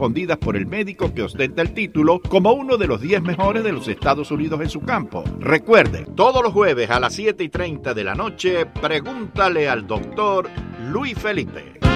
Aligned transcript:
respondidas 0.00 0.38
por 0.38 0.56
el 0.56 0.66
médico 0.66 1.12
que 1.12 1.24
ostenta 1.24 1.60
el 1.60 1.74
título 1.74 2.22
como 2.26 2.54
uno 2.54 2.78
de 2.78 2.86
los 2.86 3.02
10 3.02 3.20
mejores 3.20 3.62
de 3.62 3.72
los 3.72 3.86
Estados 3.86 4.30
Unidos 4.30 4.58
en 4.62 4.70
su 4.70 4.80
campo. 4.80 5.22
Recuerde, 5.40 6.06
todos 6.16 6.42
los 6.42 6.54
jueves 6.54 6.88
a 6.88 6.98
las 6.98 7.12
7 7.12 7.44
y 7.44 7.50
30 7.50 7.92
de 7.92 8.04
la 8.04 8.14
noche, 8.14 8.64
pregúntale 8.64 9.68
al 9.68 9.86
doctor 9.86 10.48
Luis 10.90 11.18
Felipe. 11.18 11.89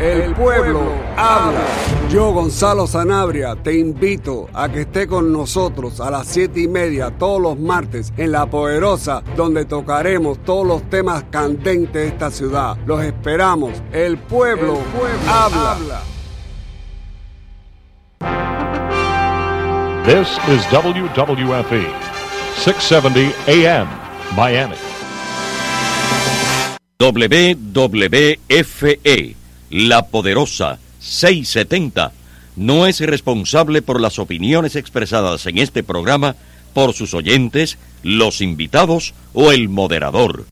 El 0.00 0.32
pueblo 0.34 0.92
habla. 1.16 1.64
Yo, 2.08 2.30
Gonzalo 2.32 2.86
Sanabria, 2.86 3.56
te 3.56 3.76
invito 3.76 4.48
a 4.54 4.68
que 4.68 4.82
esté 4.82 5.08
con 5.08 5.32
nosotros 5.32 6.00
a 6.00 6.08
las 6.08 6.28
siete 6.28 6.60
y 6.60 6.68
media 6.68 7.10
todos 7.10 7.42
los 7.42 7.58
martes 7.58 8.12
en 8.16 8.30
La 8.30 8.46
Poderosa, 8.46 9.24
donde 9.36 9.64
tocaremos 9.64 10.38
todos 10.44 10.64
los 10.64 10.88
temas 10.88 11.24
candentes 11.30 11.92
de 11.94 12.06
esta 12.06 12.30
ciudad. 12.30 12.76
Los 12.86 13.02
esperamos. 13.02 13.72
El 13.92 14.18
pueblo, 14.18 14.78
habla. 15.26 15.76
This 20.04 20.38
is 20.48 20.64
WWFE, 20.70 21.88
670 22.56 23.34
AM, 23.48 23.88
Miami. 24.36 24.76
WWFE 27.00 28.38
la 29.70 30.06
Poderosa 30.06 30.78
670 31.00 32.12
no 32.56 32.86
es 32.86 33.00
responsable 33.00 33.82
por 33.82 34.00
las 34.00 34.18
opiniones 34.18 34.76
expresadas 34.76 35.46
en 35.46 35.58
este 35.58 35.84
programa 35.84 36.34
por 36.74 36.92
sus 36.92 37.14
oyentes, 37.14 37.78
los 38.02 38.40
invitados 38.40 39.14
o 39.32 39.52
el 39.52 39.68
moderador. 39.68 40.46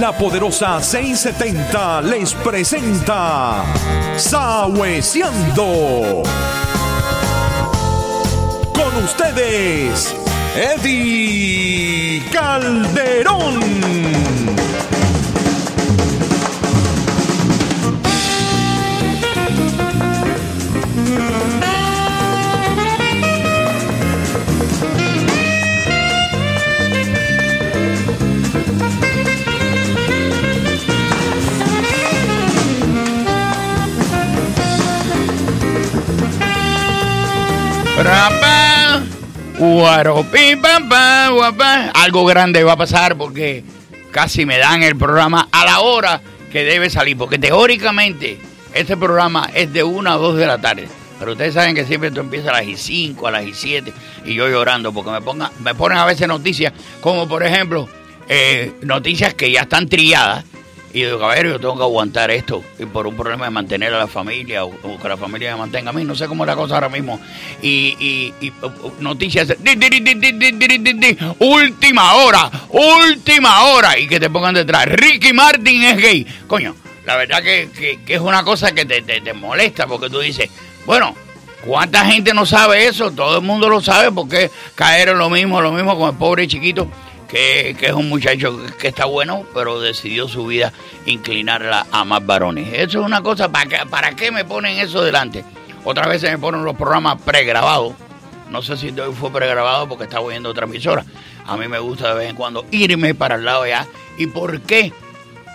La 0.00 0.16
poderosa 0.16 0.80
670 0.80 2.00
les 2.02 2.32
presenta 2.32 3.64
Sahueciando 4.16 6.22
ustedes, 9.04 10.14
Eddie 10.56 12.22
Calderón. 12.32 13.60
Algo 41.94 42.24
grande 42.24 42.64
va 42.64 42.72
a 42.72 42.76
pasar 42.76 43.16
porque 43.16 43.62
casi 44.10 44.46
me 44.46 44.56
dan 44.56 44.82
el 44.82 44.96
programa 44.96 45.48
a 45.52 45.66
la 45.66 45.80
hora 45.80 46.22
que 46.50 46.64
debe 46.64 46.88
salir. 46.88 47.18
Porque 47.18 47.38
teóricamente 47.38 48.38
este 48.72 48.96
programa 48.96 49.50
es 49.52 49.72
de 49.72 49.84
1 49.84 50.10
a 50.10 50.14
2 50.14 50.36
de 50.36 50.46
la 50.46 50.58
tarde. 50.58 50.88
Pero 51.18 51.32
ustedes 51.32 51.52
saben 51.52 51.74
que 51.74 51.84
siempre 51.84 52.08
esto 52.08 52.20
empieza 52.20 52.48
a 52.50 52.62
las 52.62 52.80
5, 52.80 53.26
a 53.26 53.30
las 53.30 53.44
7 53.52 53.92
y 54.24 54.34
yo 54.34 54.48
llorando 54.48 54.92
porque 54.92 55.10
me, 55.10 55.20
pongan, 55.20 55.50
me 55.62 55.74
ponen 55.74 55.98
a 55.98 56.06
veces 56.06 56.26
noticias 56.26 56.72
como 57.02 57.28
por 57.28 57.42
ejemplo 57.42 57.86
eh, 58.28 58.72
noticias 58.80 59.34
que 59.34 59.50
ya 59.50 59.62
están 59.62 59.86
trilladas 59.88 60.46
y 60.92 61.04
digo, 61.04 61.26
ver, 61.28 61.46
yo 61.46 61.60
tengo 61.60 61.76
que 61.76 61.82
aguantar 61.82 62.32
esto 62.32 62.64
y 62.78 62.84
por 62.84 63.06
un 63.06 63.16
problema 63.16 63.44
de 63.44 63.52
mantener 63.52 63.94
a 63.94 63.98
la 63.98 64.06
familia 64.08 64.64
o, 64.64 64.98
que 65.00 65.08
la 65.08 65.16
familia 65.16 65.52
me 65.52 65.60
mantenga 65.60 65.90
a 65.90 65.92
mí, 65.92 66.04
no 66.04 66.16
sé 66.16 66.26
cómo 66.26 66.42
es 66.42 66.48
la 66.48 66.56
cosa 66.56 66.74
ahora 66.74 66.88
mismo. 66.88 67.20
Y, 67.62 68.32
y, 68.40 68.52
noticias, 68.98 69.54
última 71.38 72.14
hora, 72.14 72.50
última 72.70 73.62
hora, 73.66 73.98
y 73.98 74.08
que 74.08 74.18
te 74.18 74.28
pongan 74.30 74.54
detrás, 74.54 74.86
Ricky 74.86 75.32
Martin 75.32 75.84
es 75.84 75.96
gay. 75.96 76.26
Coño, 76.48 76.74
la 77.06 77.16
verdad 77.16 77.40
que, 77.40 78.00
es 78.06 78.20
una 78.20 78.42
cosa 78.42 78.72
que 78.72 78.84
te, 78.84 79.02
te, 79.02 79.20
te 79.20 79.32
molesta 79.32 79.86
porque 79.86 80.10
tú 80.10 80.18
dices, 80.18 80.50
bueno, 80.86 81.14
¿cuánta 81.64 82.04
gente 82.04 82.34
no 82.34 82.44
sabe 82.46 82.88
eso? 82.88 83.12
Todo 83.12 83.38
el 83.38 83.44
mundo 83.44 83.68
lo 83.68 83.80
sabe 83.80 84.10
porque 84.10 84.50
caer 84.74 85.10
en 85.10 85.18
lo 85.18 85.30
mismo, 85.30 85.60
lo 85.60 85.70
mismo 85.70 85.96
con 85.96 86.10
el 86.10 86.16
pobre 86.16 86.48
chiquito 86.48 86.88
que, 87.30 87.76
es 87.80 87.92
un 87.92 88.08
muchacho 88.08 88.58
que 88.78 88.88
está 88.88 89.04
bueno, 89.04 89.44
pero 89.54 89.80
decidió 89.80 90.28
su 90.28 90.46
vida 90.46 90.72
inclinarla 91.06 91.86
a 91.92 92.04
más 92.04 92.24
varones. 92.26 92.68
Eso 92.72 93.00
es 93.00 93.06
una 93.06 93.22
cosa, 93.22 93.50
¿para, 93.50 93.86
¿para 93.86 94.16
qué 94.16 94.30
me 94.30 94.44
ponen 94.44 94.78
eso 94.78 95.02
delante? 95.02 95.44
Otras 95.84 96.08
veces 96.08 96.30
me 96.32 96.38
ponen 96.38 96.64
los 96.64 96.76
programas 96.76 97.20
pregrabados. 97.22 97.94
No 98.50 98.62
sé 98.62 98.76
si 98.76 98.88
hoy 98.88 99.14
fue 99.14 99.30
pregrabado 99.30 99.88
porque 99.88 100.04
estaba 100.04 100.24
oyendo 100.24 100.50
otra. 100.50 100.66
A 101.46 101.56
mí 101.56 101.68
me 101.68 101.78
gusta 101.78 102.08
de 102.08 102.14
vez 102.14 102.30
en 102.30 102.36
cuando 102.36 102.66
irme 102.72 103.14
para 103.14 103.36
el 103.36 103.44
lado 103.44 103.62
allá. 103.62 103.86
¿Y 104.18 104.26
por 104.26 104.60
qué 104.62 104.92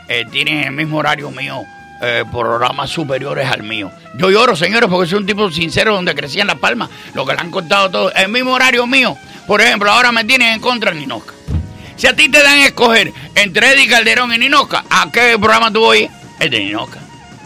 eh, 0.07 0.25
tienen 0.31 0.63
el 0.63 0.71
mismo 0.71 0.97
horario 0.97 1.29
mío 1.29 1.61
eh, 2.01 2.23
programas 2.31 2.89
superiores 2.89 3.49
al 3.49 3.63
mío? 3.63 3.91
Yo 4.17 4.31
lloro, 4.31 4.55
señores, 4.55 4.89
porque 4.89 5.09
soy 5.09 5.19
un 5.19 5.25
tipo 5.25 5.51
sincero 5.51 5.93
donde 5.93 6.15
crecí 6.15 6.39
en 6.39 6.47
La 6.47 6.55
Palmas. 6.55 6.89
Lo 7.13 7.25
que 7.25 7.33
le 7.33 7.41
han 7.41 7.51
contado 7.51 7.91
todo. 7.91 8.13
El 8.13 8.29
mismo 8.29 8.53
horario 8.53 8.87
mío. 8.87 9.17
Por 9.45 9.61
ejemplo, 9.61 9.91
ahora 9.91 10.13
me 10.13 10.23
tienen 10.23 10.53
en 10.53 10.61
contra 10.61 10.91
Ninoca. 10.91 11.33
Si 11.95 12.07
a 12.07 12.15
ti 12.15 12.29
te 12.29 12.43
dan 12.43 12.59
a 12.59 12.65
escoger 12.65 13.13
entre 13.35 13.71
Eddie 13.71 13.87
Calderón 13.87 14.33
y 14.33 14.37
Ninoca, 14.37 14.83
¿a 14.89 15.09
qué 15.11 15.37
programa 15.39 15.71
tú 15.71 15.79
voy? 15.79 16.09
El 16.39 16.49
de 16.49 16.59
Ninoca. 16.59 16.99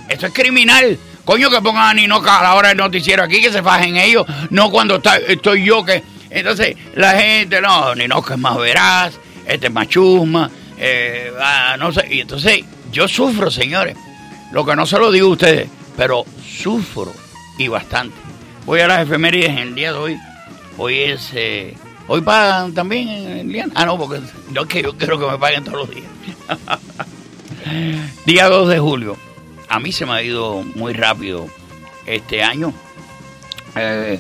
Esto 0.08 0.28
es 0.28 0.34
criminal. 0.34 0.98
Coño, 1.24 1.52
que 1.52 1.62
pongan 1.62 1.90
a 1.90 1.94
Ninoca 1.94 2.40
a 2.40 2.44
la 2.44 2.56
hora 2.56 2.70
del 2.70 2.78
noticiero 2.78 3.24
aquí, 3.24 3.42
que 3.42 3.52
se 3.52 3.62
fajen 3.62 3.98
ellos, 3.98 4.26
no 4.50 4.72
cuando 4.72 5.02
estoy 5.28 5.64
yo 5.64 5.86
que... 5.86 6.04
Entonces, 6.32 6.76
la 6.96 7.20
gente, 7.20 7.62
no, 7.62 7.94
Ninoca 7.94 8.34
es 8.34 8.40
más 8.40 8.58
veraz, 8.58 9.14
este 9.46 9.68
es 9.68 9.74
más 9.74 9.88
chusma, 9.88 10.50
eh, 10.78 11.32
no 11.78 11.92
sé. 11.92 12.08
Y 12.10 12.22
entonces, 12.22 12.64
yo 12.92 13.08
sufro, 13.08 13.52
señores. 13.52 13.96
Lo 14.52 14.66
que 14.66 14.76
no 14.76 14.86
se 14.86 14.98
lo 14.98 15.12
digo 15.12 15.28
a 15.28 15.32
ustedes, 15.32 15.70
pero 15.96 16.26
sufro 16.44 17.14
y 17.58 17.68
bastante. 17.68 18.16
Voy 18.66 18.80
a 18.80 18.88
las 18.88 19.04
efemérides 19.04 19.50
en 19.50 19.58
el 19.60 19.76
día 19.76 19.92
de 19.92 19.98
hoy. 19.98 20.20
Hoy 20.78 21.00
es... 21.00 21.30
Eh, 21.34 21.76
¿Hoy 22.12 22.22
pagan 22.22 22.74
también, 22.74 23.52
Liana? 23.52 23.72
Ah, 23.76 23.86
no, 23.86 23.96
porque 23.96 24.20
yo 24.52 24.68
quiero, 24.68 24.98
que 24.98 25.28
me 25.28 25.38
paguen 25.38 25.64
todos 25.64 25.88
los 25.88 25.90
días. 25.92 26.08
Día 28.26 28.50
2 28.50 28.68
de 28.68 28.80
julio. 28.80 29.16
A 29.70 29.80
mí 29.80 29.92
se 29.92 30.08
me 30.08 30.14
ha 30.14 30.24
ido 30.24 30.64
muy 30.74 30.94
rápido 30.94 31.46
este 32.08 32.42
año. 32.42 32.74
Eh, 33.76 34.20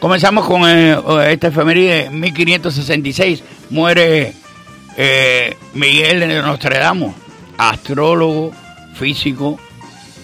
comenzamos 0.00 0.48
con 0.48 0.68
eh, 0.68 1.00
esta 1.30 1.46
efeméride. 1.46 2.06
En 2.06 2.18
1566 2.18 3.44
muere 3.70 4.34
eh, 4.96 5.56
Miguel 5.74 6.18
de 6.18 6.42
Nostradamus, 6.42 7.14
astrólogo, 7.56 8.50
físico 8.96 9.60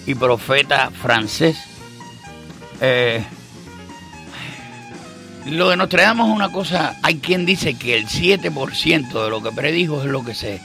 y 0.05 0.17
profeta 0.17 0.91
francés. 0.91 1.57
Eh, 5.49 5.51
lo 5.51 5.71
de 5.71 5.77
Notre 5.77 6.03
Dame 6.03 6.23
es 6.23 6.29
una 6.29 6.51
cosa, 6.51 6.97
hay 7.03 7.17
quien 7.17 7.47
dice 7.47 7.75
que 7.75 7.97
el 7.97 8.07
7% 8.07 9.25
de 9.25 9.31
lo 9.31 9.43
que 9.43 9.53
predijo 9.53 10.03
es 10.03 10.09
lo 10.09 10.25
que 10.25 10.35
se, 10.35 10.61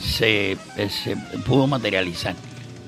se, 0.00 0.56
se, 0.88 1.16
pudo 1.44 1.66
materializar. 1.66 2.34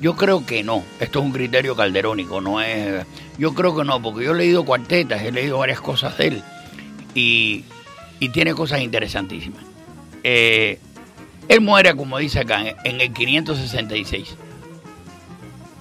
Yo 0.01 0.17
creo 0.17 0.47
que 0.47 0.63
no, 0.63 0.85
esto 1.01 1.19
es 1.19 1.25
un 1.25 1.33
criterio 1.33 1.75
calderónico, 1.75 2.41
no 2.41 2.61
es... 2.61 3.05
Yo 3.37 3.55
creo 3.55 3.77
que 3.77 3.85
no, 3.85 4.01
porque 4.01 4.25
yo 4.25 4.33
he 4.33 4.37
leído 4.39 4.65
cuartetas, 4.65 5.23
he 5.23 5.33
leído 5.33 5.59
varias 5.59 5.81
cosas 5.81 6.17
de 6.19 6.29
él 6.29 6.43
y, 7.15 7.65
y 8.21 8.29
tiene 8.29 8.55
cosas 8.55 8.81
interesantísimas. 8.81 9.65
Eh, 10.23 10.79
él 11.49 11.61
muere, 11.61 11.95
como 11.97 12.19
dice 12.19 12.41
acá, 12.41 12.63
en 12.85 13.01
el 13.01 13.13
566. 13.13 14.37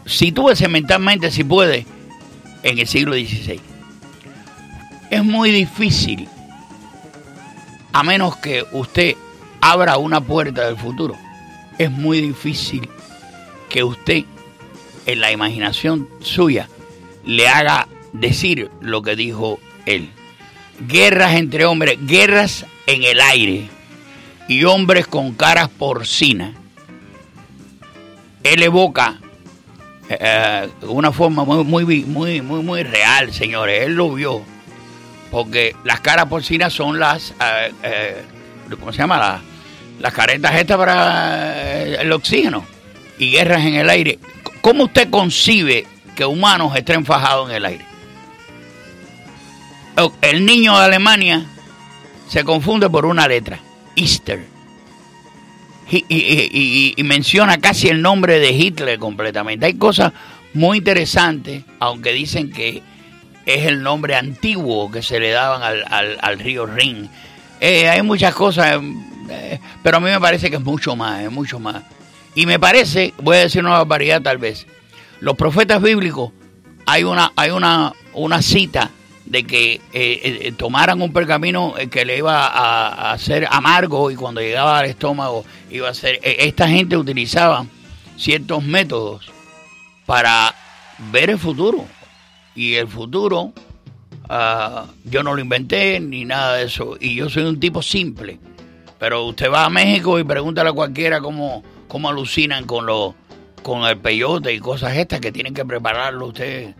Sitúese 0.06 0.68
mentalmente, 0.68 1.30
si 1.30 1.44
puede, 1.44 1.86
en 2.64 2.80
el 2.80 2.88
siglo 2.88 3.14
XVI 3.14 3.77
es 5.10 5.24
muy 5.24 5.52
difícil, 5.52 6.28
a 7.94 8.04
menos 8.04 8.36
que 8.38 8.64
usted 8.72 9.16
abra 9.62 9.98
una 9.98 10.22
puerta 10.22 10.66
del 10.66 10.78
futuro, 10.78 11.16
es 11.78 11.92
muy 11.92 12.22
difícil 12.22 12.90
que 13.70 13.84
usted, 13.84 14.24
en 15.06 15.22
la 15.22 15.32
imaginación 15.32 16.08
suya, 16.22 16.70
le 17.26 17.48
haga 17.48 17.88
decir 18.14 18.70
lo 18.82 19.02
que 19.02 19.16
dijo 19.16 19.60
él. 19.86 20.10
Guerras 20.88 21.36
entre 21.36 21.66
hombres, 21.66 21.98
guerras 22.06 22.66
en 22.86 23.04
el 23.04 23.20
aire 23.20 23.70
y 24.48 24.64
hombres 24.64 25.08
con 25.08 25.34
caras 25.34 25.70
porcinas. 25.70 26.54
Él 28.44 28.64
evoca 28.64 29.20
eh, 30.10 30.70
una 30.84 31.12
forma 31.12 31.44
muy, 31.44 31.64
muy, 31.64 32.06
muy, 32.06 32.42
muy, 32.42 32.64
muy 32.64 32.84
real, 32.84 33.34
señores. 33.34 33.84
Él 33.84 33.96
lo 33.96 34.14
vio. 34.14 34.42
Porque 35.32 35.76
las 35.84 36.00
caras 36.00 36.26
porcinas 36.26 36.74
son 36.74 37.00
las, 37.00 37.32
eh, 37.32 37.72
eh, 37.84 38.24
¿cómo 38.80 38.92
se 38.92 39.00
llama? 39.00 39.18
Las, 39.18 39.42
las 40.00 40.14
caretas 40.14 40.56
estas 40.56 40.78
para 40.78 42.02
el 42.02 42.12
oxígeno 42.12 42.66
y 43.18 43.32
guerras 43.32 43.66
en 43.66 43.76
el 43.76 43.90
aire. 43.90 44.20
¿Cómo 44.62 44.86
usted 44.86 45.10
concibe 45.10 45.86
que 46.16 46.26
humanos 46.26 46.76
estén 46.76 47.06
fajados 47.06 47.50
en 47.50 47.56
el 47.58 47.66
aire? 47.66 47.86
El 50.22 50.46
niño 50.46 50.78
de 50.78 50.86
Alemania 50.86 51.46
se 52.28 52.44
confunde 52.44 52.90
por 52.90 53.06
una 53.06 53.28
letra, 53.28 53.60
Easter. 53.96 54.46
Y, 55.90 56.96
menciona 57.04 57.58
casi 57.60 57.88
el 57.88 58.02
nombre 58.02 58.40
de 58.40 58.52
Hitler 58.52 59.00
completamente. 59.00 59.66
Hay 59.66 59.76
cosas 59.76 60.12
muy 60.54 60.80
interesantes, 60.80 61.64
aunque 61.80 62.12
dicen 62.12 62.52
que 62.52 62.84
es 63.48 63.66
el 63.66 63.82
nombre 63.82 64.14
antiguo 64.14 64.92
que 64.92 65.02
se 65.02 65.20
le 65.20 65.32
daban 65.32 65.62
al, 65.64 66.40
río 66.40 66.66
Rin. 66.66 67.10
Eh, 67.62 67.90
hay 67.90 68.02
muchas 68.02 68.36
cosas, 68.36 68.80
eh, 69.30 69.60
pero 69.82 69.98
a 69.98 70.00
mí 70.02 70.10
me 70.10 70.20
parece 70.20 70.50
que 70.50 70.58
es 70.58 70.62
mucho 70.62 70.98
más, 70.98 71.22
es 71.22 71.32
mucho 71.32 71.58
más. 71.58 71.82
Y 72.36 72.46
me 72.46 72.60
parece, 72.60 73.14
voy 73.20 73.38
a 73.38 73.40
decir 73.40 73.64
una 73.64 73.78
barbaridad 73.78 74.22
tal 74.22 74.38
vez, 74.38 74.68
los 75.22 75.38
profetas 75.38 75.82
bíblicos, 75.82 76.34
hay 76.86 77.06
una, 77.06 77.32
hay 77.38 77.52
una, 77.52 77.94
una 78.14 78.42
cita 78.42 78.92
de 79.26 79.44
que 79.46 79.80
eh, 79.94 80.54
tomaran 80.58 81.02
un 81.02 81.14
pergamino 81.14 81.74
que 81.90 82.04
le 82.04 82.18
iba 82.18 82.48
a, 82.48 83.14
hacer 83.14 83.48
amargo 83.50 84.12
y 84.12 84.16
cuando 84.16 84.42
llegaba 84.42 84.80
al 84.80 84.86
estómago 84.86 85.46
iba 85.70 85.90
a 85.90 85.94
ser... 85.94 86.20
esta 86.22 86.68
gente 86.68 86.98
utilizaba 86.98 87.66
ciertos 88.18 88.64
métodos 88.64 89.32
para 90.06 90.54
ver 91.12 91.30
el 91.30 91.40
futuro. 91.40 91.86
Y 92.58 92.74
el 92.74 92.88
futuro 92.88 93.54
ah, 94.28 94.88
yo 95.06 95.24
no 95.24 95.36
lo 95.36 95.42
inventé 95.42 96.00
ni 96.00 96.26
nada 96.26 96.56
de 96.56 96.66
eso. 96.66 96.98
Y 97.00 97.16
yo 97.16 97.30
soy 97.30 97.44
un 97.44 97.60
tipo 97.60 97.82
simple. 97.82 98.40
Pero 99.00 99.26
usted 99.26 99.50
va 99.52 99.66
a 99.66 99.70
México 99.70 100.20
y 100.20 100.24
pregúntale 100.24 100.72
a 100.72 100.74
cualquiera 100.74 101.22
cómo, 101.22 101.64
cómo 101.88 102.10
alucinan 102.10 102.66
con, 102.66 102.88
lo, 102.88 103.14
con 103.62 103.84
el 103.84 103.98
peyote 104.00 104.52
y 104.54 104.60
cosas 104.60 104.98
estas 104.98 105.22
que 105.22 105.32
tienen 105.32 105.54
que 105.54 105.64
prepararlo 105.64 106.28
ustedes 106.28 106.74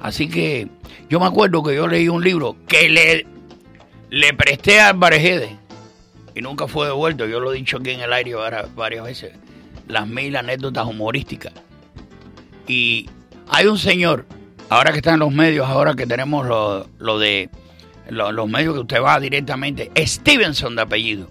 Así 0.00 0.28
que 0.28 0.68
yo 1.10 1.18
me 1.18 1.26
acuerdo 1.26 1.62
que 1.62 1.74
yo 1.74 1.86
leí 1.88 2.08
un 2.08 2.22
libro 2.22 2.56
que 2.68 2.88
le, 2.88 3.26
le 4.10 4.32
presté 4.32 4.80
a 4.80 4.90
Álvarez 4.90 5.50
y 6.34 6.40
nunca 6.40 6.68
fue 6.68 6.86
devuelto. 6.86 7.26
Yo 7.26 7.40
lo 7.40 7.52
he 7.52 7.56
dicho 7.56 7.78
aquí 7.78 7.90
en 7.90 8.00
el 8.00 8.12
aire 8.12 8.34
varias 8.76 9.04
veces. 9.04 9.32
Las 9.88 10.06
mil 10.06 10.36
anécdotas 10.36 10.86
humorísticas. 10.86 11.52
Y 12.68 13.08
hay 13.48 13.66
un 13.66 13.78
señor, 13.78 14.26
ahora 14.68 14.92
que 14.92 14.98
está 14.98 15.14
en 15.14 15.20
los 15.20 15.32
medios, 15.32 15.66
ahora 15.68 15.94
que 15.94 16.06
tenemos 16.06 16.46
lo, 16.46 17.18
de 17.18 17.50
los 18.08 18.48
medios 18.48 18.74
que 18.74 18.80
usted 18.80 19.02
va 19.02 19.20
directamente, 19.20 19.90
Stevenson 19.96 20.76
de 20.76 20.82
apellido. 20.82 21.30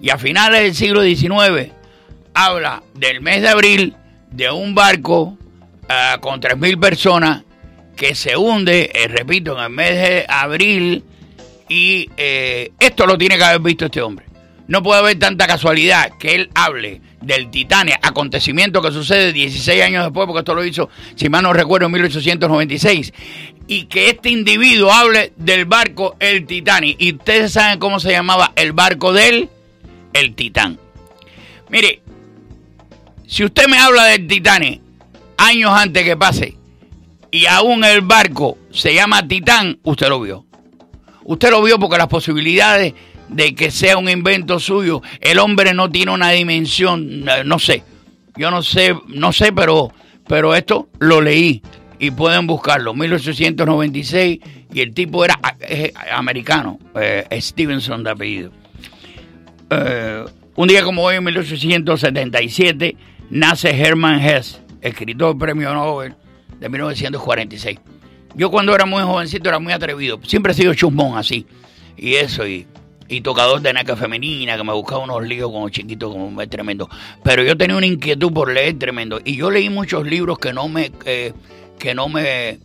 Y 0.00 0.10
a 0.10 0.18
finales 0.18 0.62
del 0.62 0.74
siglo 0.74 1.02
XIX 1.02 1.72
habla 2.34 2.82
del 2.94 3.20
mes 3.20 3.42
de 3.42 3.48
abril 3.48 3.96
de 4.30 4.50
un 4.50 4.74
barco 4.74 5.22
uh, 5.22 6.20
con 6.20 6.40
3.000 6.40 6.78
personas 6.78 7.42
que 7.96 8.14
se 8.14 8.36
hunde, 8.36 8.92
eh, 8.94 9.08
repito, 9.08 9.58
en 9.58 9.64
el 9.64 9.70
mes 9.70 9.90
de 9.90 10.26
abril 10.28 11.02
y 11.68 12.08
eh, 12.16 12.70
esto 12.78 13.06
lo 13.06 13.18
tiene 13.18 13.36
que 13.36 13.44
haber 13.44 13.60
visto 13.60 13.86
este 13.86 14.00
hombre. 14.00 14.27
No 14.68 14.82
puede 14.82 15.00
haber 15.00 15.18
tanta 15.18 15.46
casualidad 15.46 16.10
que 16.18 16.34
él 16.34 16.50
hable 16.54 17.00
del 17.22 17.50
Titanic, 17.50 17.98
acontecimiento 18.02 18.82
que 18.82 18.92
sucede 18.92 19.32
16 19.32 19.82
años 19.82 20.04
después, 20.04 20.26
porque 20.26 20.40
esto 20.40 20.54
lo 20.54 20.64
hizo, 20.64 20.90
si 21.16 21.30
mal 21.30 21.42
no 21.42 21.54
recuerdo, 21.54 21.86
en 21.86 21.92
1896, 21.92 23.12
y 23.66 23.84
que 23.84 24.10
este 24.10 24.28
individuo 24.28 24.92
hable 24.92 25.32
del 25.36 25.64
barco 25.64 26.16
El 26.20 26.46
Titanic. 26.46 26.96
Y 27.00 27.14
ustedes 27.14 27.52
saben 27.52 27.78
cómo 27.78 27.98
se 27.98 28.10
llamaba 28.10 28.52
el 28.56 28.72
barco 28.72 29.14
del 29.14 29.48
El 30.12 30.34
Titán. 30.34 30.78
Mire, 31.70 32.02
si 33.26 33.44
usted 33.44 33.68
me 33.68 33.78
habla 33.78 34.04
del 34.04 34.26
Titanic 34.26 34.82
años 35.38 35.72
antes 35.72 36.04
que 36.04 36.16
pase, 36.16 36.58
y 37.30 37.46
aún 37.46 37.84
el 37.84 38.02
barco 38.02 38.58
se 38.70 38.94
llama 38.94 39.26
Titán, 39.26 39.78
usted 39.82 40.08
lo 40.08 40.20
vio. 40.20 40.44
Usted 41.24 41.50
lo 41.50 41.62
vio 41.62 41.78
porque 41.78 41.98
las 41.98 42.06
posibilidades 42.06 42.94
de 43.28 43.54
que 43.54 43.70
sea 43.70 43.98
un 43.98 44.08
invento 44.08 44.58
suyo, 44.58 45.02
el 45.20 45.38
hombre 45.38 45.74
no 45.74 45.90
tiene 45.90 46.12
una 46.12 46.30
dimensión, 46.30 47.24
no 47.44 47.58
sé. 47.58 47.82
Yo 48.36 48.50
no 48.50 48.62
sé, 48.62 48.94
no 49.08 49.32
sé, 49.32 49.52
pero, 49.52 49.92
pero 50.26 50.54
esto 50.54 50.88
lo 51.00 51.20
leí 51.20 51.62
y 51.98 52.10
pueden 52.10 52.46
buscarlo. 52.46 52.94
1896 52.94 54.38
y 54.72 54.80
el 54.80 54.94
tipo 54.94 55.24
era 55.24 55.38
americano, 56.12 56.78
eh, 56.94 57.26
Stevenson 57.40 58.04
de 58.04 58.10
apellido. 58.10 58.52
Eh, 59.70 60.24
un 60.54 60.68
día 60.68 60.82
como 60.82 61.02
hoy, 61.02 61.16
en 61.16 61.24
1877, 61.24 62.96
nace 63.30 63.70
Hermann 63.70 64.20
Hesse, 64.20 64.60
escritor 64.80 65.36
premio 65.36 65.72
Nobel 65.74 66.14
de 66.58 66.68
1946. 66.68 67.78
Yo 68.34 68.50
cuando 68.50 68.74
era 68.74 68.86
muy 68.86 69.02
jovencito 69.02 69.48
era 69.48 69.58
muy 69.58 69.72
atrevido, 69.72 70.20
siempre 70.24 70.52
he 70.52 70.54
sido 70.54 70.74
chusmón 70.74 71.16
así, 71.16 71.46
y 71.96 72.14
eso, 72.14 72.46
y, 72.46 72.66
tocador 73.22 73.60
de 73.60 73.72
naca 73.72 73.96
femenina, 73.96 74.56
que 74.56 74.64
me 74.64 74.72
buscaba 74.72 75.02
unos 75.02 75.26
líos 75.26 75.50
como 75.50 75.68
chiquitos, 75.68 76.12
como 76.12 76.48
tremendo. 76.48 76.88
Pero 77.22 77.42
yo 77.42 77.56
tenía 77.56 77.76
una 77.76 77.86
inquietud 77.86 78.32
por 78.32 78.52
leer 78.52 78.78
tremendo, 78.78 79.20
y 79.24 79.36
yo 79.36 79.50
leí 79.50 79.68
muchos 79.68 80.06
libros 80.06 80.38
que 80.38 80.52
no 80.52 80.68
me, 80.68 80.90
que 80.90 81.94
no 81.94 82.08
me, 82.08 82.58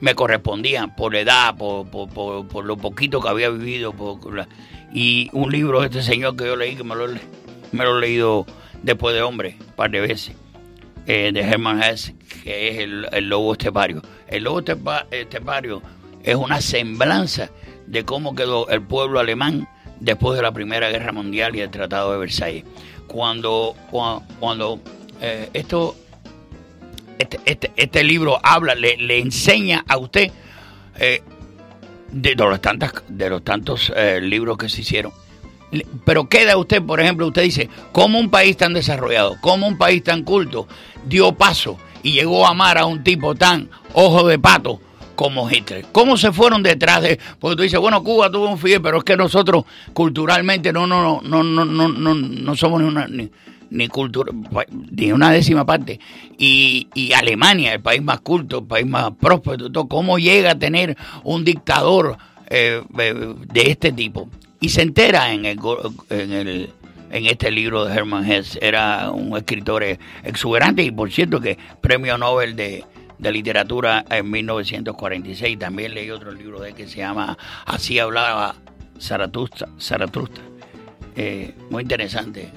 me 0.00 0.14
correspondían 0.14 0.94
por 0.96 1.12
la 1.12 1.20
edad, 1.20 1.56
por, 1.56 1.88
por, 1.88 2.46
por, 2.46 2.64
lo 2.64 2.76
poquito 2.76 3.20
que 3.20 3.28
había 3.28 3.50
vivido, 3.50 3.94
y 4.92 5.30
un 5.32 5.52
libro 5.52 5.80
de 5.80 5.86
este 5.86 6.02
señor 6.02 6.36
que 6.36 6.46
yo 6.46 6.56
leí, 6.56 6.76
que 6.76 6.84
me 6.84 6.94
lo, 6.94 7.06
me 7.72 7.84
lo 7.84 7.98
he 7.98 8.00
leído 8.00 8.46
después 8.82 9.14
de 9.14 9.22
hombre, 9.22 9.56
un 9.60 9.72
par 9.74 9.90
de 9.90 10.00
veces 10.00 10.34
eh, 11.06 11.30
de 11.32 11.40
Hermann 11.40 11.82
Hesse, 11.82 12.14
que 12.42 12.68
es 12.68 12.78
el, 12.78 13.28
lobo 13.28 13.52
estepario. 13.52 14.02
El 14.28 14.44
lobo 14.44 14.62
estepario 15.10 15.82
es 16.22 16.36
una 16.36 16.60
semblanza 16.60 17.50
de 17.90 18.04
cómo 18.04 18.34
quedó 18.34 18.68
el 18.68 18.82
pueblo 18.82 19.18
alemán 19.20 19.68
después 19.98 20.36
de 20.36 20.42
la 20.42 20.52
Primera 20.52 20.88
Guerra 20.90 21.12
Mundial 21.12 21.56
y 21.56 21.60
el 21.60 21.70
Tratado 21.70 22.12
de 22.12 22.18
Versalles. 22.18 22.64
Cuando, 23.06 23.74
cuando, 24.38 24.80
eh, 25.20 25.50
esto, 25.52 25.96
este, 27.18 27.40
este, 27.44 27.72
este, 27.76 28.04
libro 28.04 28.38
habla, 28.42 28.74
le, 28.74 29.18
enseña 29.18 29.84
a 29.88 29.98
usted 29.98 30.30
eh, 30.98 31.22
de, 32.12 32.34
los 32.36 32.60
de 33.08 33.30
los 33.30 33.42
tantos 33.42 33.92
libros 34.20 34.56
que 34.56 34.68
se 34.68 34.82
hicieron 34.82 35.12
pero 36.04 36.28
queda 36.28 36.56
usted, 36.56 36.82
por 36.82 37.00
ejemplo, 37.00 37.26
usted 37.26 37.42
dice, 37.42 37.68
¿cómo 37.92 38.18
un 38.18 38.30
país 38.30 38.56
tan 38.56 38.72
desarrollado, 38.72 39.36
cómo 39.40 39.68
un 39.68 39.78
país 39.78 40.02
tan 40.02 40.24
culto 40.24 40.66
dio 41.06 41.32
paso 41.32 41.78
y 42.02 42.12
llegó 42.12 42.46
a 42.46 42.50
amar 42.50 42.78
a 42.78 42.86
un 42.86 43.04
tipo 43.04 43.34
tan 43.34 43.70
ojo 43.92 44.26
de 44.26 44.38
pato 44.38 44.80
como 45.20 45.50
Hitler? 45.50 45.84
¿Cómo 45.92 46.16
se 46.16 46.32
fueron 46.32 46.62
detrás 46.62 47.02
de...? 47.02 47.20
Porque 47.38 47.54
tú 47.54 47.62
dices, 47.62 47.78
bueno, 47.78 48.02
Cuba 48.02 48.30
tuvo 48.30 48.48
un 48.48 48.56
Fidel, 48.56 48.80
pero 48.80 48.96
es 48.96 49.04
que 49.04 49.18
nosotros 49.18 49.64
culturalmente 49.92 50.72
no, 50.72 50.86
no, 50.86 51.20
no, 51.22 51.42
no, 51.42 51.66
no, 51.66 51.88
no, 51.88 52.14
no 52.14 52.56
somos 52.56 52.80
ni 52.80 52.88
una... 52.88 53.06
Ni, 53.72 53.86
cultura, 53.88 54.32
ni 54.90 55.12
una 55.12 55.30
décima 55.30 55.66
parte. 55.66 56.00
Y, 56.38 56.88
y, 56.94 57.12
Alemania, 57.12 57.74
el 57.74 57.80
país 57.80 58.02
más 58.02 58.20
culto, 58.20 58.60
el 58.60 58.64
país 58.64 58.86
más 58.86 59.12
próspero, 59.12 59.70
¿cómo 59.86 60.18
llega 60.18 60.52
a 60.52 60.58
tener 60.58 60.96
un 61.22 61.44
dictador 61.44 62.16
eh, 62.48 62.82
eh, 62.98 63.34
de 63.52 63.70
este 63.70 63.92
tipo? 63.92 64.28
y 64.58 64.70
se 64.70 64.82
entera 64.82 65.32
en, 65.32 65.44
el, 65.44 65.60
en, 66.10 66.32
el, 66.32 66.70
en 67.12 67.26
este 67.26 67.50
libro 67.50 67.84
de 67.84 67.94
Hermann 67.94 68.28
Hesse. 68.28 68.58
Era 68.60 69.10
un 69.10 69.36
escritor 69.36 69.84
exuberante 70.24 70.82
y 70.82 70.90
por 70.90 71.12
cierto 71.12 71.40
que 71.40 71.56
premio 71.80 72.18
Nobel 72.18 72.56
de, 72.56 72.84
literatura 73.30 74.04
en 74.08 74.30
1946. 74.30 75.58
También 75.58 75.94
leí 75.94 76.10
otro 76.10 76.32
libro 76.32 76.60
de 76.60 76.70
él 76.70 76.74
que 76.74 76.88
se 76.88 76.98
llama 76.98 77.36
Así 77.66 77.98
hablaba 77.98 78.54
Zaratustra. 78.98 79.68
Zaratustra. 79.78 80.44
Eh, 81.16 81.54
muy 81.70 81.82
interesante. 81.82 82.50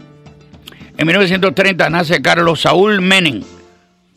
En 0.98 1.08
1930 1.08 1.90
nace 1.90 2.22
Carlos 2.22 2.62
Saúl 2.62 3.02
Menem, 3.02 3.44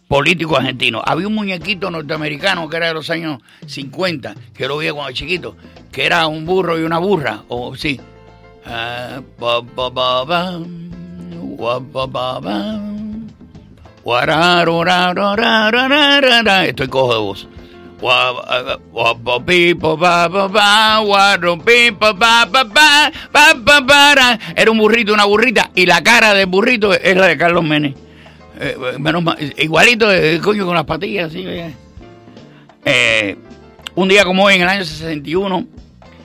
político 0.09 0.57
argentino. 0.57 1.03
Había 1.05 1.27
un 1.27 1.35
muñequito 1.35 1.91
norteamericano 1.91 2.69
que 2.69 2.77
era 2.77 2.89
de 2.89 2.95
los 2.95 3.09
años 3.11 3.41
50, 3.67 4.35
que 4.55 4.69
lo 4.69 4.79
vi 4.79 4.91
cuando 4.91 5.13
chiquito, 5.13 5.57
que 5.91 6.05
era 6.05 6.27
un 6.27 6.45
burro 6.45 6.79
y 6.79 6.83
una 6.83 6.99
burra, 6.99 7.45
o 7.49 7.75
sí. 7.75 7.99
Estoy 16.65 16.87
cojo 16.87 17.13
de 17.13 17.21
voz. 17.21 17.49
Era 24.55 24.71
un 24.71 24.79
burrito, 24.79 25.13
una 25.13 25.25
burrita, 25.25 25.73
y 25.75 25.87
la 25.87 26.05
cara 26.05 26.35
del 26.35 26.47
burrito 26.47 26.95
es 26.95 27.17
la 27.17 27.27
de 27.27 27.37
Carlos 27.37 27.65
Menem. 27.65 27.95
eh, 28.61 28.77
menos 29.01 29.25
mal, 29.25 29.37
igualito, 29.59 30.13
eh, 30.13 30.39
coño, 30.41 30.65
con 30.67 30.77
las 30.77 30.85
patillas, 30.85 31.33
eh. 31.35 31.75
Un 33.97 34.09
día 34.09 34.25
como 34.25 34.45
hoy, 34.45 34.55
en 34.55 34.63
el 34.63 34.69
año 34.69 34.85
61, 34.85 35.67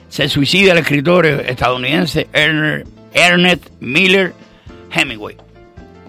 se 0.08 0.28
suicida 0.28 0.70
el 0.70 0.78
escritor 0.78 1.26
estadounidense 1.26 2.28
Ernest 2.32 3.66
Miller 3.80 4.34
Hemingway, 4.92 5.36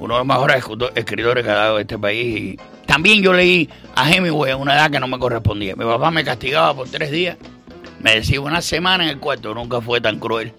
uno 0.04 0.16
de 0.16 0.20
los 0.20 0.28
mejores 0.28 0.58
escrito- 0.58 0.92
escritores 0.96 1.46
que 1.46 1.50
ha 1.50 1.56
dado 1.56 1.80
este 1.80 1.98
país. 1.98 2.56
Y 2.56 2.60
también 2.86 3.24
yo 3.24 3.32
leí 3.32 3.70
a 3.96 4.12
Hemingway 4.12 4.52
a 4.52 4.58
una 4.58 4.74
edad 4.76 4.92
que 4.92 5.00
no 5.00 5.08
me 5.08 5.18
correspondía. 5.18 5.78
Mi 5.78 5.86
papá 5.86 6.12
me 6.12 6.26
castigaba 6.26 6.74
por 6.76 6.90
tres 6.90 7.10
días, 7.10 7.38
me 8.02 8.16
decía 8.16 8.42
una 8.42 8.62
semana 8.62 9.06
en 9.06 9.12
el 9.12 9.20
cuarto, 9.20 9.54
nunca 9.54 9.80
fue 9.80 10.02
tan 10.02 10.20
cruel 10.20 10.52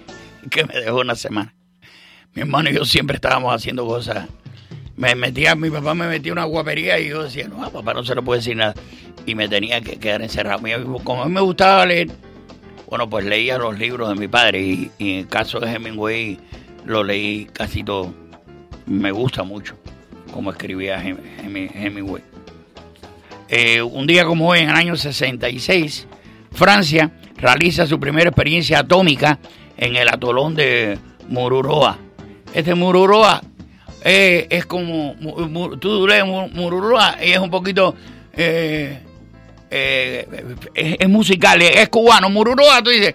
que 0.50 0.64
me 0.64 0.80
dejó 0.80 1.00
una 1.00 1.14
semana. 1.14 1.54
Mi 2.32 2.40
hermano 2.40 2.70
y 2.70 2.74
yo 2.74 2.86
siempre 2.86 3.16
estábamos 3.16 3.54
haciendo 3.54 3.86
cosas. 3.86 4.28
Me 4.96 5.14
metía, 5.14 5.54
mi 5.54 5.68
papá 5.68 5.92
me 5.92 6.06
metía 6.06 6.32
una 6.32 6.44
guapería 6.44 6.98
y 6.98 7.08
yo 7.10 7.24
decía, 7.24 7.48
no, 7.48 7.70
papá 7.70 7.92
no 7.92 8.02
se 8.02 8.14
le 8.14 8.22
puede 8.22 8.40
decir 8.40 8.56
nada. 8.56 8.72
Y 9.26 9.34
me 9.34 9.46
tenía 9.46 9.82
que 9.82 9.98
quedar 9.98 10.22
encerrado. 10.22 10.62
Como 11.04 11.22
a 11.22 11.26
mí 11.26 11.32
me 11.32 11.42
gustaba 11.42 11.84
leer, 11.84 12.08
bueno, 12.88 13.10
pues 13.10 13.26
leía 13.26 13.58
los 13.58 13.78
libros 13.78 14.08
de 14.08 14.14
mi 14.14 14.26
padre 14.26 14.62
y, 14.62 14.90
y 14.96 15.12
en 15.12 15.18
el 15.18 15.28
caso 15.28 15.60
de 15.60 15.70
Hemingway 15.70 16.38
lo 16.86 17.04
leí 17.04 17.44
casi 17.52 17.84
todo. 17.84 18.14
Me 18.86 19.10
gusta 19.10 19.42
mucho 19.42 19.76
cómo 20.32 20.50
escribía 20.50 21.02
Hem- 21.02 21.18
Hem- 21.42 21.70
Hemingway. 21.74 22.22
Eh, 23.48 23.82
un 23.82 24.06
día 24.06 24.24
como 24.24 24.48
hoy, 24.48 24.60
en 24.60 24.70
el 24.70 24.74
año 24.76 24.96
66, 24.96 26.06
Francia 26.52 27.10
realiza 27.36 27.86
su 27.86 27.98
primera 28.00 28.28
experiencia 28.30 28.80
atómica 28.80 29.38
en 29.76 29.96
el 29.96 30.08
atolón 30.08 30.54
de 30.54 30.98
Mururoa. 31.28 31.98
Este 32.54 32.74
Mururoa 32.74 33.42
eh, 34.02 34.46
es 34.50 34.66
como, 34.66 35.14
tú 35.80 36.06
lees 36.06 36.24
Mu- 36.24 36.48
Mururoa 36.48 37.16
y 37.24 37.32
es 37.32 37.38
un 37.38 37.50
poquito, 37.50 37.94
eh, 38.32 39.00
eh, 39.70 40.28
es, 40.74 41.08
musical, 41.08 41.60
es, 41.62 41.88
cubano. 41.88 42.30
Mururoa, 42.30 42.82
tú 42.82 42.90
dices, 42.90 43.14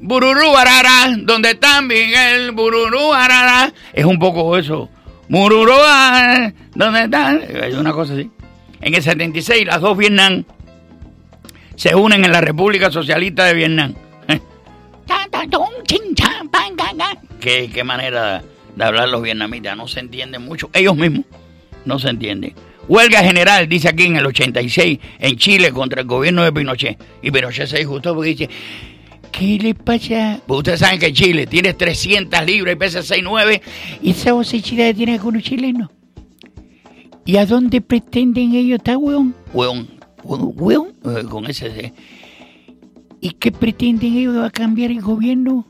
Bururú, 0.00 0.56
arara, 0.56 1.14
¿dónde 1.18 1.50
está 1.50 1.82
Miguel? 1.82 2.52
Bururú, 2.52 3.12
arara. 3.12 3.72
Es 3.92 4.04
un 4.04 4.18
poco 4.18 4.56
eso. 4.56 4.88
Mururoa, 5.30 6.52
¿dónde 6.74 7.04
está? 7.04 7.36
Es 7.36 7.76
una 7.76 7.92
cosa 7.92 8.14
así. 8.14 8.28
En 8.80 8.94
el 8.94 9.00
76, 9.00 9.64
las 9.64 9.80
dos 9.80 9.96
Vietnam 9.96 10.44
se 11.76 11.94
unen 11.94 12.24
en 12.24 12.32
la 12.32 12.40
República 12.40 12.90
Socialista 12.90 13.44
de 13.44 13.54
Vietnam. 13.54 13.94
¿Qué, 17.40 17.70
qué 17.72 17.84
manera 17.84 18.42
de 18.74 18.84
hablar 18.84 19.08
los 19.08 19.22
vietnamitas, 19.22 19.76
no 19.76 19.86
se 19.86 20.00
entienden 20.00 20.42
mucho, 20.42 20.68
ellos 20.72 20.96
mismos 20.96 21.24
no 21.84 22.00
se 22.00 22.08
entienden. 22.08 22.52
Huelga 22.88 23.22
general, 23.22 23.68
dice 23.68 23.88
aquí 23.88 24.06
en 24.06 24.16
el 24.16 24.26
86, 24.26 24.98
en 25.20 25.36
Chile 25.36 25.70
contra 25.70 26.00
el 26.00 26.08
gobierno 26.08 26.42
de 26.42 26.52
Pinochet. 26.52 26.98
Y 27.22 27.30
Pinochet 27.30 27.68
se 27.68 27.78
disgustó 27.78 28.16
porque 28.16 28.30
dice, 28.30 28.50
¿qué 29.30 29.58
le 29.60 29.74
pasa? 29.74 30.40
Pues 30.46 30.58
ustedes 30.58 30.80
saben 30.80 30.98
que 30.98 31.12
Chile 31.12 31.46
tiene 31.46 31.74
300 31.74 32.44
libras 32.44 32.74
y 32.74 32.78
pesa 32.78 33.00
6'9". 33.00 33.60
¿Y 34.02 34.10
esa 34.10 34.32
voz 34.32 34.48
chilena 34.48 34.96
tiene 34.96 35.18
con 35.18 35.34
los 35.34 35.42
chilenos? 35.42 35.90
¿Y 37.24 37.36
a 37.36 37.46
dónde 37.46 37.80
pretenden 37.80 38.54
ellos 38.54 38.78
estar, 38.78 38.96
weón? 38.96 39.34
Weón, 39.52 39.88
weón, 40.24 40.52
weón, 40.56 40.88
eh, 41.04 41.24
con 41.28 41.46
ese... 41.46 41.92
¿Y 43.20 43.30
qué 43.32 43.52
pretenden 43.52 44.16
ellos 44.16 44.44
a 44.44 44.50
cambiar 44.50 44.90
el 44.90 45.00
gobierno? 45.00 45.66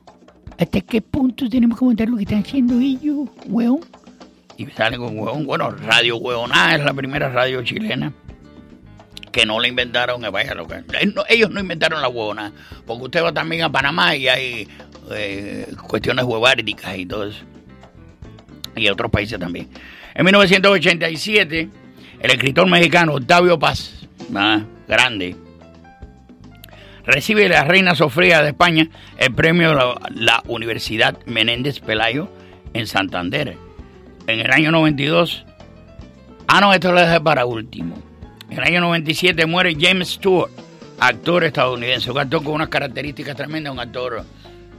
¿Hasta 0.59 0.81
qué 0.81 1.03
punto 1.03 1.49
tenemos 1.49 1.79
que 1.79 1.85
montar 1.85 2.09
lo 2.09 2.17
que 2.17 2.23
están 2.23 2.41
haciendo 2.41 2.79
ellos, 2.79 3.29
weón? 3.47 3.81
Y 4.57 4.67
salen 4.67 5.01
con 5.01 5.19
huevón. 5.19 5.47
Bueno, 5.47 5.71
Radio 5.71 6.19
Huevoná 6.19 6.77
es 6.77 6.85
la 6.85 6.93
primera 6.93 7.31
radio 7.31 7.63
chilena 7.65 8.13
que 9.33 9.47
no 9.47 9.61
la 9.61 9.69
inventaron. 9.69 10.25
eh, 10.25 10.31
Vaya, 10.31 10.55
lo 10.55 10.67
que, 10.67 10.77
eh, 10.77 11.15
ellos 11.29 11.51
no 11.51 11.61
inventaron 11.61 12.01
la 12.03 12.09
huevona. 12.09 12.53
Porque 12.87 13.05
usted 13.05 13.23
va 13.23 13.33
también 13.33 13.63
a 13.63 13.71
Panamá 13.73 14.17
y 14.17 14.29
hay 14.29 14.69
eh, 15.11 15.67
cuestiones 15.87 16.25
huevárdicas 16.25 16.97
y 16.97 17.07
todo 17.07 17.25
eso. 17.25 17.45
Y 18.77 18.89
otros 18.89 19.11
países 19.11 19.39
también. 19.39 19.69
En 20.15 20.25
1987, 20.25 21.69
el 22.21 22.31
escritor 22.31 22.69
mexicano 22.69 23.15
Octavio 23.15 23.59
Paz, 23.59 24.07
ah, 24.35 24.63
grande, 24.87 25.37
recibe 27.05 27.49
la 27.49 27.65
Reina 27.65 27.95
Sofía 27.95 28.43
de 28.43 28.51
España 28.51 28.89
el 29.19 29.35
premio 29.35 29.75
la, 29.75 29.95
la 30.15 30.43
Universidad 30.47 31.19
Menéndez 31.27 31.81
Pelayo 31.81 32.29
en 32.75 32.87
Santander. 32.87 33.57
En 34.27 34.41
el 34.41 34.51
año 34.51 34.71
92, 34.71 35.45
ah 36.47 36.61
no, 36.61 36.73
esto 36.73 36.93
lo 36.93 37.01
dejé 37.01 37.21
para 37.21 37.47
último. 37.47 38.10
En 38.51 38.59
el 38.59 38.65
año 38.65 38.81
97 38.81 39.47
muere 39.47 39.77
James 39.79 40.09
Stewart, 40.11 40.51
actor 40.99 41.45
estadounidense, 41.45 42.11
un 42.11 42.19
actor 42.19 42.43
con 42.43 42.55
unas 42.55 42.69
características 42.69 43.37
tremendas, 43.37 43.73
un 43.73 43.81
actor... 43.81 44.25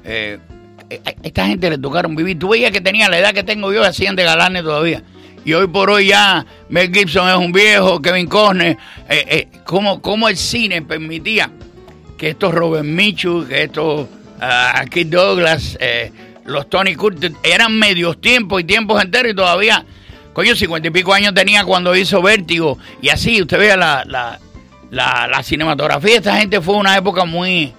eh, 0.03 0.39
eh, 0.89 1.01
esta 1.23 1.47
gente 1.47 1.69
le 1.69 1.77
tocaron 1.77 2.15
vivir. 2.15 2.37
Tú 2.37 2.49
veías 2.49 2.71
que 2.71 2.81
tenía 2.81 3.07
la 3.07 3.17
edad 3.17 3.33
que 3.33 3.43
tengo 3.43 3.71
yo, 3.71 3.83
hacían 3.83 4.15
de 4.15 4.23
galanes 4.23 4.63
todavía. 4.63 5.03
Y 5.43 5.53
hoy 5.53 5.67
por 5.67 5.89
hoy 5.89 6.07
ya 6.07 6.45
Mel 6.69 6.93
Gibson 6.93 7.27
es 7.29 7.35
un 7.35 7.51
viejo, 7.51 8.01
Kevin 8.01 8.27
Costner, 8.27 8.77
eh, 9.09 9.25
eh, 9.27 9.47
cómo, 9.63 10.01
cómo 10.01 10.29
el 10.29 10.37
cine 10.37 10.81
permitía 10.83 11.49
que 12.17 12.29
estos 12.29 12.53
Robert 12.53 12.85
Mitchell, 12.85 13.47
que 13.47 13.63
estos 13.63 14.01
uh, 14.01 14.89
Keith 14.91 15.09
Douglas, 15.09 15.77
eh, 15.81 16.11
los 16.45 16.69
Tony 16.69 16.95
Curtis, 16.95 17.31
eran 17.41 17.77
medios 17.77 18.21
tiempos 18.21 18.61
y 18.61 18.65
tiempos 18.65 19.01
enteros 19.03 19.31
y 19.31 19.35
todavía, 19.35 19.83
coño, 20.33 20.55
cincuenta 20.55 20.87
y 20.87 20.91
pico 20.91 21.13
años 21.13 21.33
tenía 21.33 21.63
cuando 21.63 21.95
hizo 21.95 22.21
Vértigo. 22.21 22.77
Y 23.01 23.09
así, 23.09 23.41
usted 23.41 23.57
vea 23.59 23.77
la, 23.77 24.03
la, 24.05 25.27
la, 25.27 25.43
cinematografía, 25.43 26.17
esta 26.17 26.37
gente 26.37 26.61
fue 26.61 26.75
una 26.75 26.97
época 26.97 27.25
muy, 27.25 27.73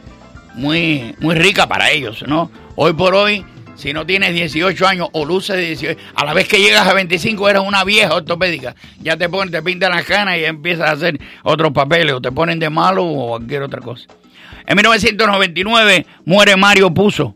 muy, 0.54 1.14
muy 1.20 1.34
rica 1.34 1.66
para 1.66 1.90
ellos, 1.90 2.24
¿no? 2.26 2.50
Hoy 2.74 2.92
por 2.94 3.14
hoy, 3.14 3.44
si 3.76 3.92
no 3.92 4.06
tienes 4.06 4.32
18 4.34 4.86
años 4.86 5.08
o 5.12 5.24
luces 5.24 5.56
de 5.56 5.66
18, 5.66 6.00
a 6.14 6.24
la 6.24 6.34
vez 6.34 6.48
que 6.48 6.58
llegas 6.58 6.86
a 6.86 6.94
25 6.94 7.48
eres 7.48 7.62
una 7.62 7.84
vieja 7.84 8.14
ortopédica. 8.14 8.74
Ya 9.00 9.16
te 9.16 9.28
ponen, 9.28 9.52
te 9.52 9.62
pintan 9.62 9.92
las 9.92 10.04
canas 10.04 10.38
y 10.38 10.44
empiezas 10.44 10.88
a 10.88 10.92
hacer 10.92 11.20
otros 11.42 11.72
papeles, 11.72 12.14
o 12.14 12.20
te 12.20 12.32
ponen 12.32 12.58
de 12.58 12.70
malo 12.70 13.04
o 13.04 13.28
cualquier 13.30 13.62
otra 13.62 13.80
cosa. 13.80 14.06
En 14.66 14.76
1999 14.76 16.06
muere 16.24 16.56
Mario 16.56 16.94
Puzo, 16.94 17.34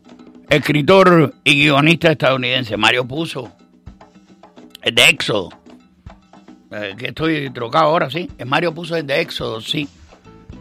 escritor 0.48 1.34
y 1.44 1.64
guionista 1.64 2.12
estadounidense. 2.12 2.76
Mario 2.76 3.04
Puzo, 3.06 3.52
el 4.86 4.94
de 4.94 5.04
Éxodo. 5.08 5.48
Eh, 6.70 6.94
que 6.96 7.08
estoy 7.08 7.50
trocado 7.50 7.86
ahora, 7.86 8.08
sí. 8.08 8.30
Es 8.38 8.46
Mario 8.46 8.72
Puzo 8.72 8.96
el 8.96 9.04
de 9.04 9.20
Éxodo, 9.20 9.60
sí. 9.60 9.88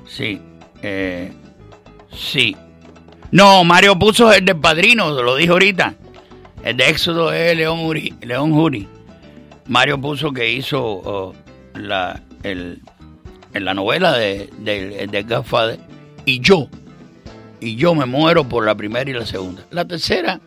Sí. 0.07 0.41
Eh, 0.81 1.31
sí. 2.11 2.57
No, 3.31 3.63
Mario 3.63 3.97
Puzo 3.97 4.31
es 4.31 4.39
el 4.39 4.45
del 4.45 4.59
padrino, 4.59 5.11
lo 5.11 5.35
dijo 5.35 5.53
ahorita. 5.53 5.93
El 6.63 6.75
de 6.75 6.89
Éxodo 6.89 7.31
es 7.31 7.55
León 7.55 7.85
Uri, 7.85 8.15
León. 8.21 8.87
Mario 9.67 10.01
Puzo 10.01 10.31
que 10.31 10.51
hizo 10.51 10.81
oh, 10.83 11.35
la, 11.75 12.19
el, 12.41 12.81
en 13.53 13.65
la 13.65 13.75
novela 13.75 14.13
de, 14.13 14.49
de, 14.57 15.05
de 15.05 15.23
Godfather. 15.23 15.79
Y 16.25 16.39
yo, 16.39 16.67
y 17.59 17.75
yo 17.75 17.93
me 17.93 18.07
muero 18.07 18.43
por 18.49 18.65
la 18.65 18.73
primera 18.73 19.07
y 19.07 19.13
la 19.13 19.25
segunda. 19.27 19.63
La 19.69 19.85
tercera, 19.85 20.39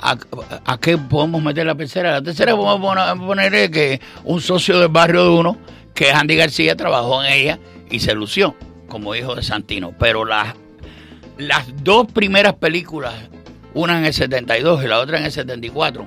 ¿a, 0.00 0.78
qué 0.78 0.98
podemos 0.98 1.42
meter 1.42 1.66
la 1.66 1.74
tercera? 1.74 2.12
La 2.12 2.22
tercera 2.22 2.54
podemos 2.56 3.18
poner, 3.18 3.70
que 3.70 4.00
un 4.24 4.40
socio 4.40 4.78
del 4.78 4.88
barrio 4.88 5.24
de 5.24 5.30
uno, 5.30 5.58
que 5.94 6.10
es 6.10 6.14
Andy 6.14 6.36
García, 6.36 6.76
trabajó 6.76 7.22
en 7.24 7.32
ella 7.32 7.58
y 7.90 8.00
se 8.00 8.14
lució 8.14 8.54
como 8.88 9.14
hijo 9.14 9.34
de 9.34 9.42
Santino. 9.42 9.94
Pero 9.98 10.24
las, 10.24 10.54
las 11.38 11.66
dos 11.82 12.10
primeras 12.10 12.54
películas, 12.54 13.14
una 13.74 13.98
en 13.98 14.04
el 14.04 14.14
72 14.14 14.84
y 14.84 14.86
la 14.86 14.98
otra 14.98 15.18
en 15.18 15.24
el 15.24 15.32
74, 15.32 16.06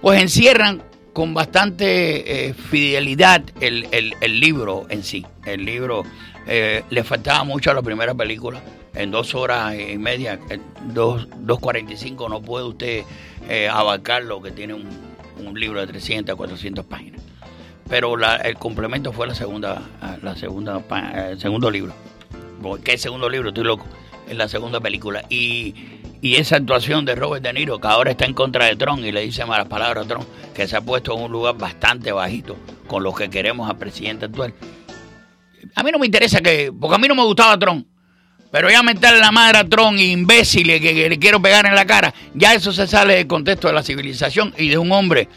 pues 0.00 0.20
encierran 0.20 0.82
con 1.12 1.32
bastante 1.32 2.48
eh, 2.48 2.52
fidelidad 2.52 3.42
el, 3.60 3.88
el, 3.90 4.14
el, 4.20 4.38
libro 4.38 4.84
en 4.90 5.02
sí. 5.02 5.24
El 5.46 5.64
libro 5.64 6.02
eh, 6.46 6.84
le 6.90 7.04
faltaba 7.04 7.42
mucho 7.42 7.70
a 7.70 7.74
la 7.74 7.80
primera 7.80 8.14
película. 8.14 8.60
En 8.96 9.10
dos 9.10 9.34
horas 9.34 9.74
y 9.78 9.98
media, 9.98 10.38
dos, 10.86 11.28
2.45, 11.28 12.30
no 12.30 12.40
puede 12.40 12.64
usted 12.64 13.04
eh, 13.48 13.68
abarcar 13.68 14.24
lo 14.24 14.40
que 14.40 14.50
tiene 14.50 14.74
un, 14.74 15.16
libro 15.54 15.80
de 15.80 15.86
300, 15.86 16.34
400 16.34 16.84
páginas. 16.86 17.20
Pero 17.88 18.16
el 18.18 18.56
complemento 18.56 19.12
fue 19.12 19.26
la 19.26 19.34
segunda, 19.34 19.80
la 20.22 20.34
segunda, 20.34 20.82
el 21.30 21.38
segundo 21.38 21.70
libro. 21.70 21.94
¿Qué 22.82 22.98
segundo 22.98 23.28
libro? 23.28 23.50
Estoy 23.50 23.64
loco. 23.64 23.86
Es 24.28 24.36
la 24.36 24.48
segunda 24.48 24.80
película. 24.80 25.24
Y, 25.30 25.74
y 26.20 26.36
esa 26.36 26.56
actuación 26.56 27.04
de 27.04 27.14
Robert 27.14 27.44
De 27.44 27.52
Niro, 27.52 27.80
que 27.80 27.86
ahora 27.86 28.10
está 28.10 28.24
en 28.24 28.34
contra 28.34 28.64
de 28.66 28.76
Trump 28.76 29.04
y 29.04 29.12
le 29.12 29.20
dice 29.20 29.44
malas 29.44 29.68
palabras 29.68 30.04
a 30.04 30.08
Trump, 30.08 30.26
que 30.54 30.66
se 30.66 30.76
ha 30.76 30.80
puesto 30.80 31.14
en 31.14 31.22
un 31.22 31.32
lugar 31.32 31.56
bastante 31.56 32.12
bajito 32.12 32.56
con 32.86 33.02
lo 33.02 33.14
que 33.14 33.30
queremos 33.30 33.68
al 33.70 33.78
presidente 33.78 34.24
actual. 34.24 34.54
A 35.74 35.82
mí 35.82 35.90
no 35.92 35.98
me 35.98 36.06
interesa 36.06 36.40
que, 36.40 36.72
porque 36.72 36.96
a 36.96 36.98
mí 36.98 37.06
no 37.06 37.14
me 37.14 37.24
gustaba 37.24 37.58
Trump, 37.58 37.86
pero 38.56 38.70
ya 38.70 38.82
meterle 38.82 39.18
la 39.18 39.32
madre 39.32 39.58
a 39.58 39.68
Trump, 39.68 39.98
imbécil, 39.98 40.80
que, 40.80 41.10
le 41.10 41.18
quiero 41.18 41.42
pegar 41.42 41.66
en 41.66 41.74
la 41.74 41.84
cara, 41.84 42.14
ya 42.32 42.54
eso 42.54 42.72
se 42.72 42.86
sale 42.86 43.16
del 43.16 43.26
contexto 43.26 43.68
de 43.68 43.74
la 43.74 43.82
civilización 43.82 44.54
y 44.56 44.70
de 44.70 44.78
un 44.78 44.90
hombre 44.92 45.28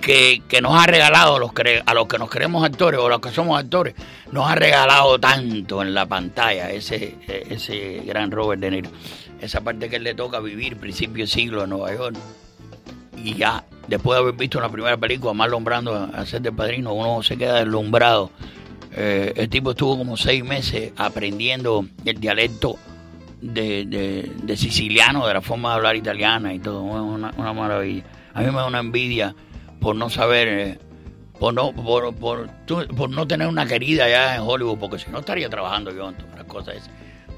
que, 0.00 0.40
que 0.48 0.62
nos 0.62 0.82
ha 0.82 0.86
regalado 0.86 1.36
a 1.36 1.38
los, 1.38 1.52
que 1.52 2.18
nos 2.18 2.30
creemos 2.30 2.64
actores 2.64 2.98
o 3.00 3.04
a 3.04 3.10
los 3.10 3.20
que 3.20 3.28
somos 3.28 3.60
actores, 3.60 3.94
nos 4.30 4.50
ha 4.50 4.54
regalado 4.54 5.18
tanto 5.18 5.82
en 5.82 5.92
la 5.92 6.06
pantalla 6.06 6.70
ese, 6.70 7.18
ese 7.50 8.00
gran 8.06 8.30
Robert 8.30 8.62
De 8.62 8.70
Niro. 8.70 8.90
Esa 9.38 9.60
parte 9.60 9.90
que 9.90 9.96
él 9.96 10.04
le 10.04 10.14
toca 10.14 10.40
vivir, 10.40 10.78
principio 10.78 11.24
de 11.24 11.28
siglo 11.30 11.64
en 11.64 11.68
Nueva 11.68 11.94
York. 11.94 12.16
Y 13.22 13.34
ya, 13.34 13.62
después 13.88 14.16
de 14.16 14.22
haber 14.22 14.36
visto 14.36 14.56
una 14.56 14.70
primera 14.70 14.96
película, 14.96 15.34
Marlon 15.34 15.64
Brando 15.64 16.08
hacer 16.14 16.40
de 16.40 16.50
padrino, 16.50 16.94
uno 16.94 17.22
se 17.22 17.36
queda 17.36 17.56
deslumbrado. 17.56 18.30
Eh, 18.94 19.32
el 19.36 19.48
tipo 19.48 19.70
estuvo 19.70 19.96
como 19.96 20.16
seis 20.16 20.44
meses 20.44 20.92
aprendiendo 20.96 21.86
el 22.04 22.20
dialecto 22.20 22.76
de, 23.40 23.86
de- 23.86 24.56
siciliano, 24.56 25.26
de 25.26 25.34
la 25.34 25.40
forma 25.40 25.70
de 25.70 25.74
hablar 25.76 25.96
italiana 25.96 26.52
y 26.54 26.58
todo. 26.58 26.82
Una, 26.82 27.32
una 27.36 27.52
maravilla. 27.52 28.04
A 28.34 28.40
mí 28.40 28.46
me 28.46 28.52
da 28.52 28.66
una 28.66 28.80
envidia 28.80 29.34
por 29.80 29.96
no 29.96 30.10
saber, 30.10 30.48
eh, 30.48 30.78
por 31.38 31.52
no, 31.54 31.72
por, 31.72 32.14
por, 32.14 32.48
por 32.94 33.10
no 33.10 33.26
tener 33.26 33.48
una 33.48 33.66
querida 33.66 34.04
allá 34.04 34.36
en 34.36 34.42
Hollywood, 34.42 34.78
porque 34.78 34.98
si 34.98 35.10
no 35.10 35.20
estaría 35.20 35.48
trabajando 35.48 35.90
yo 35.90 36.08
en 36.10 36.14
todas 36.16 36.36
las 36.36 36.44
cosas 36.44 36.76
esas. 36.76 36.90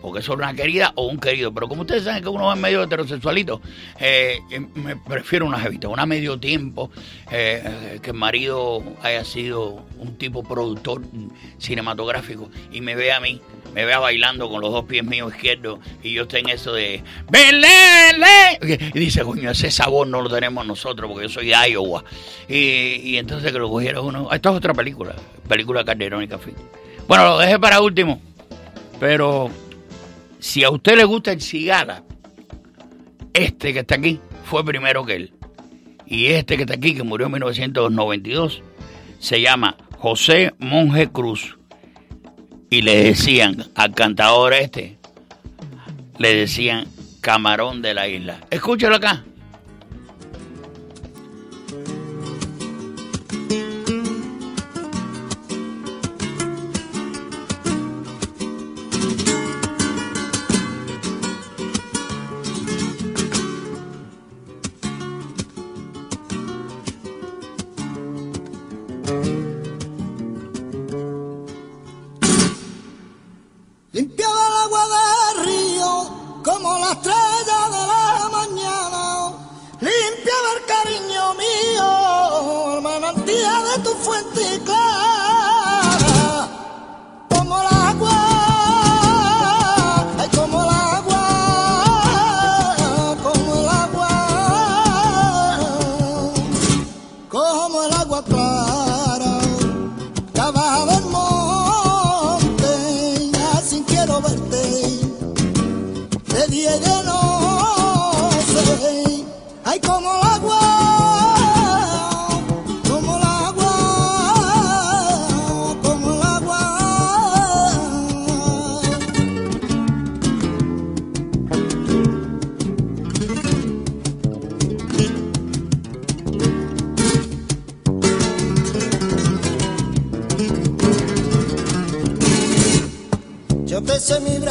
Porque 0.05 0.21
eso 0.21 0.35
es 0.35 0.39
una 0.39 0.53
querida 0.53 0.93
o 0.97 1.07
un 1.07 1.19
querido. 1.19 1.55
Pero 1.55 1.67
como 1.67 1.81
ustedes 1.81 2.05
saben 2.05 2.23
que 2.23 2.29
uno 2.29 2.53
es 2.53 2.61
medio 2.61 2.83
heterosexualito, 2.83 3.63
eh, 3.99 4.39
eh, 4.51 4.61
me 4.75 4.97
prefiero 4.97 5.47
una 5.47 5.59
jevita, 5.59 5.89
una 5.89 6.05
medio 6.05 6.39
tiempo, 6.39 6.91
eh, 7.31 8.01
que 8.03 8.11
el 8.11 8.17
marido 8.17 8.83
haya 9.01 9.25
sido 9.25 9.83
un 9.99 10.19
tipo 10.19 10.43
productor 10.43 11.01
cinematográfico 11.57 12.51
y 12.71 12.83
me 12.83 12.95
vea 12.95 13.17
a 13.17 13.21
mí, 13.21 13.41
me 13.75 13.87
vea 13.87 13.99
bailando 13.99 14.51
con 14.51 14.61
los 14.61 14.73
dos 14.73 14.85
pies 14.85 15.05
míos 15.05 15.33
izquierdos 15.35 15.79
y 16.03 16.13
yo 16.13 16.25
esté 16.25 16.41
en 16.41 16.51
eso 16.51 16.75
de 16.75 17.03
¡Belele! 17.31 18.91
Y 18.93 18.99
dice, 18.99 19.23
coño, 19.23 19.53
ese 19.53 19.71
sabor 19.71 20.07
no 20.07 20.21
lo 20.21 20.29
tenemos 20.29 20.67
nosotros 20.67 21.11
porque 21.11 21.29
yo 21.29 21.33
soy 21.33 21.47
de 21.47 21.71
Iowa. 21.71 22.05
Y, 22.47 23.01
y 23.05 23.17
entonces 23.17 23.51
que 23.51 23.59
lo 23.59 23.71
cogiera 23.71 24.03
uno. 24.03 24.29
Esta 24.31 24.51
es 24.51 24.57
otra 24.57 24.75
película, 24.75 25.15
película 25.49 25.83
Calderón 25.83 26.23
y 26.23 26.29
Café. 26.29 26.53
Bueno, 27.09 27.25
lo 27.25 27.39
dejé 27.39 27.59
para 27.59 27.81
último, 27.81 28.21
pero 29.01 29.51
si 30.45 30.63
a 30.63 30.69
usted 30.69 30.99
le 30.99 31.05
gusta 31.05 31.33
el 31.33 31.41
cigala, 31.41 32.05
este 33.33 33.73
que 33.73 33.79
está 33.79 33.95
aquí 33.95 34.21
fue 34.45 34.63
primero 34.63 35.03
que 35.07 35.17
él. 35.17 35.33
Y 36.07 36.27
este 36.27 36.59
que 36.59 36.65
está 36.65 36.75
aquí, 36.75 36.95
que 36.95 37.03
murió 37.03 37.27
en 37.27 37.33
1992, 37.33 38.63
se 39.19 39.41
llama 39.41 39.79
José 39.97 40.53
Monje 40.59 41.09
Cruz. 41.09 41.57
Y 42.69 42.83
le 42.83 43.05
decían 43.05 43.65
al 43.75 43.95
cantador 43.95 44.53
este, 44.53 44.99
le 46.19 46.35
decían 46.35 46.89
camarón 47.23 47.81
de 47.81 47.95
la 47.95 48.07
isla. 48.07 48.41
Escúchalo 48.51 48.97
acá. 48.97 49.25
Estrella 76.95 77.61
de 77.75 77.83
la 77.93 78.29
mañana. 78.39 79.33
Limpiaba 79.81 80.49
el 80.57 80.63
cariño 80.75 81.35
mío, 81.35 82.75
el 82.77 82.83
manantial 82.83 83.63
de 83.71 83.83
tu 83.83 83.95
fuente 83.97 84.61
clara. 84.65 84.94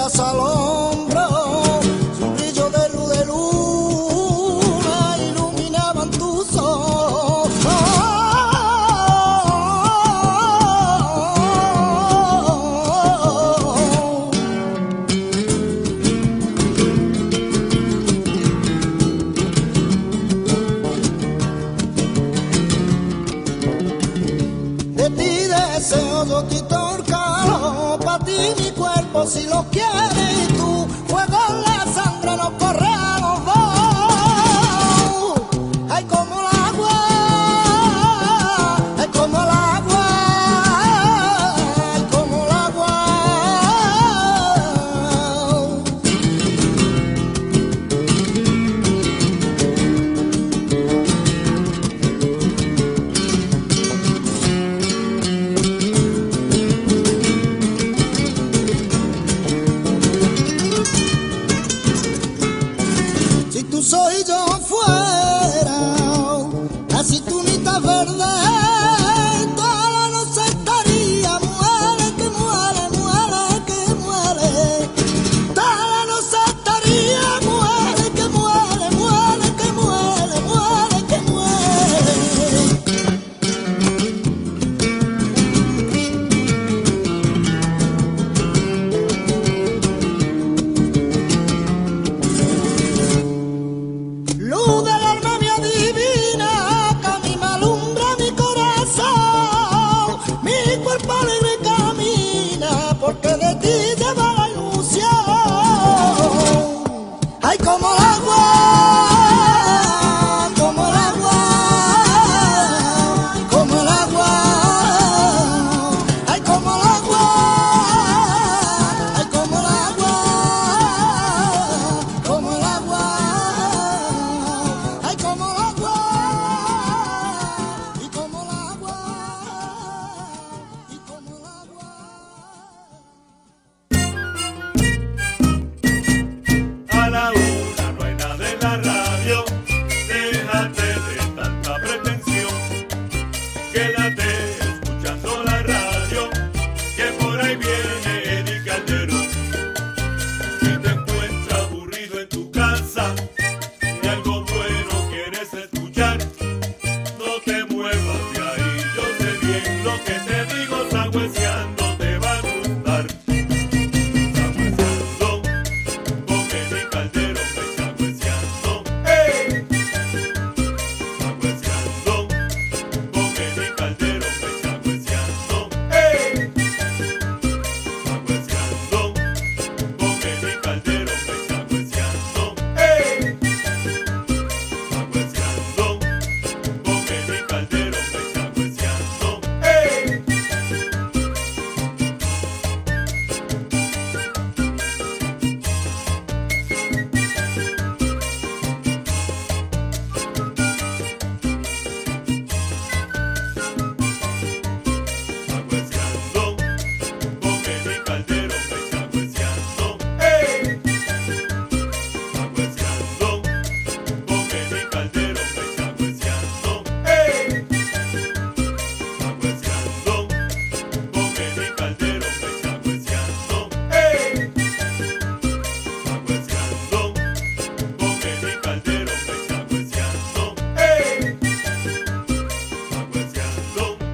Eché 0.05 0.33
mi 0.33 0.92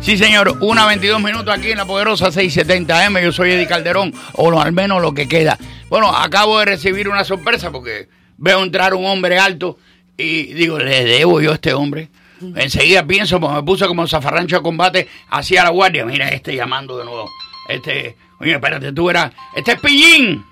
Sí, 0.09 0.17
señor, 0.17 0.57
una 0.61 0.87
22 0.87 1.21
minutos 1.21 1.55
aquí 1.55 1.69
en 1.69 1.77
la 1.77 1.85
poderosa 1.85 2.31
670M. 2.31 3.21
Yo 3.21 3.31
soy 3.31 3.51
Eddie 3.51 3.67
Calderón, 3.67 4.11
o 4.33 4.59
al 4.59 4.71
menos 4.71 5.03
lo 5.03 5.13
que 5.13 5.27
queda. 5.27 5.55
Bueno, 5.87 6.09
acabo 6.09 6.57
de 6.57 6.65
recibir 6.65 7.07
una 7.07 7.23
sorpresa 7.23 7.69
porque 7.69 8.09
veo 8.35 8.63
entrar 8.63 8.95
un 8.95 9.05
hombre 9.05 9.37
alto 9.37 9.77
y 10.17 10.45
digo, 10.53 10.79
le 10.79 11.05
debo 11.05 11.41
yo 11.41 11.51
a 11.51 11.53
este 11.53 11.75
hombre. 11.75 12.09
Enseguida 12.55 13.05
pienso, 13.05 13.39
pues 13.39 13.53
me 13.53 13.61
puse 13.61 13.85
como 13.85 14.07
zafarrancho 14.07 14.55
de 14.55 14.61
combate 14.63 15.07
hacia 15.29 15.63
la 15.63 15.69
guardia. 15.69 16.05
Mira, 16.05 16.29
este 16.29 16.55
llamando 16.55 16.97
de 16.97 17.05
nuevo. 17.05 17.29
Este, 17.67 18.17
oye, 18.39 18.53
espérate, 18.53 18.91
tú 18.91 19.11
eras. 19.11 19.31
Este 19.55 19.73
es 19.73 19.79
Pillín. 19.79 20.43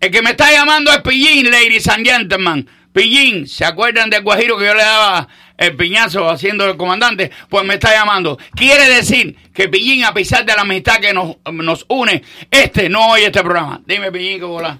El 0.00 0.10
que 0.10 0.22
me 0.22 0.30
está 0.30 0.50
llamando 0.50 0.90
es 0.90 1.02
Pillín, 1.02 1.50
ladies 1.50 1.86
and 1.86 2.06
gentlemen. 2.06 2.66
Pillín, 2.94 3.46
¿se 3.46 3.66
acuerdan 3.66 4.08
del 4.08 4.22
guajiro 4.22 4.56
que 4.56 4.64
yo 4.64 4.74
le 4.74 4.82
daba 4.82 5.28
el 5.62 5.76
piñazo 5.76 6.28
haciendo 6.28 6.66
el 6.68 6.76
comandante? 6.76 7.30
Pues 7.48 7.64
me 7.64 7.74
está 7.74 7.92
llamando. 7.92 8.38
Quiere 8.54 8.88
decir 8.88 9.36
que 9.54 9.68
Pillín, 9.68 10.04
a 10.04 10.12
pesar 10.12 10.44
de 10.44 10.54
la 10.54 10.62
amistad 10.62 10.96
que 11.00 11.12
nos, 11.12 11.36
nos 11.52 11.84
une, 11.88 12.22
este 12.50 12.88
no 12.88 13.10
oye 13.10 13.26
este 13.26 13.42
programa. 13.42 13.80
Dime, 13.86 14.10
Pillín, 14.10 14.40
¿cómo 14.40 14.60
la? 14.60 14.78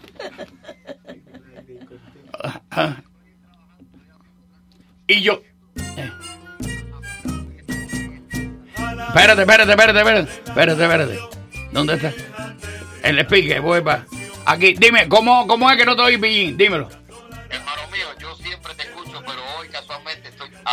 Y 5.07 5.21
yo... 5.21 5.43
eh. 5.97 6.11
Espérate, 9.09 9.43
espérate, 9.43 9.71
espérate, 9.71 9.99
espérate. 9.99 10.33
Espérate, 10.47 10.83
espérate. 10.83 11.19
¿Dónde 11.71 11.95
está? 11.95 12.13
El 13.03 13.19
speaker, 13.21 13.61
voy 13.61 13.81
para... 13.83 14.07
Aquí, 14.45 14.75
dime, 14.79 15.09
¿cómo, 15.09 15.47
¿cómo 15.47 15.71
es 15.71 15.77
que 15.77 15.85
no 15.85 15.95
te 15.95 16.03
oí, 16.03 16.19
Pillín? 16.19 16.57
Dímelo. 16.57 16.89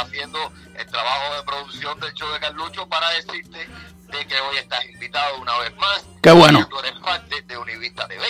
Haciendo 0.01 0.39
el 0.77 0.85
trabajo 0.87 1.35
de 1.35 1.43
producción 1.43 1.99
del 1.99 2.13
show 2.13 2.31
de 2.31 2.39
Carlucho 2.39 2.87
para 2.87 3.09
decirte 3.11 3.59
de 3.59 4.25
que 4.25 4.35
hoy 4.35 4.57
estás 4.57 4.85
invitado 4.91 5.39
una 5.41 5.57
vez 5.59 5.75
más. 5.77 6.05
Qué 6.21 6.31
bueno. 6.31 6.67
Tú 6.69 6.79
eres 6.79 6.93
parte 6.99 7.41
de 7.47 7.57
Univista 7.57 8.07
TV. 8.07 8.23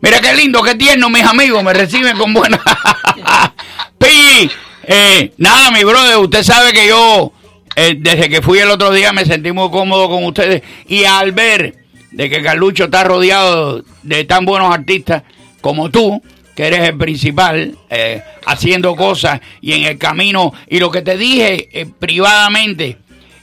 Mira 0.00 0.20
qué 0.20 0.34
lindo, 0.34 0.62
qué 0.62 0.74
tierno, 0.74 1.10
mis 1.10 1.24
amigos, 1.24 1.62
me 1.62 1.74
reciben 1.74 2.16
con 2.16 2.32
buena. 2.32 2.58
Pi, 3.98 4.50
eh, 4.84 5.34
nada, 5.36 5.70
mi 5.70 5.84
brother, 5.84 6.16
usted 6.16 6.42
sabe 6.42 6.72
que 6.72 6.88
yo, 6.88 7.32
eh, 7.76 7.96
desde 7.98 8.30
que 8.30 8.40
fui 8.40 8.58
el 8.58 8.70
otro 8.70 8.90
día, 8.92 9.12
me 9.12 9.26
sentí 9.26 9.52
muy 9.52 9.70
cómodo 9.70 10.08
con 10.08 10.24
ustedes. 10.24 10.62
Y 10.86 11.04
al 11.04 11.32
ver 11.32 11.84
de 12.12 12.30
que 12.30 12.42
Carlucho 12.42 12.84
está 12.84 13.04
rodeado 13.04 13.84
de 14.02 14.24
tan 14.24 14.46
buenos 14.46 14.72
artistas 14.72 15.22
como 15.60 15.90
tú, 15.90 16.22
que 16.54 16.66
eres 16.66 16.80
el 16.80 16.96
principal, 16.96 17.76
eh, 17.88 18.22
haciendo 18.46 18.96
cosas 18.96 19.40
y 19.60 19.72
en 19.72 19.84
el 19.84 19.98
camino, 19.98 20.52
y 20.68 20.78
lo 20.78 20.90
que 20.90 21.02
te 21.02 21.16
dije 21.16 21.68
eh, 21.72 21.86
privadamente, 21.98 22.98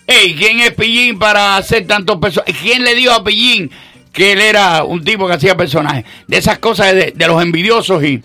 hey, 0.06 0.36
¿quién 0.38 0.60
es 0.60 0.74
Pillín 0.74 1.18
para 1.20 1.58
hacer 1.58 1.88
tantos 1.88 2.18
personajes? 2.18 2.56
¿Quién 2.62 2.84
le 2.84 2.96
dijo 2.96 3.12
a 3.12 3.24
Pillín 3.24 3.72
que 4.12 4.34
él 4.34 4.42
era 4.42 4.84
un 4.84 5.04
tipo 5.04 5.28
que 5.28 5.34
hacía 5.34 5.56
personajes? 5.56 6.06
De 6.28 6.38
esas 6.38 6.60
cosas 6.60 6.94
de, 6.94 7.14
de 7.16 7.28
los 7.28 7.42
envidiosos 7.42 8.04
y, 8.04 8.22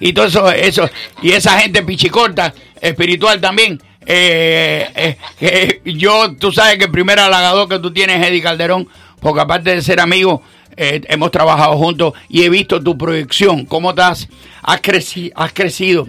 y 0.00 0.12
todo 0.12 0.26
eso, 0.26 0.50
eso, 0.50 0.90
y 1.22 1.30
esa 1.30 1.58
gente 1.60 1.82
pichicorta, 1.82 2.52
espiritual 2.80 3.40
también. 3.40 3.80
Eh, 4.04 4.88
eh, 4.96 5.16
que 5.38 5.80
yo, 5.84 6.34
tú 6.36 6.50
sabes 6.50 6.76
que 6.76 6.84
el 6.84 6.90
primer 6.90 7.20
halagador 7.20 7.68
que 7.68 7.78
tú 7.78 7.92
tienes 7.92 8.20
es 8.20 8.28
Eddie 8.28 8.42
Calderón, 8.42 8.88
porque 9.20 9.40
aparte 9.40 9.74
de 9.74 9.82
ser 9.82 10.00
amigo, 10.00 10.42
eh, 10.76 11.02
hemos 11.08 11.30
trabajado 11.30 11.76
juntos 11.76 12.14
y 12.28 12.42
he 12.42 12.48
visto 12.48 12.82
tu 12.82 12.96
proyección, 12.96 13.64
cómo 13.66 13.90
estás, 13.90 14.28
has, 14.62 14.80
creci- 14.82 15.32
has 15.34 15.52
crecido 15.52 16.08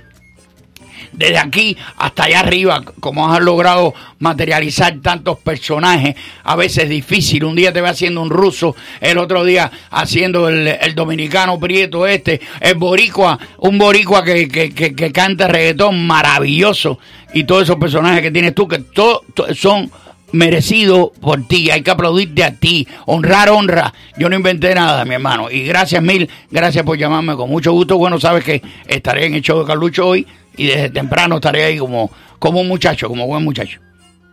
desde 1.12 1.38
aquí 1.38 1.78
hasta 1.98 2.24
allá 2.24 2.40
arriba, 2.40 2.82
como 3.00 3.32
has 3.32 3.40
logrado 3.40 3.94
materializar 4.18 5.00
tantos 5.00 5.38
personajes, 5.38 6.16
a 6.44 6.56
veces 6.56 6.90
difícil. 6.90 7.44
Un 7.44 7.56
día 7.56 7.72
te 7.72 7.82
va 7.82 7.90
haciendo 7.90 8.20
un 8.20 8.32
ruso, 8.32 8.76
el 9.00 9.20
otro 9.20 9.44
día 9.44 9.72
haciendo 9.92 10.50
el, 10.50 10.68
el 10.68 10.96
dominicano 10.96 11.60
prieto 11.60 12.08
este, 12.08 12.42
el 12.60 12.76
boricua, 12.76 13.38
un 13.60 13.78
boricua 13.78 14.24
que, 14.24 14.48
que, 14.48 14.74
que, 14.74 14.96
que 14.96 15.12
canta 15.12 15.48
reggaetón 15.48 16.08
maravilloso. 16.08 16.98
Y 17.36 17.44
todos 17.44 17.64
esos 17.64 17.76
personajes 17.78 18.22
que 18.22 18.32
tienes 18.32 18.56
tú, 18.56 18.68
que 18.68 18.80
todos 18.80 19.22
son 19.56 19.92
merecidos 20.34 21.12
por 21.22 21.48
ti, 21.48 21.72
hay 21.72 21.82
que 21.82 21.92
aplaudirte 21.92 22.44
a 22.44 22.54
ti, 22.54 22.88
honrar, 23.06 23.50
honra. 23.50 23.94
Yo 24.18 24.28
no 24.30 24.36
inventé 24.36 24.76
nada, 24.76 25.06
mi 25.06 25.14
hermano. 25.14 25.50
Y 25.50 25.64
gracias 25.64 26.02
mil, 26.04 26.30
gracias 26.52 26.84
por 26.84 26.98
llamarme 26.98 27.36
con 27.36 27.50
mucho 27.50 27.72
gusto. 27.72 27.98
Bueno, 27.98 28.20
sabes 28.20 28.44
que 28.44 28.62
estaré 28.88 29.28
en 29.28 29.36
el 29.36 29.42
show 29.42 29.60
de 29.60 29.66
Carlucho 29.66 30.08
hoy 30.08 30.28
y 30.58 30.68
desde 30.68 30.90
temprano 30.90 31.36
estaré 31.36 31.64
ahí 31.64 31.78
como, 31.78 32.12
como 32.40 32.60
un 32.60 32.68
muchacho, 32.68 33.08
como 33.08 33.26
buen 33.28 33.44
muchacho. 33.44 33.80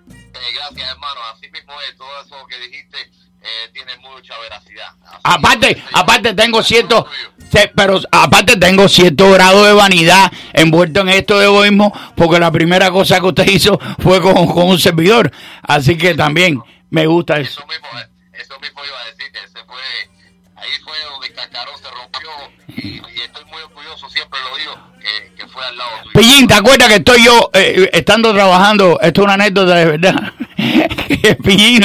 Eh, 0.09 0.39
gracias, 0.57 0.91
hermano. 0.91 1.21
Así 1.35 1.51
mismo 1.51 1.73
es. 1.89 1.97
Todo 1.97 2.09
eso 2.25 2.47
que 2.49 2.59
dijiste 2.67 2.97
eh, 3.43 3.71
tiene 3.73 3.93
mucha 3.99 4.35
veracidad. 4.41 4.89
Así 5.05 5.21
Aparte, 5.23 5.83
aparte 5.93 6.35
tengo 6.35 6.63
cierto, 6.63 7.07
pero 7.75 8.01
aparte 8.11 8.57
tengo 8.57 8.89
cierto 8.89 9.31
grado 9.31 9.65
de 9.65 9.73
vanidad 9.73 10.31
envuelto 10.53 11.01
en 11.01 11.11
esto 11.11 11.39
de 11.39 11.47
egoísmo, 11.47 11.93
porque 12.17 12.39
la 12.39 12.51
primera 12.51 12.91
cosa 12.91 13.21
que 13.21 13.27
usted 13.27 13.49
hizo 13.49 13.79
fue 13.99 14.21
con, 14.21 14.47
con 14.47 14.69
un 14.69 14.79
servidor. 14.79 15.31
Así 15.63 15.97
que 15.97 16.15
también 16.15 16.61
me 16.91 17.07
gusta 17.07 17.39
eso. 17.39 17.61
Eso 17.61 17.67
mismo, 17.67 17.89
eso 18.33 18.61
mismo 18.61 18.81
iba 18.85 19.01
a 19.01 19.05
decirte. 19.07 19.39
Ese 19.45 19.65
fue, 19.65 19.83
ahí 20.57 20.71
fue 20.85 20.97
donde 21.11 21.27
el 21.29 21.35
cascarón 21.35 21.75
se 21.79 21.91
rompió. 21.91 22.31
Y, 22.69 22.89
y 22.97 23.21
estoy 23.23 23.45
muy 23.47 23.63
orgulloso, 23.63 24.09
siempre 24.11 24.39
lo 24.41 24.57
digo, 24.57 24.89
que, 25.37 25.46
fue 25.46 25.64
al 25.64 25.77
lado. 25.77 25.90
Pillín, 26.14 26.46
¿te 26.46 26.55
acuerdas 26.55 26.88
que 26.88 26.96
estoy 26.96 27.25
yo 27.25 27.51
eh, 27.53 27.90
estando 27.92 28.33
trabajando? 28.33 28.99
Esto 29.01 29.20
es 29.20 29.25
una 29.25 29.35
anécdota 29.35 29.75
de 29.75 29.85
verdad. 29.85 30.33
Pillín, 31.44 31.85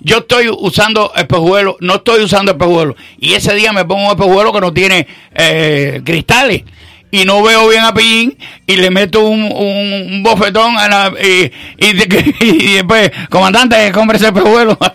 yo 0.00 0.18
estoy 0.18 0.48
usando 0.48 1.12
espejuelos, 1.14 1.76
no 1.80 1.96
estoy 1.96 2.22
usando 2.22 2.52
espejuelos. 2.52 2.96
Y 3.18 3.34
ese 3.34 3.54
día 3.54 3.72
me 3.72 3.84
pongo 3.84 4.06
un 4.06 4.10
espejuelo 4.10 4.52
que 4.52 4.60
no 4.60 4.72
tiene 4.72 5.06
eh, 5.34 6.00
cristales. 6.04 6.62
Y 7.10 7.24
no 7.24 7.42
veo 7.42 7.68
bien 7.68 7.84
a 7.84 7.94
Pillín 7.94 8.36
y 8.66 8.76
le 8.76 8.90
meto 8.90 9.20
un, 9.24 9.42
un, 9.42 10.12
un 10.12 10.22
bofetón 10.22 10.76
a 10.76 10.88
la, 10.88 11.12
y, 11.22 11.50
y, 11.78 12.36
y 12.40 12.74
después, 12.74 13.10
comandante, 13.30 13.90
compre 13.92 14.16
ese 14.16 14.26
espejuelo. 14.28 14.78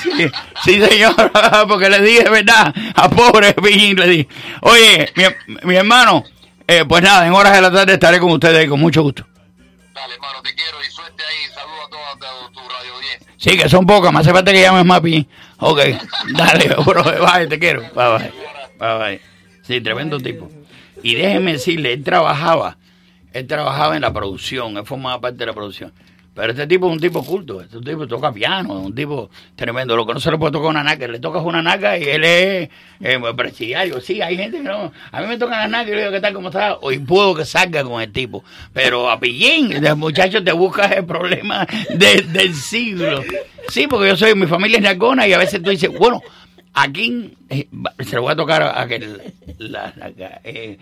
Sí, 0.00 0.30
sí, 0.64 0.80
señor, 0.80 1.32
porque 1.68 1.90
le 1.90 2.00
dije, 2.00 2.30
¿verdad? 2.30 2.72
A 2.94 3.08
pobre 3.10 3.52
Pillín 3.54 3.96
le 3.96 4.06
dije. 4.06 4.28
Oye, 4.60 5.12
mi, 5.16 5.24
mi 5.64 5.74
hermano, 5.74 6.24
eh, 6.66 6.84
pues 6.88 7.02
nada, 7.02 7.26
en 7.26 7.32
horas 7.32 7.54
de 7.54 7.60
la 7.62 7.72
tarde 7.72 7.94
estaré 7.94 8.20
con 8.20 8.30
ustedes 8.30 8.68
con 8.68 8.78
mucho 8.78 9.02
gusto. 9.02 9.26
Dale, 9.94 10.14
hermano, 10.14 10.40
te 10.42 10.54
quiero 10.54 10.76
y 10.86 10.90
suerte 10.92 11.22
ahí. 11.24 11.52
Saludos 11.52 11.88
saludo 11.90 12.06
a 12.06 12.18
toda 12.18 12.52
tu, 12.52 12.60
radio 12.60 12.94
audiencia. 12.94 13.32
Sí, 13.38 13.56
que 13.56 13.68
son 13.68 13.86
pocas, 13.86 14.12
me 14.12 14.20
hace 14.20 14.32
falta 14.32 14.52
que 14.52 14.60
llames 14.60 14.84
más 14.84 15.02
bien. 15.02 15.26
Ok, 15.58 15.80
dale, 16.34 16.68
bro, 16.84 17.02
bye, 17.02 17.46
te 17.48 17.58
quiero. 17.58 17.80
Bye, 17.94 18.18
bye. 18.18 18.32
Bye, 18.78 18.98
bye. 18.98 19.20
Sí, 19.62 19.80
tremendo 19.80 20.20
tipo. 20.20 20.48
Y 21.02 21.14
déjeme 21.14 21.52
decirle, 21.52 21.92
él 21.92 22.02
trabajaba, 22.04 22.76
él 23.32 23.46
trabajaba 23.46 23.96
en 23.96 24.02
la 24.02 24.12
producción, 24.12 24.76
él 24.76 24.84
formaba 24.84 25.20
parte 25.20 25.38
de 25.38 25.46
la 25.46 25.52
producción. 25.54 25.92
Pero 26.34 26.52
este 26.52 26.68
tipo 26.68 26.86
es 26.86 26.92
un 26.92 27.00
tipo 27.00 27.24
culto, 27.24 27.60
este 27.60 27.80
tipo 27.80 28.06
toca 28.06 28.30
piano, 28.32 28.78
es 28.78 28.86
un 28.86 28.94
tipo 28.94 29.28
tremendo. 29.56 29.96
Lo 29.96 30.06
que 30.06 30.14
no 30.14 30.20
se 30.20 30.30
le 30.30 30.38
puede 30.38 30.52
tocar 30.52 30.70
una 30.70 30.84
naca, 30.84 31.08
le 31.08 31.18
tocas 31.18 31.42
una 31.42 31.60
naca 31.62 31.98
y 31.98 32.04
él 32.04 32.22
es 32.22 32.68
eh, 33.00 33.18
presidiario. 33.36 34.00
Sí, 34.00 34.22
hay 34.22 34.36
gente 34.36 34.58
que 34.58 34.62
no. 34.62 34.92
A 35.10 35.20
mí 35.20 35.26
me 35.26 35.36
tocan 35.36 35.58
las 35.58 35.68
nacas 35.68 35.88
y 35.88 35.94
le 35.96 35.98
digo, 36.02 36.12
¿qué 36.12 36.20
tal? 36.20 36.34
¿Cómo 36.34 36.48
está? 36.50 36.76
Hoy 36.80 37.00
puedo 37.00 37.34
que 37.34 37.44
salga 37.44 37.82
con 37.82 38.00
el 38.00 38.12
tipo. 38.12 38.44
Pero 38.72 39.10
a 39.10 39.18
pillín, 39.18 39.72
el 39.84 39.96
muchacho 39.96 40.44
te 40.44 40.52
busca 40.52 40.86
el 40.86 41.04
problema 41.06 41.66
de- 41.90 42.22
del 42.22 42.54
siglo. 42.54 43.20
Sí, 43.68 43.88
porque 43.88 44.06
yo 44.06 44.16
soy, 44.16 44.36
mi 44.36 44.46
familia 44.46 44.76
es 44.76 44.84
nalgona 44.84 45.26
y 45.26 45.32
a 45.32 45.38
veces 45.38 45.60
tú 45.60 45.70
dices, 45.70 45.90
bueno, 45.98 46.22
aquí 46.74 47.32
eh, 47.48 47.68
se 48.04 48.16
lo 48.16 48.22
voy 48.22 48.32
a 48.32 48.36
tocar 48.36 48.62
a 48.62 48.80
aquel. 48.80 49.20
La, 49.58 49.92
la- 49.96 50.40
eh, 50.44 50.78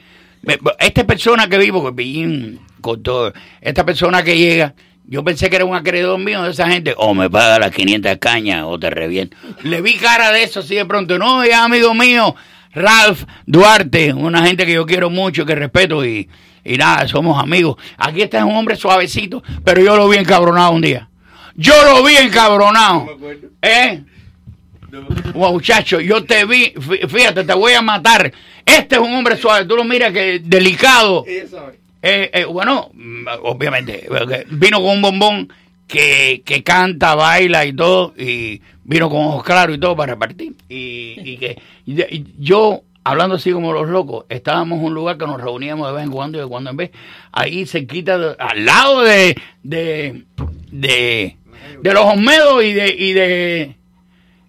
esta 0.78 1.04
persona 1.04 1.48
que 1.48 1.58
vivo, 1.58 1.84
que 1.84 1.92
Pillín 1.92 2.60
contó, 2.80 3.32
esta 3.60 3.84
persona 3.84 4.22
que 4.22 4.38
llega, 4.38 4.74
yo 5.06 5.24
pensé 5.24 5.50
que 5.50 5.56
era 5.56 5.64
un 5.64 5.74
acreedor 5.74 6.18
mío 6.18 6.42
de 6.42 6.50
esa 6.50 6.68
gente, 6.68 6.94
o 6.96 7.14
me 7.14 7.28
paga 7.28 7.58
las 7.58 7.72
500 7.72 8.16
cañas 8.18 8.62
o 8.66 8.78
te 8.78 8.90
reviento. 8.90 9.36
Le 9.64 9.80
vi 9.80 9.94
cara 9.94 10.30
de 10.30 10.44
eso 10.44 10.60
así 10.60 10.74
de 10.76 10.84
pronto, 10.84 11.18
no, 11.18 11.42
es 11.42 11.52
amigo 11.54 11.94
mío, 11.94 12.34
Ralph 12.74 13.24
Duarte, 13.46 14.12
una 14.12 14.44
gente 14.46 14.66
que 14.66 14.74
yo 14.74 14.86
quiero 14.86 15.10
mucho, 15.10 15.44
que 15.46 15.54
respeto 15.56 16.04
y, 16.04 16.28
y 16.64 16.76
nada, 16.76 17.08
somos 17.08 17.42
amigos. 17.42 17.76
Aquí 17.96 18.22
está 18.22 18.44
un 18.44 18.54
hombre 18.54 18.76
suavecito, 18.76 19.42
pero 19.64 19.82
yo 19.82 19.96
lo 19.96 20.08
vi 20.08 20.18
encabronado 20.18 20.72
un 20.72 20.82
día. 20.82 21.08
Yo 21.56 21.72
lo 21.84 22.04
vi 22.04 22.14
encabronado. 22.16 23.06
¿Eh? 23.62 24.02
Muchacho, 25.34 26.00
yo 26.00 26.24
te 26.24 26.44
vi, 26.44 26.72
fí- 26.74 27.08
fíjate, 27.08 27.44
te 27.44 27.54
voy 27.54 27.72
a 27.72 27.82
matar. 27.82 28.32
Este 28.64 28.96
es 28.96 29.00
un 29.00 29.14
hombre 29.14 29.36
suave, 29.36 29.64
tú 29.66 29.76
lo 29.76 29.84
miras 29.84 30.12
que 30.12 30.40
delicado. 30.42 31.24
Eh, 32.02 32.30
eh, 32.32 32.44
bueno, 32.44 32.90
mm, 32.94 33.26
obviamente, 33.42 34.04
porque 34.08 34.44
vino 34.50 34.80
con 34.80 34.90
un 34.96 35.02
bombón 35.02 35.52
que, 35.88 36.42
que 36.44 36.62
canta, 36.62 37.14
baila 37.14 37.64
y 37.64 37.72
todo, 37.72 38.14
y 38.16 38.60
vino 38.84 39.08
con 39.10 39.24
ojos 39.24 39.44
claros 39.44 39.76
y 39.76 39.80
todo 39.80 39.96
para 39.96 40.12
repartir. 40.14 40.54
Y, 40.68 41.14
y 41.22 41.36
que 41.38 41.58
y- 41.86 42.24
yo, 42.38 42.82
hablando 43.04 43.36
así 43.36 43.50
como 43.52 43.72
los 43.72 43.88
locos, 43.88 44.24
estábamos 44.28 44.78
en 44.80 44.84
un 44.86 44.94
lugar 44.94 45.16
que 45.18 45.26
nos 45.26 45.40
reuníamos 45.40 45.88
de 45.88 45.94
vez 45.94 46.04
en 46.04 46.10
cuando 46.10 46.38
y 46.38 46.40
de 46.42 46.46
cuando 46.46 46.70
en 46.70 46.76
vez, 46.76 46.90
ahí 47.32 47.66
cerquita, 47.66 48.18
de- 48.18 48.36
al 48.38 48.64
lado 48.64 49.02
de, 49.02 49.36
de, 49.62 50.24
de, 50.70 51.36
de 51.82 51.92
los 51.94 52.04
Olmedos 52.04 52.64
y 52.64 52.72
de, 52.72 52.88
y 52.96 53.12
de, 53.12 53.76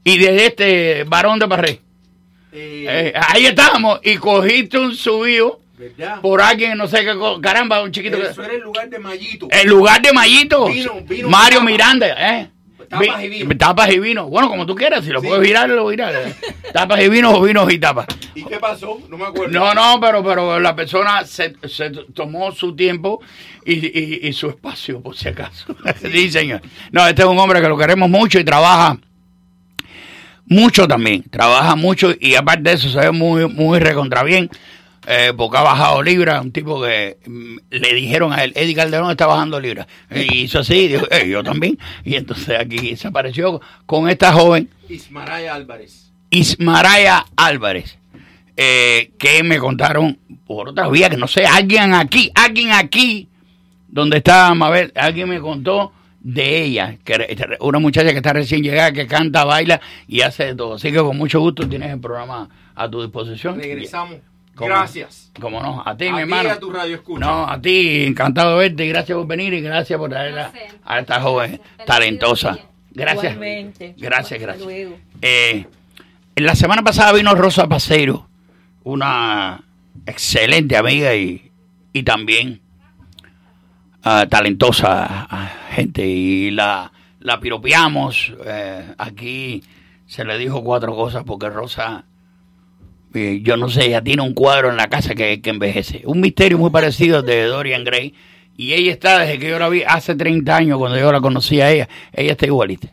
y 0.07 0.17
de 0.17 0.45
este 0.45 1.03
varón 1.05 1.39
de 1.39 1.47
Parré. 1.47 1.81
Eh, 2.51 3.13
ahí 3.15 3.45
estábamos 3.45 3.99
y 4.03 4.15
cogiste 4.17 4.77
un 4.77 4.95
subido 4.95 5.59
¿Verdad? 5.77 6.21
por 6.21 6.41
alguien, 6.41 6.77
no 6.77 6.87
sé 6.87 7.01
qué, 7.05 7.13
caramba, 7.41 7.83
un 7.83 7.91
chiquito. 7.91 8.17
que- 8.17 8.27
Eso 8.27 8.43
era 8.43 8.53
el 8.53 8.61
lugar 8.61 8.89
de 8.89 8.99
Mayito. 8.99 9.47
el 9.51 9.67
lugar 9.67 10.01
de 10.01 10.13
Mayito. 10.13 10.67
Vino, 10.67 10.93
vino, 11.07 11.29
Mario. 11.29 11.61
Miranda, 11.61 12.07
¿eh? 12.07 12.49
Tapas 12.89 13.21
y 13.21 13.27
vino. 13.27 13.57
Tapas 13.57 13.91
y 13.91 13.99
vino. 13.99 14.27
Bueno, 14.29 14.47
como 14.47 14.65
tú 14.65 14.73
quieras, 14.73 15.03
si 15.03 15.11
lo 15.11 15.19
Sí. 15.19 15.27
puedes 15.27 15.43
virar, 15.45 15.69
lo 15.69 15.85
viras. 15.87 16.13
eh. 16.15 16.33
Tapas 16.73 17.01
y 17.03 17.09
vino 17.09 17.31
o 17.31 17.41
vinos 17.41 17.71
y 17.71 17.77
tapas. 17.79 18.07
¿Y 18.33 18.43
qué 18.45 18.57
pasó? 18.59 18.97
No 19.09 19.17
me 19.17 19.25
acuerdo. 19.25 19.51
No, 19.53 19.73
no, 19.73 19.99
pero, 19.99 20.23
pero 20.23 20.57
la 20.59 20.73
persona 20.73 21.25
se, 21.25 21.53
se 21.67 21.89
tomó 22.13 22.51
su 22.53 22.75
tiempo 22.77 23.21
y, 23.65 23.73
y- 23.73 24.19
y 24.27 24.31
su 24.33 24.47
espacio, 24.49 25.01
por 25.01 25.17
si 25.17 25.27
acaso. 25.27 25.75
Sí, 26.01 26.31
señor. 26.31 26.61
No, 26.91 27.05
este 27.05 27.23
es 27.23 27.27
un 27.27 27.37
hombre 27.37 27.61
que 27.61 27.67
lo 27.67 27.77
queremos 27.77 28.09
mucho 28.09 28.39
y 28.39 28.45
trabaja 28.45 28.97
mucho 30.47 30.87
también. 30.87 31.23
Trabaja 31.29 31.75
mucho 31.75 32.11
y 32.19 32.35
aparte 32.35 32.69
de 32.69 32.75
eso 32.75 32.89
se 32.89 32.99
ve 32.99 33.11
muy, 33.11 33.47
muy 33.47 33.79
recontra 33.79 34.23
bien. 34.23 34.49
eh, 35.09 35.31
porque 35.37 35.57
ha 35.57 35.61
bajado 35.61 36.03
libras, 36.03 36.41
un 36.43 36.51
tipo 36.51 36.81
que 36.81 37.17
mm, 37.25 37.55
le 37.69 37.93
dijeron 37.93 38.33
a 38.33 38.43
él, 38.43 38.51
Eddie 38.55 38.75
Calderón 38.75 39.09
está 39.09 39.25
bajando 39.25 39.57
libras. 39.57 39.87
Y 40.13 40.39
hizo 40.39 40.59
así, 40.59 40.73
y 40.75 40.87
dijo, 40.89 41.05
"Eh, 41.09 41.29
yo 41.29 41.41
también. 41.43 41.79
Y 42.03 42.15
entonces 42.15 42.59
aquí 42.59 42.93
se 42.97 43.07
apareció 43.07 43.61
con 43.85 44.09
esta 44.09 44.33
joven, 44.33 44.69
Ismaraya 44.89 45.55
Álvarez. 45.55 46.11
Ismaraya 46.29 47.25
Álvarez, 47.37 47.97
eh, 48.57 49.11
que 49.17 49.43
me 49.43 49.59
contaron 49.59 50.19
por 50.45 50.67
otra 50.69 50.89
vía, 50.89 51.09
que 51.09 51.15
no 51.15 51.27
sé, 51.29 51.45
alguien 51.45 51.93
aquí, 51.93 52.29
alguien 52.35 52.73
aquí, 52.73 53.29
donde 53.87 54.17
está 54.17 54.53
Mabel, 54.55 54.91
alguien 54.93 55.29
me 55.29 55.39
contó 55.39 55.93
de 56.27 56.61
ella, 56.63 56.97
que 57.05 57.13
era 57.13 57.25
una 57.61 57.79
muchacha 57.79 58.11
que 58.11 58.17
está 58.17 58.33
recién 58.33 58.61
llegada, 58.61 58.91
que 58.91 59.07
canta, 59.07 59.45
baila 59.45 59.79
y 60.09 60.21
hace 60.21 60.47
de 60.47 60.55
todo. 60.55 60.73
Así 60.73 60.91
que 60.91 60.97
con 60.97 61.17
mucho 61.17 61.39
gusto 61.39 61.67
tienes 61.69 61.89
el 61.93 62.01
programa 62.01 62.49
a 62.75 62.89
tu 62.89 63.01
disposición. 63.01 63.57
Regresamos. 63.57 64.17
¿Cómo? 64.53 64.67
Gracias. 64.69 65.31
Como 65.39 65.61
no, 65.61 65.81
a 65.85 65.95
ti, 65.95 66.07
A 66.07 66.13
mi 66.13 66.21
hermano. 66.21 66.49
a 66.49 66.59
tu 66.59 66.69
radio 66.69 66.95
escucha. 66.95 67.19
No, 67.25 67.47
a 67.47 67.61
ti, 67.61 68.03
encantado 68.03 68.57
de 68.57 68.67
verte 68.67 68.87
gracias 68.87 69.17
por 69.17 69.25
venir 69.25 69.53
y 69.53 69.61
gracias 69.61 69.97
por 69.97 70.09
traer 70.09 70.37
a, 70.37 70.51
a 70.83 70.99
esta 70.99 71.21
joven 71.21 71.61
talentosa. 71.85 72.59
Gracias. 72.91 73.23
Igualmente. 73.33 73.93
Gracias, 73.97 74.41
gracias. 74.41 74.67
Eh, 75.21 75.65
la 76.35 76.55
semana 76.55 76.83
pasada 76.83 77.13
vino 77.13 77.33
Rosa 77.35 77.67
Paseiro, 77.69 78.27
una 78.83 79.63
excelente 80.05 80.75
amiga 80.75 81.15
y, 81.15 81.51
y 81.93 82.03
también 82.03 82.59
ah, 84.03 84.25
talentosa 84.29 85.27
gente. 85.71 86.05
Y 86.05 86.51
la, 86.51 86.91
la 87.19 87.39
piropeamos. 87.39 88.33
eh, 88.45 88.93
aquí 88.97 89.63
se 90.05 90.23
le 90.23 90.37
dijo 90.37 90.63
cuatro 90.63 90.95
cosas 90.95 91.23
porque 91.25 91.49
Rosa, 91.49 92.05
eh, 93.13 93.41
yo 93.43 93.57
no 93.57 93.69
sé, 93.69 93.85
ella 93.85 94.01
tiene 94.01 94.21
un 94.21 94.33
cuadro 94.33 94.69
en 94.69 94.77
la 94.77 94.87
casa 94.87 95.15
que, 95.15 95.41
que 95.41 95.49
envejece. 95.49 96.01
Un 96.05 96.21
misterio 96.21 96.57
muy 96.57 96.69
parecido 96.69 97.21
de 97.21 97.43
Dorian 97.45 97.83
Gray. 97.83 98.13
Y 98.55 98.73
ella 98.73 98.91
está, 98.91 99.19
desde 99.19 99.37
que 99.37 99.49
yo 99.49 99.59
la 99.59 99.69
vi 99.69 99.83
hace 99.83 100.15
30 100.15 100.55
años, 100.55 100.79
cuando 100.79 100.97
yo 100.97 101.11
la 101.11 101.21
conocí 101.21 101.61
a 101.61 101.69
ella, 101.69 101.87
ella 102.11 102.31
está 102.31 102.47
igualita. 102.47 102.87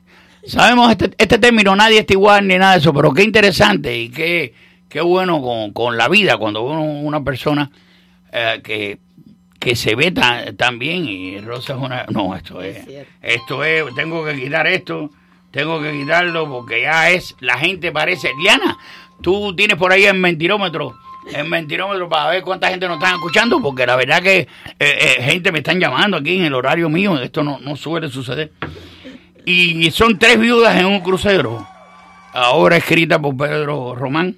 Sabemos 0.46 0.90
este, 0.90 1.12
este 1.16 1.38
término, 1.38 1.74
nadie 1.74 2.00
está 2.00 2.12
igual 2.12 2.46
ni 2.46 2.58
nada 2.58 2.72
de 2.72 2.80
eso, 2.80 2.92
pero 2.92 3.14
qué 3.14 3.22
interesante 3.22 3.96
y 3.96 4.10
qué, 4.10 4.52
qué 4.90 5.00
bueno 5.00 5.40
con, 5.40 5.72
con 5.72 5.96
la 5.96 6.06
vida 6.08 6.36
cuando 6.36 6.62
uno 6.62 6.82
una 6.82 7.24
persona 7.24 7.70
eh, 8.30 8.60
que, 8.62 8.98
que 9.64 9.77
se 9.77 9.94
ve 9.94 10.11
tan, 10.11 10.55
tan 10.59 10.79
bien 10.79 11.07
y 11.09 11.40
Rosa 11.40 11.72
es 11.72 11.79
una... 11.79 12.05
No, 12.11 12.37
esto 12.37 12.61
es, 12.61 12.87
esto 13.22 13.64
es, 13.64 13.94
tengo 13.94 14.22
que 14.22 14.37
quitar 14.37 14.66
esto, 14.66 15.11
tengo 15.50 15.81
que 15.81 15.90
quitarlo 15.90 16.46
porque 16.46 16.83
ya 16.83 17.09
es, 17.09 17.35
la 17.40 17.57
gente 17.57 17.90
parece... 17.90 18.31
Liana, 18.38 18.77
tú 19.22 19.57
tienes 19.57 19.79
por 19.79 19.90
ahí 19.90 20.05
el 20.05 20.18
mentirómetro, 20.18 20.94
el 21.35 21.48
mentirómetro 21.48 22.11
para 22.11 22.29
ver 22.29 22.42
cuánta 22.42 22.68
gente 22.68 22.87
nos 22.87 22.98
están 22.98 23.14
escuchando, 23.14 23.59
porque 23.62 23.87
la 23.87 23.96
verdad 23.96 24.22
que 24.22 24.40
eh, 24.40 24.48
eh, 24.79 25.22
gente 25.22 25.50
me 25.50 25.61
están 25.61 25.81
llamando 25.81 26.18
aquí 26.18 26.37
en 26.37 26.44
el 26.44 26.53
horario 26.53 26.90
mío, 26.90 27.18
esto 27.18 27.42
no, 27.42 27.59
no 27.59 27.74
suele 27.74 28.11
suceder. 28.11 28.53
Y 29.46 29.90
son 29.92 30.18
tres 30.18 30.38
viudas 30.38 30.79
en 30.79 30.85
un 30.85 31.00
crucero. 31.00 31.66
Ahora 32.35 32.77
escrita 32.77 33.18
por 33.18 33.35
Pedro 33.35 33.94
Román. 33.94 34.37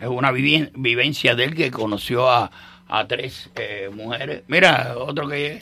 Es 0.00 0.08
una 0.08 0.32
vivencia 0.32 1.36
de 1.36 1.44
él 1.44 1.54
que 1.54 1.70
conoció 1.70 2.28
a, 2.28 2.50
a 2.88 3.06
tres 3.06 3.50
eh, 3.56 3.90
mujeres. 3.92 4.42
Mira, 4.48 4.94
otro 4.96 5.28
que 5.28 5.38
llega. 5.38 5.60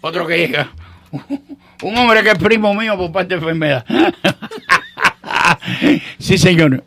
Otro 0.00 0.26
que 0.26 0.38
llega. 0.38 0.70
Un 1.82 1.96
hombre 1.96 2.22
que 2.22 2.30
es 2.30 2.38
primo 2.38 2.74
mío 2.74 2.96
por 2.96 3.12
parte 3.12 3.34
de 3.34 3.36
enfermedad. 3.36 3.84
sí, 6.18 6.38
señor. 6.38 6.82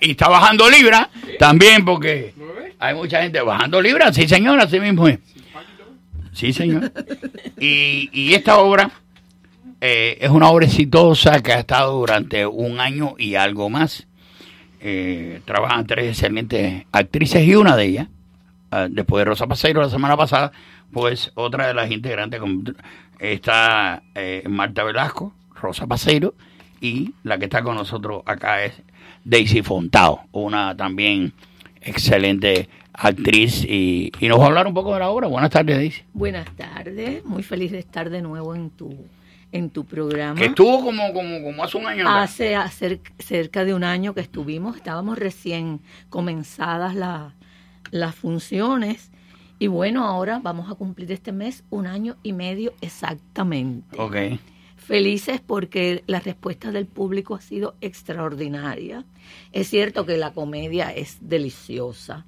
Y 0.00 0.10
está 0.10 0.28
bajando 0.28 0.68
libras 0.68 1.08
también 1.38 1.84
porque 1.84 2.34
hay 2.78 2.94
mucha 2.94 3.22
gente 3.22 3.40
bajando 3.40 3.80
libras. 3.80 4.14
Sí, 4.14 4.28
señor, 4.28 4.60
así 4.60 4.80
mismo 4.80 5.08
es. 5.08 5.18
Sí, 6.32 6.52
señor. 6.52 6.92
Y, 7.58 8.10
y 8.12 8.34
esta 8.34 8.58
obra 8.58 8.90
eh, 9.86 10.16
es 10.18 10.30
una 10.30 10.48
obra 10.48 10.64
exitosa 10.64 11.42
que 11.42 11.52
ha 11.52 11.58
estado 11.58 11.98
durante 11.98 12.46
un 12.46 12.80
año 12.80 13.16
y 13.18 13.34
algo 13.34 13.68
más. 13.68 14.06
Eh, 14.80 15.42
trabajan 15.44 15.86
tres 15.86 16.08
excelentes 16.08 16.86
actrices 16.90 17.46
y 17.46 17.54
una 17.54 17.76
de 17.76 17.84
ellas, 17.84 18.08
de 18.88 19.24
Rosa 19.24 19.46
Paseiro 19.46 19.80
la 19.80 19.88
semana 19.90 20.16
pasada, 20.16 20.52
pues 20.92 21.32
otra 21.34 21.66
de 21.68 21.74
las 21.74 21.90
integrantes 21.90 22.40
está 23.18 24.02
eh, 24.14 24.42
Marta 24.48 24.84
Velasco, 24.84 25.32
Rosa 25.54 25.86
Paseiro, 25.86 26.34
y 26.80 27.12
la 27.22 27.38
que 27.38 27.44
está 27.44 27.62
con 27.62 27.76
nosotros 27.76 28.22
acá 28.26 28.64
es 28.64 28.74
Daisy 29.24 29.62
Fontao, 29.62 30.24
una 30.32 30.76
también 30.76 31.32
excelente 31.80 32.68
actriz 32.92 33.64
y, 33.64 34.12
y 34.20 34.28
nos 34.28 34.38
va 34.38 34.44
a 34.44 34.46
hablar 34.48 34.66
un 34.66 34.74
poco 34.74 34.92
de 34.94 35.00
la 35.00 35.10
obra. 35.10 35.26
Buenas 35.28 35.50
tardes, 35.50 35.76
Daisy. 35.76 36.02
Buenas 36.12 36.48
tardes, 36.56 37.24
muy 37.24 37.42
feliz 37.42 37.72
de 37.72 37.78
estar 37.78 38.10
de 38.10 38.22
nuevo 38.22 38.54
en 38.54 38.70
tu 38.70 38.94
en 39.52 39.70
tu 39.70 39.84
programa. 39.84 40.34
Que 40.34 40.46
estuvo 40.46 40.84
como, 40.84 41.12
como, 41.12 41.40
como 41.44 41.62
hace 41.62 41.76
un 41.78 41.86
año. 41.86 42.08
Hace 42.08 42.56
acer- 42.56 42.98
cerca 43.20 43.64
de 43.64 43.72
un 43.72 43.84
año 43.84 44.12
que 44.12 44.20
estuvimos, 44.20 44.74
estábamos 44.76 45.16
recién 45.16 45.80
comenzadas 46.10 46.96
la- 46.96 47.32
las 47.90 48.14
funciones 48.14 49.10
y 49.58 49.68
bueno, 49.68 50.04
ahora 50.04 50.40
vamos 50.42 50.70
a 50.70 50.74
cumplir 50.74 51.12
este 51.12 51.32
mes 51.32 51.64
un 51.70 51.86
año 51.86 52.16
y 52.22 52.32
medio 52.32 52.74
exactamente. 52.80 53.96
Ok. 53.98 54.16
felices 54.76 55.40
porque 55.40 56.04
la 56.06 56.20
respuesta 56.20 56.70
del 56.70 56.86
público 56.86 57.34
ha 57.34 57.40
sido 57.40 57.74
extraordinaria. 57.80 59.04
Es 59.52 59.70
cierto 59.70 60.04
que 60.04 60.18
la 60.18 60.32
comedia 60.32 60.90
es 60.90 61.16
deliciosa. 61.22 62.26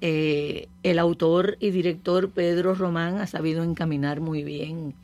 Eh, 0.00 0.68
el 0.82 0.98
autor 0.98 1.58
y 1.60 1.70
director 1.70 2.30
Pedro 2.30 2.74
Román 2.74 3.18
ha 3.18 3.26
sabido 3.26 3.62
encaminar 3.62 4.20
muy 4.20 4.42
bien 4.42 4.94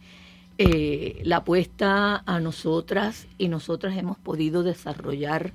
eh, 0.57 1.20
la 1.22 1.37
apuesta 1.37 2.22
a 2.24 2.40
nosotras 2.40 3.29
y 3.37 3.48
nosotras 3.48 3.96
hemos 3.96 4.18
podido 4.18 4.62
desarrollar 4.62 5.53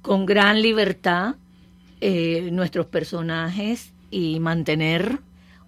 con 0.00 0.26
gran 0.26 0.60
libertad 0.60 1.36
eh, 2.04 2.48
nuestros 2.50 2.86
personajes 2.86 3.92
y 4.10 4.40
mantener 4.40 5.20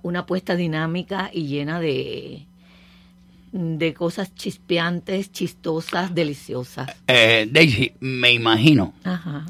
una 0.02 0.20
apuesta 0.20 0.56
dinámica 0.56 1.30
y 1.32 1.46
llena 1.46 1.78
de, 1.80 2.44
de 3.52 3.94
cosas 3.94 4.34
chispeantes, 4.34 5.30
chistosas, 5.32 6.12
deliciosas. 6.14 6.90
Eh, 7.06 7.48
Daisy, 7.50 7.92
me 8.00 8.32
imagino 8.32 8.92
Ajá. 9.04 9.46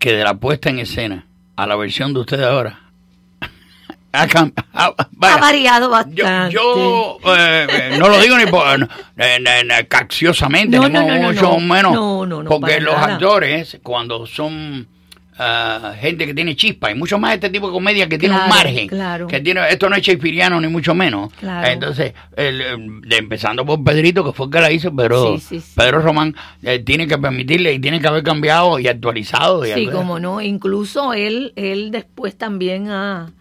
que 0.00 0.12
de 0.12 0.24
la 0.24 0.34
puesta 0.34 0.68
en 0.68 0.80
escena 0.80 1.26
a 1.54 1.66
la 1.66 1.76
versión 1.76 2.12
de 2.12 2.20
ustedes 2.20 2.44
ahora 2.44 2.80
ha, 4.12 4.26
vaya, 5.12 5.36
variado 5.38 5.90
bastante. 5.90 6.52
yo, 6.52 7.18
eh, 7.24 7.66
eh, 7.70 7.96
no 7.98 8.08
lo 8.08 8.20
digo 8.20 8.36
ni 8.36 8.46
por, 8.46 8.78
no, 8.78 8.86
eh, 9.16 9.38
eh, 9.38 9.62
eh, 9.78 9.86
capciosamente, 9.86 10.76
No, 10.76 10.88
ni 10.88 10.94
no, 10.94 11.06
no, 11.06 11.14
no, 11.14 11.22
mucho 11.28 11.42
no. 11.42 11.60
menos. 11.60 11.92
No, 11.94 12.26
no, 12.26 12.42
no, 12.42 12.48
porque 12.50 12.80
los 12.80 12.94
nada. 12.94 13.14
actores, 13.14 13.78
cuando 13.82 14.26
son 14.26 14.88
ah, 15.38 15.94
gente 16.00 16.26
que 16.26 16.34
tiene 16.34 16.56
chispa, 16.56 16.90
y 16.90 16.94
mucho 16.94 17.18
más 17.18 17.34
este 17.34 17.50
tipo 17.50 17.66
de 17.68 17.72
comedia 17.72 18.08
que 18.08 18.18
tiene 18.18 18.34
un 18.34 18.48
margen, 18.48 18.88
claro. 18.88 19.26
que 19.26 19.40
tiene, 19.40 19.68
esto 19.70 19.88
no 19.88 19.96
es 19.96 20.02
shakespeariano 20.02 20.60
ni 20.60 20.68
mucho 20.68 20.94
menos. 20.94 21.32
Claro. 21.34 21.66
Entonces, 21.68 22.12
el, 22.36 22.60
el- 22.60 23.00
de- 23.02 23.16
empezando 23.16 23.64
por 23.66 23.82
Pedrito, 23.84 24.24
que 24.24 24.32
fue 24.32 24.46
el 24.46 24.52
que 24.52 24.60
la 24.60 24.70
hizo, 24.72 24.94
pero 24.94 25.36
Sí, 25.38 25.40
sí, 25.40 25.60
sí. 25.60 25.72
Pedro 25.76 26.00
Román 26.00 26.34
eh, 26.62 26.78
tiene 26.78 27.06
que 27.06 27.18
permitirle 27.18 27.72
y 27.72 27.78
tiene 27.78 28.00
que 28.00 28.06
haber 28.08 28.22
cambiado 28.22 28.78
y 28.78 28.88
actualizado. 28.88 29.64
Y 29.66 29.72
Sí, 29.72 29.86
como 29.86 30.18
no. 30.18 30.40
Incluso 30.40 31.12
él, 31.14 31.52
él 31.56 31.90
después 31.90 32.36
también 32.36 32.88
ha, 32.90 33.32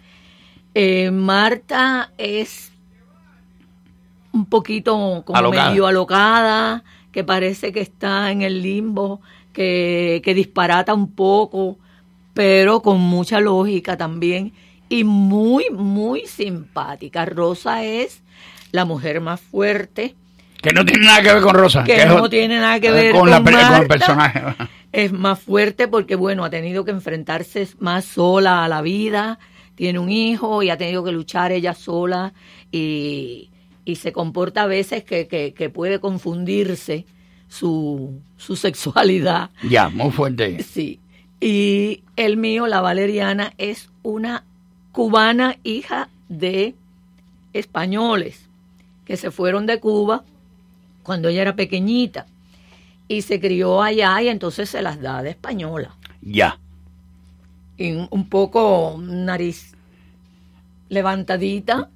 Eh, 0.75 1.11
Marta 1.11 2.13
es 2.17 2.70
un 4.33 4.47
poquito 4.47 5.23
como 5.25 5.39
Alocada. 5.39 5.71
medio 5.71 5.87
alocada, 5.87 6.85
que 7.13 7.25
parece 7.25 7.73
que 7.73 7.81
está 7.81 8.31
en 8.31 8.43
el 8.43 8.63
limbo, 8.63 9.21
que, 9.53 10.21
que 10.25 10.35
disparata 10.35 10.95
un 10.95 11.13
poco, 11.13 11.79
pero 12.35 12.81
con 12.81 13.01
mucha 13.01 13.41
lógica 13.41 13.97
también 13.97 14.53
y 14.89 15.05
muy, 15.05 15.67
muy 15.71 16.27
simpática. 16.27 17.25
Rosa 17.25 17.85
es 17.85 18.23
la 18.73 18.85
mujer 18.85 19.21
más 19.21 19.41
fuerte, 19.41 20.15
Que 20.63 20.73
no 20.73 20.85
tiene 20.85 21.07
nada 21.07 21.23
que 21.23 21.33
ver 21.33 21.43
con 21.43 21.55
Rosa. 21.55 21.85
que 21.85 22.05
no 22.07 22.29
tiene 22.29 22.59
nada 22.59 22.79
que 22.81 22.91
ver 22.91 23.13
con, 23.13 23.21
con, 23.21 23.31
la 23.31 23.43
con 23.43 23.83
el 23.83 23.89
personaje. 23.89 24.43
Es 24.93 25.13
más 25.13 25.39
fuerte 25.39 25.89
porque, 25.89 26.17
bueno, 26.17 26.45
ha 26.45 26.51
tenido 26.51 26.85
que 26.85 26.91
enfrentarse 26.91 27.69
más 27.79 28.05
sola 28.05 28.65
a 28.65 28.69
la 28.69 28.83
vida, 28.83 29.39
tiene 29.77 29.99
un 29.99 30.11
hijo 30.11 30.63
y 30.63 30.71
ha 30.71 30.77
tenido 30.77 31.05
que 31.05 31.13
luchar 31.13 31.53
ella 31.53 31.75
sola 31.75 32.33
y, 32.73 33.51
y 33.85 33.97
se 33.97 34.13
comporta 34.13 34.63
a 34.63 34.67
veces 34.67 35.05
que, 35.05 35.27
que, 35.27 35.55
que 35.55 35.71
puede 35.71 36.01
confundirse 36.01 37.07
su, 37.49 38.21
su 38.37 38.57
sexualidad. 38.57 39.51
Ya, 39.69 39.89
muy 39.89 40.11
fuerte. 40.11 40.63
Sí. 40.63 41.01
Y 41.41 42.03
el 42.17 42.37
mío, 42.37 42.67
la 42.67 42.81
Valeriana, 42.81 43.53
es 43.59 43.91
una 44.03 44.45
cubana 44.93 45.57
hija 45.65 46.09
de 46.29 46.75
españoles 47.53 48.49
que 49.05 49.17
se 49.17 49.31
fueron 49.31 49.67
de 49.67 49.81
Cuba 49.81 50.25
cuando 51.03 51.29
ella 51.29 51.43
era 51.43 51.57
pequeñita 51.57 52.27
y 53.09 53.23
se 53.23 53.41
crió 53.41 53.83
allá 53.83 54.23
y 54.23 54.29
entonces 54.29 54.71
se 54.71 54.83
las 54.83 55.01
da 55.01 55.23
de 55.23 55.31
española. 55.31 55.97
Ya. 56.23 56.59
Y 57.77 57.93
un, 57.93 58.07
un 58.11 58.29
poco 58.29 58.97
nariz 59.01 59.75
levantadita, 60.89 61.89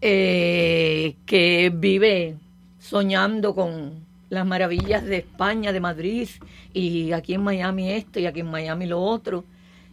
eh, 0.00 1.16
que 1.26 1.72
vive 1.74 2.36
soñando 2.78 3.54
con 3.54 4.06
las 4.30 4.46
maravillas 4.46 5.04
de 5.04 5.18
España, 5.18 5.72
de 5.72 5.80
Madrid, 5.80 6.28
y 6.72 7.12
aquí 7.12 7.34
en 7.34 7.42
Miami 7.42 7.92
esto 7.92 8.20
y 8.20 8.26
aquí 8.26 8.40
en 8.40 8.50
Miami 8.50 8.86
lo 8.86 9.00
otro. 9.00 9.44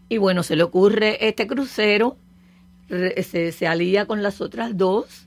Y 0.09 0.17
bueno, 0.17 0.43
se 0.43 0.55
le 0.55 0.63
ocurre 0.63 1.27
este 1.27 1.47
crucero, 1.47 2.17
se, 2.89 3.51
se 3.51 3.67
alía 3.67 4.05
con 4.05 4.21
las 4.21 4.41
otras 4.41 4.77
dos 4.77 5.25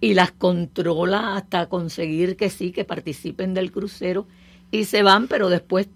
y 0.00 0.14
las 0.14 0.32
controla 0.32 1.36
hasta 1.36 1.68
conseguir 1.68 2.36
que 2.36 2.50
sí, 2.50 2.72
que 2.72 2.84
participen 2.84 3.54
del 3.54 3.72
crucero 3.72 4.26
y 4.70 4.84
se 4.84 5.02
van, 5.02 5.28
pero 5.28 5.50
después 5.50 5.88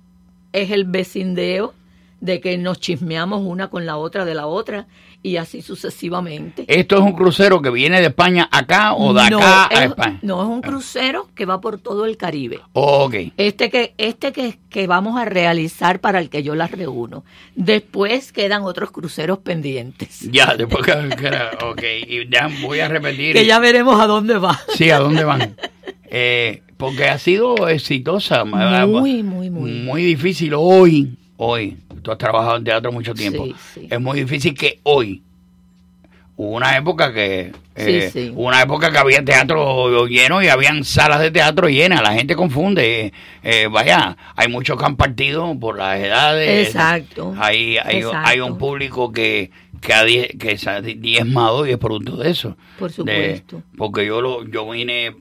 es 0.52 0.70
el 0.70 0.84
vecindeo 0.84 1.74
de 2.22 2.40
que 2.40 2.56
nos 2.56 2.78
chismeamos 2.78 3.42
una 3.44 3.68
con 3.68 3.84
la 3.84 3.96
otra 3.96 4.24
de 4.24 4.34
la 4.34 4.46
otra 4.46 4.86
y 5.24 5.36
así 5.38 5.60
sucesivamente. 5.60 6.64
¿Esto 6.68 6.94
es 6.94 7.02
un 7.02 7.14
crucero 7.14 7.60
que 7.60 7.70
viene 7.70 8.00
de 8.00 8.06
España 8.06 8.48
acá 8.52 8.94
o 8.94 9.12
de 9.12 9.28
no, 9.28 9.38
acá 9.38 9.66
a 9.66 9.84
es, 9.84 9.90
España? 9.90 10.20
no, 10.22 10.40
es 10.40 10.48
un 10.48 10.62
crucero 10.62 11.28
que 11.34 11.46
va 11.46 11.60
por 11.60 11.80
todo 11.80 12.06
el 12.06 12.16
Caribe. 12.16 12.60
Ok. 12.74 13.14
Este 13.36 13.70
que, 13.70 13.94
este 13.98 14.30
que, 14.30 14.60
que 14.70 14.86
vamos 14.86 15.20
a 15.20 15.24
realizar 15.24 16.00
para 16.00 16.20
el 16.20 16.30
que 16.30 16.44
yo 16.44 16.54
las 16.54 16.70
reúno. 16.70 17.24
Después 17.56 18.30
quedan 18.30 18.62
otros 18.62 18.92
cruceros 18.92 19.38
pendientes. 19.38 20.20
Ya, 20.30 20.54
después 20.56 20.82
ok, 20.82 21.82
y 22.06 22.28
ya 22.30 22.48
voy 22.62 22.78
a 22.78 22.88
repetir. 22.88 23.34
Que 23.34 23.46
ya 23.46 23.58
veremos 23.58 24.00
a 24.00 24.06
dónde 24.06 24.38
va. 24.38 24.60
Sí, 24.76 24.90
¿a 24.90 25.00
dónde 25.00 25.24
van? 25.24 25.56
Eh, 26.04 26.62
porque 26.76 27.06
ha 27.06 27.18
sido 27.18 27.68
exitosa. 27.68 28.44
Muy, 28.44 29.22
muy, 29.22 29.50
muy. 29.50 29.70
Muy 29.72 30.04
difícil 30.04 30.52
hoy, 30.54 31.16
hoy. 31.44 31.76
Tú 32.02 32.10
has 32.12 32.18
trabajado 32.18 32.56
en 32.56 32.64
teatro 32.64 32.92
mucho 32.92 33.14
tiempo. 33.14 33.44
Sí, 33.46 33.54
sí. 33.74 33.88
Es 33.90 34.00
muy 34.00 34.20
difícil 34.20 34.54
que 34.54 34.80
hoy. 34.84 35.22
Hubo 36.34 36.56
una 36.56 36.76
época 36.76 37.12
que 37.12 37.52
eh, 37.76 38.10
Sí, 38.10 38.20
sí. 38.28 38.32
hubo 38.34 38.48
una 38.48 38.62
época 38.62 38.90
que 38.90 38.98
había 38.98 39.22
teatro 39.24 40.06
lleno 40.06 40.42
y 40.42 40.48
habían 40.48 40.82
salas 40.82 41.20
de 41.20 41.30
teatro 41.30 41.68
llenas. 41.68 42.02
La 42.02 42.14
gente 42.14 42.34
confunde. 42.34 43.12
Eh, 43.42 43.68
vaya, 43.70 44.16
hay 44.34 44.48
muchos 44.48 44.78
que 44.78 44.84
han 44.84 44.96
partido 44.96 45.54
por 45.60 45.76
las 45.78 45.98
edades. 46.00 46.68
Exacto. 46.68 47.34
Hay, 47.38 47.76
hay, 47.78 47.98
Exacto. 47.98 48.18
hay 48.24 48.40
un 48.40 48.56
público 48.56 49.12
que, 49.12 49.50
que 49.80 49.92
ha 49.92 50.04
die- 50.04 50.36
que 50.38 50.56
se 50.56 50.70
ha 50.70 50.80
di- 50.80 50.94
diezmado 50.94 51.66
y 51.66 51.70
es 51.72 51.78
producto 51.78 52.16
de 52.16 52.30
eso. 52.30 52.56
Por 52.78 52.88
De- 52.90 52.94
supuesto. 52.94 53.62
porque 53.76 54.06
yo 54.06 54.20
lo 54.22 54.44
yo 54.48 54.68
vine 54.70 55.06
eh, 55.08 55.14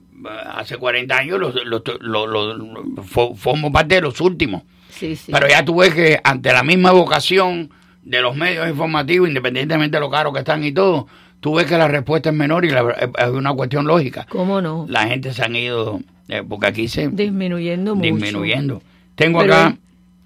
hace 0.54 0.76
40 0.78 1.16
años, 1.16 1.38
lo, 1.38 1.50
lo- 1.52 1.82
lo- 2.00 2.26
lo- 2.26 2.54
lo- 2.54 2.84
fo- 3.04 3.36
formo 3.36 3.70
parte 3.70 3.96
de 3.96 4.00
los 4.00 4.20
últimos. 4.20 4.62
Sí, 5.02 5.16
sí. 5.16 5.32
Pero 5.32 5.48
ya 5.48 5.64
tú 5.64 5.76
ves 5.76 5.92
que 5.94 6.20
ante 6.22 6.52
la 6.52 6.62
misma 6.62 6.92
vocación 6.92 7.70
de 8.02 8.20
los 8.22 8.36
medios 8.36 8.68
informativos, 8.68 9.28
independientemente 9.28 9.96
de 9.96 10.00
lo 10.00 10.10
caro 10.10 10.32
que 10.32 10.38
están 10.40 10.64
y 10.64 10.72
todo, 10.72 11.06
tú 11.40 11.54
ves 11.54 11.66
que 11.66 11.76
la 11.76 11.88
respuesta 11.88 12.30
es 12.30 12.34
menor 12.36 12.64
y 12.64 12.70
la- 12.70 13.10
es 13.18 13.28
una 13.28 13.52
cuestión 13.52 13.86
lógica. 13.86 14.26
¿Cómo 14.28 14.60
no? 14.60 14.86
La 14.88 15.06
gente 15.08 15.32
se 15.32 15.42
han 15.42 15.54
ido, 15.56 16.00
eh, 16.28 16.42
porque 16.48 16.66
aquí 16.66 16.88
se 16.88 17.08
Disminuyendo 17.08 17.94
mucho. 17.96 18.06
disminuyendo. 18.14 18.82
Tengo 19.16 19.40
Pero 19.40 19.54
acá, 19.54 19.76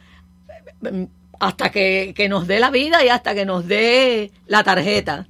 hasta 1.40 1.70
que, 1.70 2.12
que 2.16 2.28
nos 2.28 2.46
dé 2.46 2.60
la 2.60 2.70
vida 2.70 3.04
y 3.04 3.08
hasta 3.08 3.34
que 3.34 3.44
nos 3.44 3.66
dé 3.66 4.30
la 4.46 4.62
tarjeta. 4.62 5.26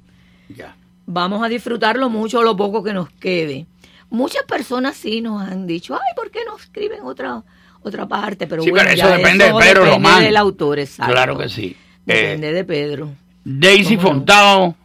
Ya. 0.55 0.75
Vamos 1.07 1.43
a 1.43 1.49
disfrutarlo 1.49 2.09
mucho 2.09 2.39
o 2.39 2.43
lo 2.43 2.55
poco 2.55 2.83
que 2.83 2.93
nos 2.93 3.09
quede. 3.09 3.65
Muchas 4.11 4.43
personas 4.43 4.95
sí 4.95 5.21
nos 5.21 5.41
han 5.41 5.65
dicho, 5.65 5.95
ay, 5.95 6.13
¿por 6.15 6.29
qué 6.29 6.39
no 6.45 6.55
escriben 6.57 6.99
otra 7.03 7.41
otra 7.81 8.07
parte? 8.07 8.45
Pero 8.45 8.61
Sí, 8.61 8.69
bueno, 8.69 8.85
pero 8.89 8.95
eso 9.01 9.09
ya 9.09 9.17
depende 9.17 9.45
de 9.45 9.51
Pedro 9.51 9.83
depende 9.85 9.89
Román. 9.91 10.23
del 10.23 10.37
autor, 10.37 10.77
exacto. 10.79 11.11
Claro 11.13 11.37
que 11.37 11.49
sí. 11.49 11.75
Eh, 12.05 12.13
Depende 12.13 12.53
de 12.53 12.63
Pedro. 12.63 13.09
Daisy. 13.43 13.97
Fontao, 13.97 14.75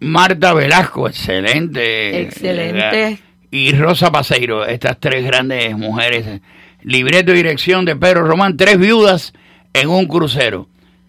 Marta 0.00 0.54
Velasco, 0.54 1.06
excelente. 1.08 2.22
Excelente. 2.22 3.08
Eh, 3.08 3.18
Y 3.50 3.72
Rosa 3.74 4.10
Paseiro, 4.12 4.64
estas 4.64 4.98
tres 4.98 5.24
grandes 5.24 5.76
mujeres. 5.76 6.40
Libreto 6.82 7.32
y 7.32 7.36
dirección 7.36 7.84
de 7.84 7.96
Pedro 7.96 8.24
Román, 8.24 8.56
tres 8.56 8.78
viudas 8.78 9.32
en 9.74 9.88
un 9.90 10.06
crucero. 10.06 10.68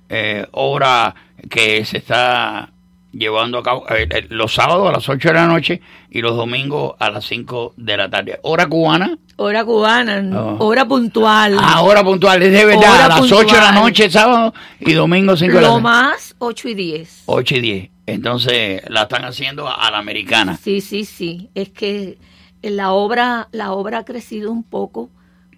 Eh, 0.09 0.45
obra 0.51 1.15
que 1.49 1.85
se 1.85 1.97
está 1.99 2.70
llevando 3.11 3.57
a 3.57 3.63
cabo 3.63 3.85
eh, 3.89 4.07
eh, 4.09 4.25
los 4.29 4.53
sábados 4.53 4.89
a 4.89 4.93
las 4.93 5.07
8 5.09 5.27
de 5.29 5.33
la 5.33 5.47
noche 5.47 5.81
y 6.09 6.21
los 6.21 6.35
domingos 6.35 6.93
a 6.99 7.09
las 7.09 7.25
5 7.25 7.73
de 7.77 7.97
la 7.97 8.09
tarde. 8.09 8.39
Hora 8.43 8.67
cubana. 8.67 9.17
Hora 9.37 9.65
cubana, 9.65 10.21
Oh. 10.39 10.65
hora 10.67 10.85
puntual. 10.87 11.57
Ah, 11.59 11.81
hora 11.81 12.03
puntual, 12.03 12.41
es 12.43 12.51
de 12.51 12.65
verdad, 12.65 12.93
Hora 12.93 13.05
a 13.05 13.07
las 13.09 13.19
8 13.21 13.35
de 13.37 13.43
la 13.43 13.43
puntual. 13.67 13.75
noche 13.75 14.09
sábado 14.09 14.53
y 14.79 14.93
domingo 14.93 15.35
5 15.35 15.55
de 15.55 15.61
la 15.61 15.67
Lo 15.67 15.73
tarde. 15.75 15.83
más 15.83 16.35
8 16.39 16.69
y 16.69 16.73
10. 16.75 17.23
8 17.25 17.55
y 17.55 17.59
10. 17.61 17.89
Entonces 18.05 18.81
la 18.89 19.03
están 19.03 19.25
haciendo 19.25 19.67
a, 19.67 19.73
a 19.75 19.91
la 19.91 19.97
americana. 19.99 20.57
Sí, 20.57 20.81
sí, 20.81 21.05
sí. 21.05 21.49
Es 21.55 21.69
que 21.69 22.17
la 22.61 22.91
obra, 22.91 23.47
la 23.51 23.71
obra 23.71 23.99
ha 23.99 24.05
crecido 24.05 24.51
un 24.51 24.63
poco 24.63 25.09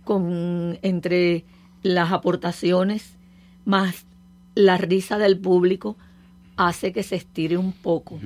con 0.04 0.78
entre 0.82 1.46
las 1.82 2.12
aportaciones 2.12 3.18
más 3.66 4.06
la 4.56 4.78
risa 4.78 5.18
del 5.18 5.38
público 5.40 5.98
hace 6.58 6.92
que 6.92 7.04
se 7.04 7.16
estire 7.16 7.58
un 7.58 7.72
poco. 7.72 8.20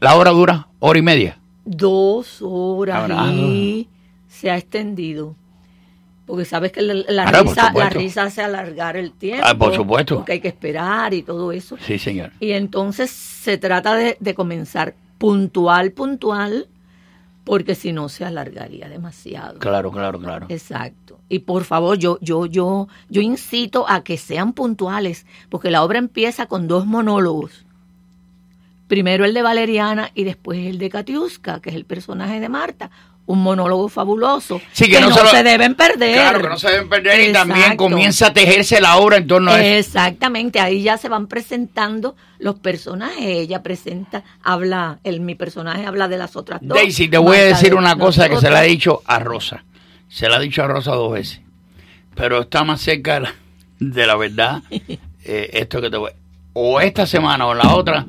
La 0.00 0.14
hora 0.16 0.30
dura 0.30 0.68
hora 0.78 0.98
y 0.98 1.02
media. 1.02 1.38
Dos 1.64 2.38
horas 2.40 3.10
Ahora, 3.10 3.32
y 3.32 3.88
se 4.28 4.50
ha 4.50 4.56
extendido. 4.56 5.34
Porque 6.26 6.44
sabes 6.44 6.72
que 6.72 6.82
la, 6.82 7.24
risa, 7.42 7.72
la 7.74 7.88
risa 7.88 8.24
hace 8.24 8.42
alargar 8.42 8.98
el 8.98 9.12
tiempo. 9.12 9.46
Ah, 9.46 9.56
por 9.56 9.74
supuesto. 9.74 10.16
Porque 10.16 10.32
hay 10.32 10.40
que 10.40 10.48
esperar 10.48 11.14
y 11.14 11.22
todo 11.22 11.52
eso. 11.52 11.78
Sí, 11.80 11.98
señor. 11.98 12.32
Y 12.38 12.52
entonces 12.52 13.10
se 13.10 13.56
trata 13.56 13.94
de, 13.94 14.18
de 14.20 14.34
comenzar 14.34 14.94
puntual, 15.16 15.92
puntual, 15.92 16.68
porque 17.44 17.74
si 17.74 17.92
no 17.92 18.10
se 18.10 18.26
alargaría 18.26 18.90
demasiado. 18.90 19.58
Claro, 19.58 19.90
claro, 19.90 20.20
claro. 20.20 20.46
Exacto. 20.50 21.18
Y 21.30 21.40
por 21.40 21.64
favor, 21.64 21.96
yo, 21.96 22.18
yo, 22.20 22.44
yo, 22.44 22.88
yo 23.08 23.20
incito 23.22 23.88
a 23.88 24.04
que 24.04 24.18
sean 24.18 24.52
puntuales, 24.52 25.26
porque 25.48 25.70
la 25.70 25.82
obra 25.82 25.98
empieza 25.98 26.46
con 26.46 26.68
dos 26.68 26.84
monólogos. 26.86 27.64
Primero 28.88 29.26
el 29.26 29.34
de 29.34 29.42
Valeriana 29.42 30.10
y 30.14 30.24
después 30.24 30.58
el 30.66 30.78
de 30.78 30.88
Katiuska, 30.88 31.60
que 31.60 31.68
es 31.68 31.76
el 31.76 31.84
personaje 31.84 32.40
de 32.40 32.48
Marta. 32.48 32.90
Un 33.26 33.42
monólogo 33.42 33.90
fabuloso 33.90 34.58
Sí, 34.72 34.90
que, 34.90 34.98
no, 35.02 35.12
se, 35.12 35.42
deben 35.42 35.74
perder. 35.74 36.14
Claro, 36.14 36.40
que 36.40 36.48
no 36.48 36.56
se 36.56 36.70
deben 36.70 36.88
perder 36.88 37.28
y 37.28 37.32
también 37.34 37.76
comienza 37.76 38.28
a 38.28 38.32
tejerse 38.32 38.80
la 38.80 38.96
obra 38.96 39.18
en 39.18 39.26
torno 39.26 39.50
a 39.50 39.60
eso. 39.60 39.88
Exactamente, 39.88 40.60
ahí 40.60 40.82
ya 40.82 40.96
se 40.96 41.10
van 41.10 41.26
presentando 41.26 42.16
los 42.38 42.58
personajes. 42.58 43.18
Ella 43.20 43.62
presenta, 43.62 44.24
habla, 44.42 45.00
el, 45.04 45.20
mi 45.20 45.34
personaje 45.34 45.84
habla 45.84 46.08
de 46.08 46.16
las 46.16 46.36
otras 46.36 46.60
dos. 46.62 46.78
Daisy, 46.78 47.08
te 47.08 47.18
voy 47.18 47.36
a 47.36 47.44
decir 47.44 47.68
de 47.68 47.74
una 47.74 47.98
cosa 47.98 48.30
que 48.30 48.38
se 48.38 48.48
la 48.48 48.64
he 48.64 48.68
dicho 48.68 49.02
a 49.04 49.18
Rosa. 49.18 49.62
Se 50.08 50.30
la 50.30 50.36
ha 50.36 50.40
dicho 50.40 50.62
a 50.64 50.66
Rosa 50.66 50.92
dos 50.92 51.12
veces. 51.12 51.42
Pero 52.14 52.40
está 52.40 52.64
más 52.64 52.80
cerca 52.80 53.14
de 53.14 53.20
la, 53.20 53.34
de 53.78 54.06
la 54.06 54.16
verdad. 54.16 54.62
eh, 54.70 55.50
esto 55.52 55.82
que 55.82 55.90
te 55.90 55.98
voy. 55.98 56.12
O 56.54 56.80
esta 56.80 57.06
semana 57.06 57.46
o 57.46 57.52
la 57.52 57.74
otra 57.74 58.06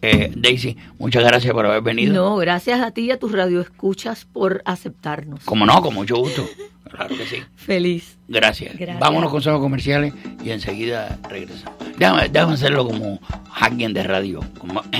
Eh, 0.02 0.32
Daisy, 0.36 0.76
muchas 0.98 1.24
gracias 1.24 1.52
por 1.52 1.66
haber 1.66 1.82
venido. 1.82 2.12
No, 2.14 2.36
gracias 2.36 2.80
a 2.80 2.90
ti 2.92 3.02
y 3.02 3.10
a 3.10 3.18
tus 3.18 3.32
radioescuchas 3.32 4.24
por 4.24 4.62
aceptarnos. 4.64 5.44
Como 5.44 5.66
no, 5.66 5.80
con 5.82 5.94
mucho 5.94 6.16
gusto. 6.16 6.46
Claro 6.90 7.16
que 7.16 7.24
sí. 7.26 7.36
Feliz. 7.56 8.18
Gracias. 8.28 8.74
Gracias. 8.76 9.00
Vámonos 9.00 9.30
con 9.30 9.38
consejos 9.38 9.60
comerciales 9.60 10.12
y 10.44 10.50
enseguida 10.50 11.18
regresamos. 11.28 11.78
Déjame, 11.98 12.28
déjame 12.28 12.52
hacerlo 12.54 12.86
como 12.86 13.18
alguien 13.54 13.92
de 13.94 14.02
radio. 14.02 14.40
como- 14.58 14.82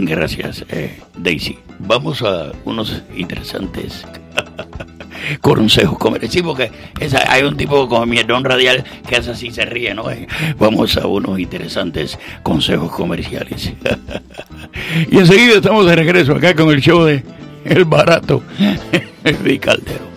Gracias, 0.00 0.64
eh, 0.68 1.00
Daisy. 1.16 1.58
Vamos 1.80 2.22
a 2.22 2.52
unos 2.64 3.02
interesantes 3.16 4.04
consejos 5.40 5.98
comerciales. 5.98 6.42
Porque 6.42 6.70
esa- 7.00 7.30
hay 7.32 7.42
un 7.42 7.56
tipo 7.56 7.88
como 7.88 8.04
mierdón 8.06 8.44
radial 8.44 8.84
que 9.08 9.16
hace 9.16 9.30
así, 9.32 9.50
se 9.50 9.64
ríe, 9.64 9.94
¿no? 9.94 10.10
Eh, 10.10 10.26
Vamos 10.58 10.96
a 10.96 11.06
unos 11.06 11.38
interesantes 11.38 12.18
consejos 12.42 12.90
comerciales. 12.92 13.72
y 15.10 15.18
enseguida 15.18 15.54
estamos 15.56 15.86
de 15.86 15.96
regreso 15.96 16.34
acá 16.34 16.54
con 16.54 16.70
el 16.70 16.80
show 16.80 17.04
de 17.04 17.22
El 17.64 17.84
Barato, 17.84 18.42
el 19.24 19.60
Caldero. 19.60 20.07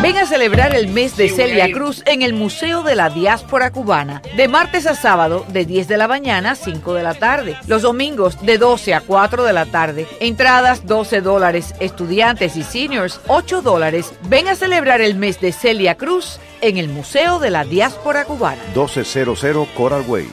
Ven 0.00 0.16
a 0.16 0.26
celebrar 0.26 0.76
el 0.76 0.86
mes 0.86 1.16
de 1.16 1.28
Celia 1.28 1.72
Cruz 1.72 2.04
en 2.06 2.22
el 2.22 2.32
Museo 2.32 2.84
de 2.84 2.94
la 2.94 3.10
Diáspora 3.10 3.72
Cubana, 3.72 4.22
de 4.36 4.46
martes 4.46 4.86
a 4.86 4.94
sábado 4.94 5.44
de 5.48 5.64
10 5.64 5.88
de 5.88 5.96
la 5.96 6.06
mañana 6.06 6.52
a 6.52 6.54
5 6.54 6.94
de 6.94 7.02
la 7.02 7.14
tarde, 7.14 7.56
los 7.66 7.82
domingos 7.82 8.40
de 8.40 8.58
12 8.58 8.94
a 8.94 9.00
4 9.00 9.42
de 9.42 9.52
la 9.52 9.66
tarde. 9.66 10.06
Entradas 10.20 10.86
12 10.86 11.20
dólares, 11.20 11.74
estudiantes 11.80 12.56
y 12.56 12.62
seniors 12.62 13.20
8 13.26 13.60
dólares. 13.60 14.12
Ven 14.28 14.46
a 14.46 14.54
celebrar 14.54 15.00
el 15.00 15.16
mes 15.16 15.40
de 15.40 15.50
Celia 15.50 15.96
Cruz 15.96 16.38
en 16.60 16.76
el 16.76 16.88
Museo 16.88 17.40
de 17.40 17.50
la 17.50 17.64
Diáspora 17.64 18.24
Cubana. 18.24 18.62
1200 18.74 19.68
Coral 19.76 20.04
Way. 20.06 20.28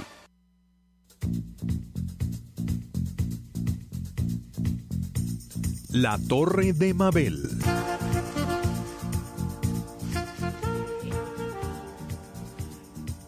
La 5.90 6.20
Torre 6.28 6.74
de 6.74 6.94
Mabel. 6.94 7.50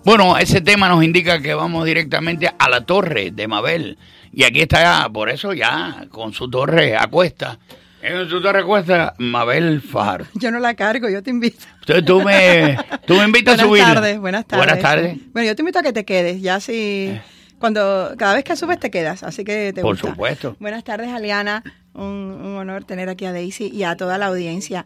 Bueno, 0.07 0.37
ese 0.37 0.61
tema 0.61 0.87
nos 0.87 1.03
indica 1.03 1.41
que 1.41 1.53
vamos 1.53 1.83
directamente 1.83 2.49
a 2.57 2.69
la 2.69 2.85
torre 2.85 3.31
de 3.31 3.45
Mabel. 3.45 3.97
Y 4.31 4.45
aquí 4.45 4.61
está, 4.61 5.09
por 5.09 5.29
eso 5.29 5.51
ya, 5.51 6.07
con 6.09 6.31
su 6.31 6.49
torre 6.49 6.95
a 6.95 7.07
cuesta. 7.07 7.59
En 8.01 8.29
su 8.29 8.41
torre 8.41 8.61
a 8.61 8.63
cuesta, 8.63 9.15
Mabel 9.17 9.81
Fajardo. 9.81 10.27
Yo 10.35 10.49
no 10.49 10.59
la 10.59 10.75
cargo, 10.75 11.09
yo 11.09 11.21
te 11.21 11.29
invito. 11.29 11.65
Entonces 11.81 12.05
tú 12.05 12.21
me, 12.21 12.77
tú 13.05 13.15
me 13.15 13.25
invitas 13.25 13.59
a 13.59 13.63
subir. 13.63 13.83
Buenas 13.83 13.95
tardes, 13.95 14.19
buenas 14.19 14.45
tardes. 14.45 14.65
Buenas 14.65 14.81
tardes. 14.81 15.17
Bueno, 15.33 15.45
yo 15.45 15.55
te 15.57 15.61
invito 15.61 15.79
a 15.79 15.83
que 15.83 15.91
te 15.91 16.05
quedes, 16.05 16.41
ya 16.41 16.61
si... 16.61 17.19
Cuando, 17.59 18.13
cada 18.17 18.35
vez 18.35 18.45
que 18.45 18.55
subes 18.55 18.79
te 18.79 18.89
quedas, 18.89 19.23
así 19.23 19.43
que 19.43 19.73
te 19.73 19.81
Por 19.81 19.95
gusta. 19.95 20.07
supuesto. 20.07 20.55
Buenas 20.61 20.85
tardes, 20.85 21.09
Aliana. 21.09 21.63
Un, 21.93 22.05
un 22.05 22.55
honor 22.55 22.85
tener 22.85 23.09
aquí 23.09 23.25
a 23.25 23.33
Daisy 23.33 23.71
y 23.73 23.83
a 23.83 23.97
toda 23.97 24.17
la 24.17 24.27
audiencia. 24.27 24.85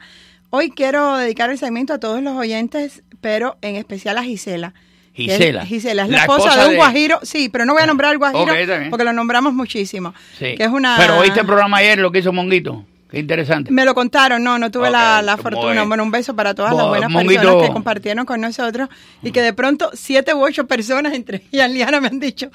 Hoy 0.49 0.71
quiero 0.71 1.17
dedicar 1.17 1.51
el 1.51 1.59
segmento 1.59 1.93
a 1.93 1.99
todos 1.99 2.23
los 2.23 2.35
oyentes, 2.35 3.03
pero 3.21 3.59
en 3.61 3.75
especial 3.75 4.17
a 4.17 4.23
Gisela. 4.23 4.73
Gisela. 5.13 5.65
Gisela 5.65 6.03
es 6.03 6.09
la, 6.09 6.15
La 6.17 6.21
esposa, 6.23 6.49
esposa 6.49 6.63
de 6.63 6.69
un 6.69 6.75
guajiro. 6.77 7.19
Sí, 7.23 7.49
pero 7.49 7.65
no 7.65 7.73
voy 7.73 7.81
a 7.83 7.85
nombrar 7.85 8.11
al 8.11 8.17
guajiro 8.17 8.53
porque 8.89 9.03
lo 9.03 9.13
nombramos 9.13 9.53
muchísimo. 9.53 10.13
Sí. 10.39 10.55
Que 10.55 10.63
es 10.63 10.69
una... 10.69 10.95
Pero 10.97 11.17
oíste 11.19 11.41
el 11.41 11.45
programa 11.45 11.77
ayer, 11.77 11.97
lo 11.99 12.11
que 12.11 12.19
hizo 12.19 12.31
Monguito. 12.31 12.85
Qué 13.09 13.19
interesante. 13.19 13.71
Me 13.71 13.83
lo 13.83 13.93
contaron, 13.93 14.41
no, 14.41 14.57
no 14.57 14.71
tuve 14.71 14.89
la, 14.89 15.21
la 15.21 15.35
fortuna. 15.35 15.83
Bueno, 15.83 16.03
un 16.03 16.11
beso 16.11 16.33
para 16.33 16.55
todas 16.55 16.71
Bo- 16.71 16.77
las 16.77 16.87
buenas 16.87 17.09
Monguito- 17.11 17.41
personas 17.41 17.67
que 17.67 17.73
compartieron 17.73 18.25
con 18.25 18.39
nosotros 18.39 18.87
y 19.21 19.31
que 19.31 19.41
de 19.41 19.51
pronto 19.51 19.89
siete 19.93 20.33
u 20.33 20.41
ocho 20.41 20.65
personas, 20.65 21.11
entre 21.13 21.41
ellas 21.51 21.69
Liana, 21.69 21.99
me 21.99 22.07
han 22.07 22.21
dicho, 22.21 22.49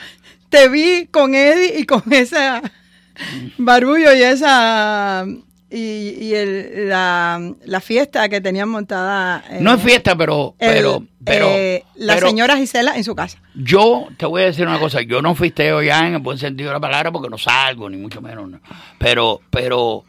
te 0.48 0.68
vi 0.70 1.08
con 1.10 1.34
Eddie 1.34 1.78
y 1.80 1.84
con 1.84 2.02
esa 2.10 2.62
barullo 3.58 4.14
y 4.14 4.22
esa... 4.22 5.26
Y, 5.68 6.16
y 6.20 6.34
el- 6.34 6.88
la, 6.88 7.40
la 7.64 7.80
fiesta 7.80 8.28
que 8.28 8.40
tenían 8.40 8.68
montada. 8.68 9.42
eh, 9.50 9.58
No 9.60 9.74
es 9.74 9.82
fiesta, 9.82 10.16
pero, 10.16 10.54
el- 10.60 10.68
pero, 10.74 11.02
pero, 11.24 11.46
eh, 11.50 11.82
la 11.96 12.14
pero 12.14 12.28
señora 12.28 12.56
Gisela 12.56 12.96
en 12.96 13.02
su 13.02 13.16
casa. 13.16 13.38
yo 13.54 14.06
te 14.16 14.26
voy 14.26 14.42
a 14.42 14.44
decir 14.46 14.66
una 14.66 14.78
cosa. 14.78 15.02
Yo 15.02 15.20
no 15.22 15.34
fisteo 15.34 15.82
ya 15.82 16.06
en 16.06 16.14
el 16.14 16.20
buen 16.20 16.38
sentido 16.38 16.68
de 16.68 16.74
la 16.74 16.80
palabra 16.80 17.10
porque 17.10 17.28
no 17.28 17.36
salgo, 17.38 17.90
ni 17.90 17.96
mucho 17.96 18.20
menos. 18.22 18.48
no. 18.48 18.60
Pero, 18.98 19.40
pero 19.50 20.04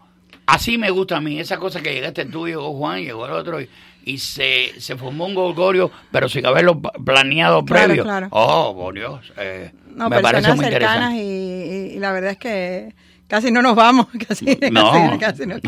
así 0.46 0.78
me 0.78 0.92
gusta 0.92 1.18
a 1.18 1.22
mí. 1.22 1.40
Esa 1.40 1.58
cosa 1.58 1.82
que 1.82 1.92
llegaste 1.94 2.26
tú, 2.26 2.46
llegó 2.48 2.72
Juan, 2.78 3.02
llegó 3.02 3.26
el 3.26 3.32
otro 3.32 3.60
y, 3.60 3.68
y 4.06 4.20
se, 4.20 4.80
se 4.80 4.96
formó 4.96 5.26
un 5.26 5.34
gorgorio, 5.34 5.90
pero 6.12 6.30
sin 6.30 6.46
haberlo 6.46 6.80
planeado 6.80 7.66
Claro, 7.66 7.88
previo. 7.88 8.04
claro. 8.04 8.28
Oh, 8.30 8.76
por 8.78 8.94
Dios. 8.94 9.34
eh, 9.38 9.72
No, 9.96 10.08
me 10.08 10.22
parece 10.22 10.54
muy 10.54 10.66
cercanas 10.66 11.14
interesante. 11.16 11.24
y, 11.24 11.94
y- 11.94 11.96
y 11.96 12.00
la 12.00 12.12
verdad 12.12 12.32
es 12.32 12.38
que 12.38 12.94
casi 13.28 13.52
no 13.52 13.62
nos 13.62 13.76
vamos, 13.76 14.08
casi, 14.28 14.46
No. 14.72 14.92
casi, 14.92 15.18
casi 15.20 15.46
nos 15.46 15.62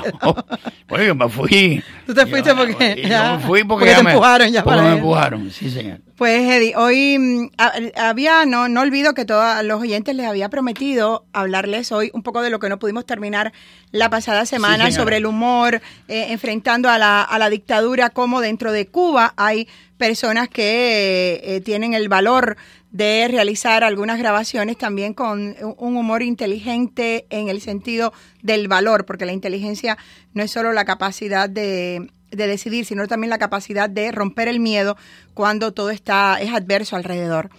yo 1.06 1.16
me 1.16 1.30
fui. 1.30 1.84
Tú 2.06 2.14
te 2.14 2.26
fuiste 2.26 2.54
porque, 2.56 3.02
Yo 3.04 3.08
ya- 3.10 3.38
me 3.38 3.40
fui 3.46 3.64
porque, 3.64 3.86
porque 3.86 3.86
ya 3.92 3.98
te 3.98 4.04
me- 4.04 4.12
empujaron 4.12 4.52
ya 4.52 4.64
para 4.64 4.82
me 4.82 4.94
empujaron, 4.94 5.52
sí, 5.52 5.70
señor. 5.70 6.00
Pues 6.18 6.42
Eddie, 6.52 6.76
hoy 6.76 7.18
mm, 7.18 7.50
ha- 7.58 8.10
había, 8.10 8.46
no, 8.46 8.68
no 8.68 8.82
olvido 8.82 9.14
que 9.14 9.24
todos 9.26 9.64
los 9.64 9.80
oyentes 9.82 10.16
les 10.16 10.26
había 10.26 10.50
prometido 10.50 11.26
hablarles 11.32 11.92
hoy 11.94 12.12
un 12.14 12.24
poco 12.24 12.42
de 12.42 12.50
lo 12.50 12.60
que 12.60 12.68
no 12.70 12.78
pudimos 12.80 13.06
terminar 13.06 13.54
la 13.92 14.10
pasada 14.10 14.46
semana 14.46 14.92
sobre 14.92 15.18
el 15.18 15.26
humor, 15.26 15.76
eh, 16.08 16.28
enfrentando 16.30 16.90
a 16.90 16.98
la, 16.98 17.22
a 17.22 17.40
la 17.40 17.50
dictadura, 17.50 18.10
como 18.10 18.42
dentro 18.42 18.72
de 18.72 18.88
Cuba 18.88 19.34
hay 19.38 19.68
personas 19.98 20.48
que 20.50 21.42
eh, 21.44 21.62
tienen 21.62 21.94
el 21.94 22.08
valor 22.10 22.58
de 22.92 23.28
realizar 23.30 23.84
algunas 23.84 24.18
grabaciones 24.18 24.78
también 24.78 25.14
con 25.14 25.56
un 25.78 25.98
humor 25.98 26.24
inteligente 26.24 27.28
en 27.30 27.50
el 27.50 27.62
sentido 27.62 28.14
del 28.42 28.68
valor, 28.68 29.06
porque 29.06 29.26
la 29.26 29.34
inteligencia 29.34 29.98
no 30.34 30.44
es 30.44 30.52
solo 30.52 30.74
la 30.74 30.86
capacidad 30.86 31.50
de, 31.50 32.12
de 32.32 32.48
decidir, 32.48 32.86
sino 32.86 33.08
también 33.08 33.30
la 33.30 33.38
capacidad 33.38 33.90
de 33.90 34.12
romper 34.12 34.48
el 34.48 34.60
miedo 34.60 34.98
cuando 35.34 35.74
todo 35.74 35.92
está 35.92 36.42
es 36.42 36.52
adverso 36.52 36.96
alrededor. 36.96 37.50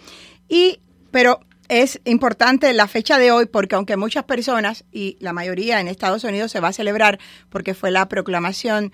Y 0.49 0.81
pero 1.11 1.41
es 1.69 2.01
importante 2.05 2.73
la 2.73 2.89
fecha 2.89 3.19
de 3.19 3.31
hoy 3.31 3.47
porque 3.47 3.77
aunque 3.77 3.97
muchas 3.97 4.25
personas 4.25 4.85
y 4.91 5.17
la 5.21 5.33
mayoría 5.33 5.81
en 5.81 5.87
Estados 5.87 6.25
Unidos 6.25 6.51
se 6.51 6.61
va 6.61 6.69
a 6.69 6.73
celebrar 6.73 7.21
porque 7.49 7.75
fue 7.75 7.93
la 7.93 8.09
proclamación 8.09 8.93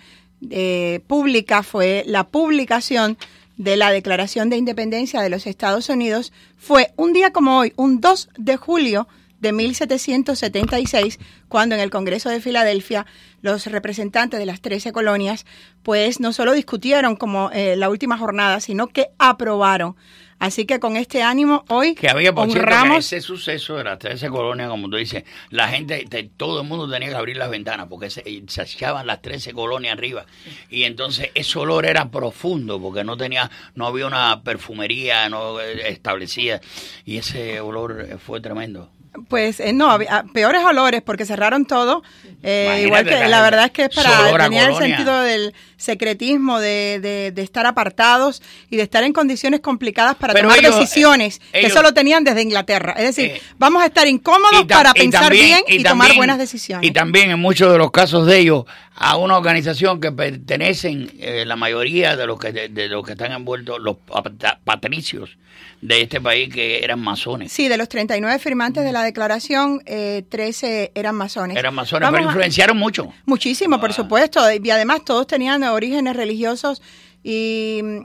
eh, 0.50 1.00
pública, 1.06 1.62
fue 1.62 2.04
la 2.06 2.24
publicación 2.24 3.16
de 3.56 3.76
la 3.76 3.90
Declaración 3.90 4.50
de 4.50 4.56
Independencia 4.56 5.20
de 5.20 5.30
los 5.30 5.46
Estados 5.46 5.88
Unidos, 5.88 6.32
fue 6.56 6.92
un 6.96 7.12
día 7.12 7.32
como 7.32 7.58
hoy, 7.58 7.72
un 7.76 8.00
2 8.00 8.30
de 8.38 8.56
julio 8.56 9.08
de 9.40 9.52
1776, 9.52 11.18
cuando 11.48 11.74
en 11.74 11.80
el 11.80 11.90
Congreso 11.90 12.30
de 12.30 12.40
Filadelfia 12.40 13.06
los 13.42 13.66
representantes 13.66 14.40
de 14.40 14.46
las 14.46 14.60
13 14.60 14.92
colonias, 14.92 15.46
pues 15.82 16.20
no 16.20 16.32
solo 16.32 16.52
discutieron 16.52 17.16
como 17.16 17.50
eh, 17.52 17.76
la 17.76 17.90
última 17.90 18.18
jornada, 18.18 18.60
sino 18.60 18.88
que 18.88 19.08
aprobaron. 19.18 19.96
Así 20.38 20.66
que 20.66 20.78
con 20.80 20.96
este 20.96 21.22
ánimo 21.22 21.64
hoy 21.68 21.94
Que 21.94 22.10
había, 22.10 22.32
por 22.34 22.44
cierto, 22.50 22.68
que 22.68 22.74
honramos 22.74 22.98
ese 22.98 23.20
suceso 23.22 23.76
de 23.76 23.84
las 23.84 23.98
13 23.98 24.28
colonias, 24.28 24.68
como 24.68 24.90
tú 24.90 24.96
dices, 24.96 25.24
la 25.50 25.68
gente, 25.68 26.04
te- 26.10 26.24
todo 26.36 26.60
el 26.60 26.68
mundo 26.68 26.90
tenía 26.90 27.08
que 27.08 27.14
abrir 27.14 27.36
las 27.38 27.48
ventanas 27.48 27.86
porque 27.88 28.10
se, 28.10 28.22
se 28.46 28.62
echaban 28.62 29.06
las 29.06 29.22
13 29.22 29.54
colonias 29.54 29.94
arriba. 29.94 30.26
Y 30.68 30.84
entonces 30.84 31.30
ese 31.34 31.58
olor 31.58 31.86
era 31.86 32.10
profundo 32.10 32.80
porque 32.80 33.02
no 33.02 33.16
tenía, 33.16 33.50
no 33.74 33.86
había 33.86 34.06
una 34.06 34.42
perfumería 34.42 35.28
no 35.30 35.58
eh, 35.60 35.88
establecida. 35.88 36.60
Y 37.06 37.16
ese 37.16 37.60
olor 37.60 38.18
fue 38.18 38.40
tremendo. 38.40 38.90
Pues 39.28 39.60
eh, 39.60 39.72
no, 39.72 39.90
había- 39.90 40.24
peores 40.32 40.62
olores 40.64 41.02
porque 41.02 41.24
cerraron 41.24 41.64
todo. 41.66 42.02
Eh, 42.42 42.82
igual 42.84 43.04
que 43.04 43.28
la- 43.28 43.42
verdad 43.42 43.64
es 43.66 43.70
que 43.72 43.84
es 43.84 43.94
para 43.94 44.10
tenía 44.38 44.66
el 44.68 44.76
sentido 44.76 45.20
del 45.20 45.54
secretismo, 45.76 46.60
de, 46.60 47.00
de- 47.00 47.32
de 47.32 47.42
estar 47.42 47.66
apartados 47.66 48.42
y 48.70 48.76
de 48.76 48.82
estar 48.82 49.04
en 49.04 49.12
condiciones 49.12 49.60
complicadas 49.60 50.14
para 50.16 50.32
Pero 50.34 50.48
tomar 50.48 50.58
ellos, 50.64 50.78
decisiones 50.78 51.36
eh, 51.36 51.40
que 51.52 51.58
ellos- 51.60 51.72
eso 51.72 51.82
lo 51.82 51.94
tenían 51.94 52.24
desde 52.24 52.42
Inglaterra. 52.42 52.94
Es 52.96 53.04
decir, 53.04 53.30
Eh, 53.32 53.42
vamos 53.58 53.82
a 53.82 53.86
estar 53.86 54.06
incómodos 54.06 54.64
para 54.66 54.92
pensar 54.94 55.22
también- 55.22 55.46
bien 55.46 55.80
y, 55.80 55.82
tomar 55.82 56.06
también- 56.08 56.16
buenas 56.18 56.38
decisiones. 56.38 56.88
Y 56.88 56.92
también 56.92 57.30
en 57.30 57.38
muchos 57.38 57.72
de 57.72 57.78
los 57.78 57.90
casos 57.90 58.26
de 58.26 58.38
ellos 58.38 58.64
a 58.94 59.16
una 59.16 59.36
organización 59.36 60.00
que 60.00 60.10
pertenecen 60.12 61.10
eh, 61.18 61.44
la 61.46 61.56
mayoría 61.56 62.16
de 62.16 62.26
los 62.26 62.38
que 62.38 62.52
de, 62.52 62.68
de 62.68 62.88
los 62.88 63.04
que 63.04 63.12
están 63.12 63.32
envueltos 63.32 63.78
los 63.80 63.96
pat- 63.96 64.58
patricios 64.64 65.36
de 65.80 66.00
este 66.02 66.20
país 66.20 66.52
que 66.52 66.82
eran 66.82 66.98
masones. 67.00 67.52
Sí, 67.52 67.68
de 67.68 67.76
los 67.76 67.88
39 67.88 68.38
firmantes 68.38 68.82
de 68.84 68.92
la 68.92 69.02
declaración, 69.06 69.82
eh, 69.86 70.24
13 70.28 70.92
eran 70.94 71.14
masones. 71.14 71.56
Eran 71.56 71.74
masones, 71.74 72.06
Vamos 72.06 72.18
pero 72.18 72.28
a- 72.28 72.32
influenciaron 72.32 72.76
mucho. 72.76 73.12
Muchísimo, 73.24 73.80
por 73.80 73.92
supuesto. 73.94 74.40
Y 74.52 74.70
además 74.70 75.04
todos 75.04 75.26
tenían 75.26 75.62
orígenes 75.64 76.14
religiosos 76.14 76.82
y 77.22 77.80
mm, 77.82 77.98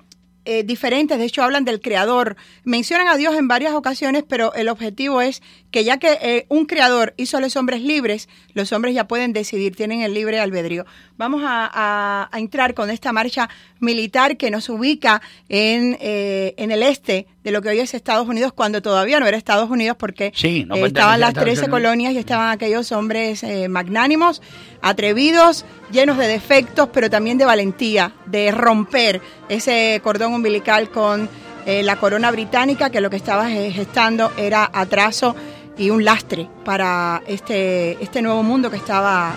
eh, 0.46 0.64
diferentes. 0.64 1.20
De 1.20 1.26
hecho, 1.26 1.44
hablan 1.44 1.66
del 1.66 1.82
creador. 1.82 2.36
Mencionan 2.64 3.08
a 3.08 3.16
Dios 3.18 3.36
en 3.36 3.48
varias 3.48 3.74
ocasiones, 3.74 4.24
pero 4.28 4.54
el 4.56 4.70
objetivo 4.70 5.22
es 5.22 5.44
que 5.70 5.84
ya 5.84 5.98
que 5.98 6.18
eh, 6.22 6.46
un 6.50 6.66
creador 6.66 7.14
hizo 7.18 7.38
a 7.38 7.42
los 7.42 7.56
hombres 7.56 7.82
libres, 7.82 8.28
los 8.54 8.72
hombres 8.72 8.96
ya 8.96 9.08
pueden 9.08 9.34
decidir, 9.34 9.76
tienen 9.76 10.02
el 10.02 10.14
libre 10.16 10.40
albedrío. 10.40 10.86
Vamos 11.22 11.44
a, 11.46 11.70
a- 11.72 12.30
a 12.32 12.40
entrar 12.40 12.74
con 12.74 12.90
esta 12.90 13.14
marcha 13.14 13.48
militar 13.80 14.38
que 14.38 14.50
nos 14.50 14.68
ubica 14.70 15.22
en, 15.50 15.96
eh, 16.02 16.56
en 16.58 16.72
el 16.72 16.82
este 16.82 17.28
de 17.44 17.52
lo 17.52 17.62
que 17.62 17.70
hoy 17.70 17.78
es 17.80 17.94
Estados 17.94 18.28
Unidos, 18.28 18.54
cuando 18.54 18.82
todavía 18.82 19.20
no 19.20 19.28
era 19.28 19.38
Estados 19.38 19.70
Unidos, 19.70 19.96
porque 20.00 20.32
Sí, 20.36 20.66
no 20.66 20.74
eh, 20.74 20.82
pertenecía 20.82 20.88
estaban 20.88 21.20
las 21.20 21.30
Estados 21.30 21.46
13 21.46 21.62
Unidos. 21.66 21.78
colonias 21.80 22.14
y 22.14 22.18
estaban 22.18 22.50
aquellos 22.50 22.92
hombres 22.92 23.44
eh, 23.44 23.68
magnánimos, 23.68 24.42
atrevidos, 24.82 25.64
llenos 25.92 26.18
de 26.18 26.26
defectos, 26.28 26.90
pero 26.92 27.08
también 27.08 27.38
de 27.38 27.46
valentía, 27.46 28.14
de 28.26 28.50
romper 28.50 29.22
ese 29.48 30.02
cordón 30.04 30.34
umbilical 30.34 30.90
con 30.90 31.30
eh, 31.68 31.84
la 31.84 31.98
corona 31.98 32.32
británica, 32.32 32.90
que 32.90 33.00
lo 33.00 33.12
que 33.12 33.18
estaba 33.18 33.48
ge- 33.48 33.72
gestando 33.72 34.32
era 34.38 34.68
atraso 34.74 35.36
y 35.78 35.92
un 35.92 36.04
lastre 36.04 36.50
para 36.66 37.22
este, 37.28 38.04
este 38.04 38.24
nuevo 38.24 38.42
mundo 38.42 38.72
que 38.72 38.78
estaba 38.78 39.36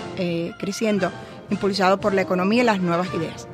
creciendo, 0.59 1.11
impulsado 1.49 1.99
por 1.99 2.13
la 2.13 2.21
economía 2.21 2.63
y 2.63 2.65
las 2.65 2.79
nuevas 2.79 3.13
ideas. 3.13 3.47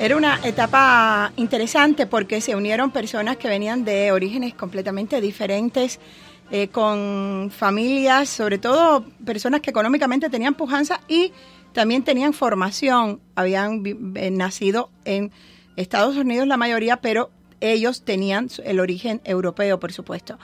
Era 0.00 0.16
una 0.16 0.40
etapa 0.44 1.30
interesante 1.36 2.06
porque 2.06 2.40
se 2.40 2.56
unieron 2.56 2.90
personas 2.90 3.36
que 3.36 3.48
venían 3.48 3.84
de 3.84 4.12
orígenes 4.12 4.54
completamente 4.54 5.20
diferentes, 5.20 6.00
eh, 6.50 6.68
con 6.68 7.50
familias, 7.50 8.28
sobre 8.28 8.58
todo 8.58 9.04
personas 9.24 9.60
que 9.60 9.70
económicamente 9.70 10.28
tenían 10.30 10.54
pujanza 10.54 11.00
y 11.08 11.32
también 11.72 12.02
tenían 12.02 12.32
formación, 12.32 13.20
habían 13.36 13.82
eh, 14.16 14.30
nacido 14.30 14.90
en 15.04 15.30
Estados 15.76 16.16
Unidos 16.16 16.46
la 16.48 16.56
mayoría, 16.56 16.96
pero 17.00 17.30
ellos 17.60 18.04
tenían 18.04 18.48
el 18.64 18.80
origen 18.80 19.20
europeo, 19.24 19.78
por 19.78 19.92
supuesto. 19.92 20.38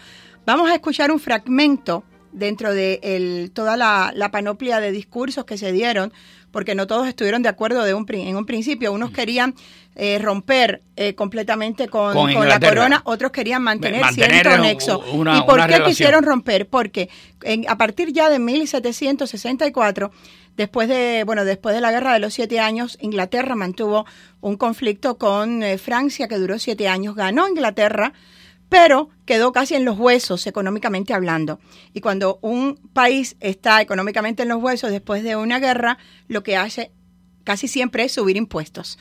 Vamos 0.46 0.70
a 0.70 0.74
escuchar 0.74 1.10
un 1.10 1.18
fragmento 1.18 2.04
dentro 2.30 2.72
de 2.72 3.00
el- 3.02 3.50
toda 3.52 3.76
la 3.76 4.30
panoplia 4.30 4.78
de 4.80 4.92
discursos 4.92 5.44
que 5.44 5.58
se 5.58 5.72
dieron, 5.72 6.12
porque 6.56 6.74
no 6.74 6.86
todos 6.86 7.06
estuvieron 7.06 7.42
de 7.42 7.50
acuerdo 7.50 7.84
de 7.84 7.92
un, 7.92 8.06
en 8.14 8.34
un 8.34 8.46
principio. 8.46 8.90
Unos 8.90 9.10
querían 9.10 9.54
eh, 9.94 10.18
romper 10.18 10.80
eh, 10.96 11.14
completamente 11.14 11.86
con, 11.86 12.14
Con 12.14 12.32
con 12.32 12.48
la 12.48 12.58
corona, 12.58 13.02
otros 13.04 13.30
querían 13.30 13.62
mantener, 13.62 14.00
Mantener 14.00 14.40
cierto 14.46 14.62
nexo. 14.62 14.98
una- 15.12 15.36
¿Y 15.36 15.42
por 15.42 15.56
qué 15.56 15.66
relación. 15.66 15.88
quisieron 15.90 16.24
romper? 16.24 16.66
Porque 16.66 17.10
en- 17.42 17.68
a 17.68 17.76
partir 17.76 18.10
ya 18.14 18.30
de 18.30 18.38
1764, 18.38 20.10
después 20.56 20.88
de, 20.88 21.24
bueno, 21.26 21.44
después 21.44 21.74
de 21.74 21.82
la 21.82 21.90
Guerra 21.92 22.14
de 22.14 22.20
los 22.20 22.32
Siete 22.32 22.58
Años, 22.58 22.96
Inglaterra 23.02 23.54
mantuvo 23.54 24.06
un 24.40 24.56
conflicto 24.56 25.18
con 25.18 25.62
eh, 25.62 25.76
Francia 25.76 26.26
que 26.26 26.38
duró 26.38 26.58
siete 26.58 26.88
años. 26.88 27.14
Ganó 27.14 27.46
Inglaterra, 27.48 28.14
pero 28.68 29.10
quedó 29.24 29.52
casi 29.52 29.74
en 29.74 29.84
los 29.84 29.98
huesos 29.98 30.46
económicamente 30.46 31.14
hablando. 31.14 31.60
Y 31.92 32.00
cuando 32.00 32.38
un 32.42 32.76
país 32.92 33.36
está 33.40 33.80
económicamente 33.80 34.42
en 34.42 34.48
los 34.48 34.62
huesos 34.62 34.90
después 34.90 35.22
de 35.22 35.36
una 35.36 35.58
guerra, 35.58 35.98
lo 36.28 36.42
que 36.42 36.56
hace 36.56 36.90
casi 37.44 37.68
siempre 37.68 38.04
es 38.04 38.12
subir 38.12 38.36
impuestos. 38.36 38.98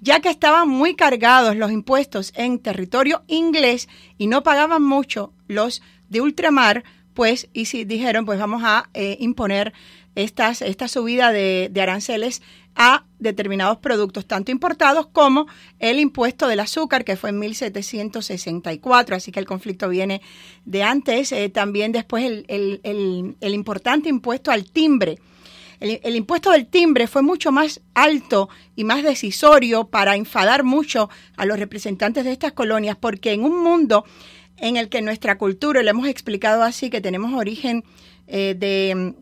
Ya 0.00 0.20
que 0.20 0.30
estaban 0.30 0.68
muy 0.68 0.94
cargados 0.94 1.56
los 1.56 1.72
impuestos 1.72 2.32
en 2.36 2.60
territorio 2.60 3.24
inglés 3.26 3.88
y 4.16 4.28
no 4.28 4.44
pagaban 4.44 4.82
mucho 4.82 5.32
los 5.48 5.82
de 6.08 6.20
ultramar, 6.20 6.84
pues 7.14 7.48
y 7.52 7.64
si 7.64 7.84
dijeron, 7.84 8.24
pues 8.24 8.38
vamos 8.38 8.62
a 8.64 8.88
eh, 8.94 9.16
imponer 9.18 9.72
estas, 10.14 10.62
esta 10.62 10.86
subida 10.86 11.32
de, 11.32 11.68
de 11.72 11.80
aranceles 11.80 12.42
a 12.80 13.04
determinados 13.18 13.78
productos, 13.78 14.24
tanto 14.26 14.52
importados 14.52 15.08
como 15.08 15.48
el 15.80 15.98
impuesto 15.98 16.46
del 16.46 16.60
azúcar, 16.60 17.04
que 17.04 17.16
fue 17.16 17.30
en 17.30 17.40
1764, 17.40 19.16
así 19.16 19.32
que 19.32 19.40
el 19.40 19.46
conflicto 19.46 19.88
viene 19.88 20.22
de 20.64 20.84
antes. 20.84 21.32
Eh, 21.32 21.48
también 21.48 21.90
después 21.92 22.24
el, 22.24 22.44
el- 22.48 23.34
el- 23.40 23.54
importante 23.54 24.08
impuesto 24.08 24.50
al 24.52 24.64
timbre. 24.70 25.18
El, 25.80 26.16
impuesto 26.16 26.50
del 26.50 26.66
timbre 26.66 27.06
fue 27.06 27.22
mucho 27.22 27.52
más 27.52 27.80
alto 27.94 28.48
y 28.74 28.82
más 28.84 29.02
decisorio 29.04 29.84
para 29.88 30.16
enfadar 30.16 30.64
mucho 30.64 31.08
a 31.36 31.46
los 31.46 31.58
representantes 31.58 32.24
de 32.24 32.32
estas 32.32 32.52
colonias, 32.52 32.96
porque 32.96 33.32
en 33.32 33.44
un 33.44 33.62
mundo 33.62 34.04
en 34.56 34.76
el 34.76 34.88
que 34.88 35.02
nuestra 35.02 35.38
cultura, 35.38 35.82
lo 35.82 35.90
hemos 35.90 36.08
explicado 36.08 36.62
así, 36.64 36.90
que 36.90 37.00
tenemos 37.00 37.32
origen 37.32 37.84
eh, 38.26 38.56
de 38.58 39.14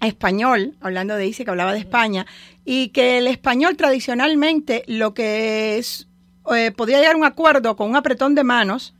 español, 0.00 0.74
hablando 0.80 1.16
de 1.16 1.26
Isi 1.26 1.44
que 1.44 1.50
hablaba 1.50 1.72
de 1.72 1.78
España, 1.78 2.26
y 2.64 2.88
que 2.88 3.18
el 3.18 3.26
español 3.26 3.76
tradicionalmente 3.76 4.84
lo 4.86 5.14
que 5.14 5.78
es, 5.78 6.08
eh, 6.54 6.72
podía 6.72 6.98
llegar 6.98 7.14
a 7.14 7.18
un 7.18 7.24
acuerdo 7.24 7.76
con 7.76 7.90
un 7.90 7.96
apretón 7.96 8.34
de 8.34 8.44
manos, 8.44 8.94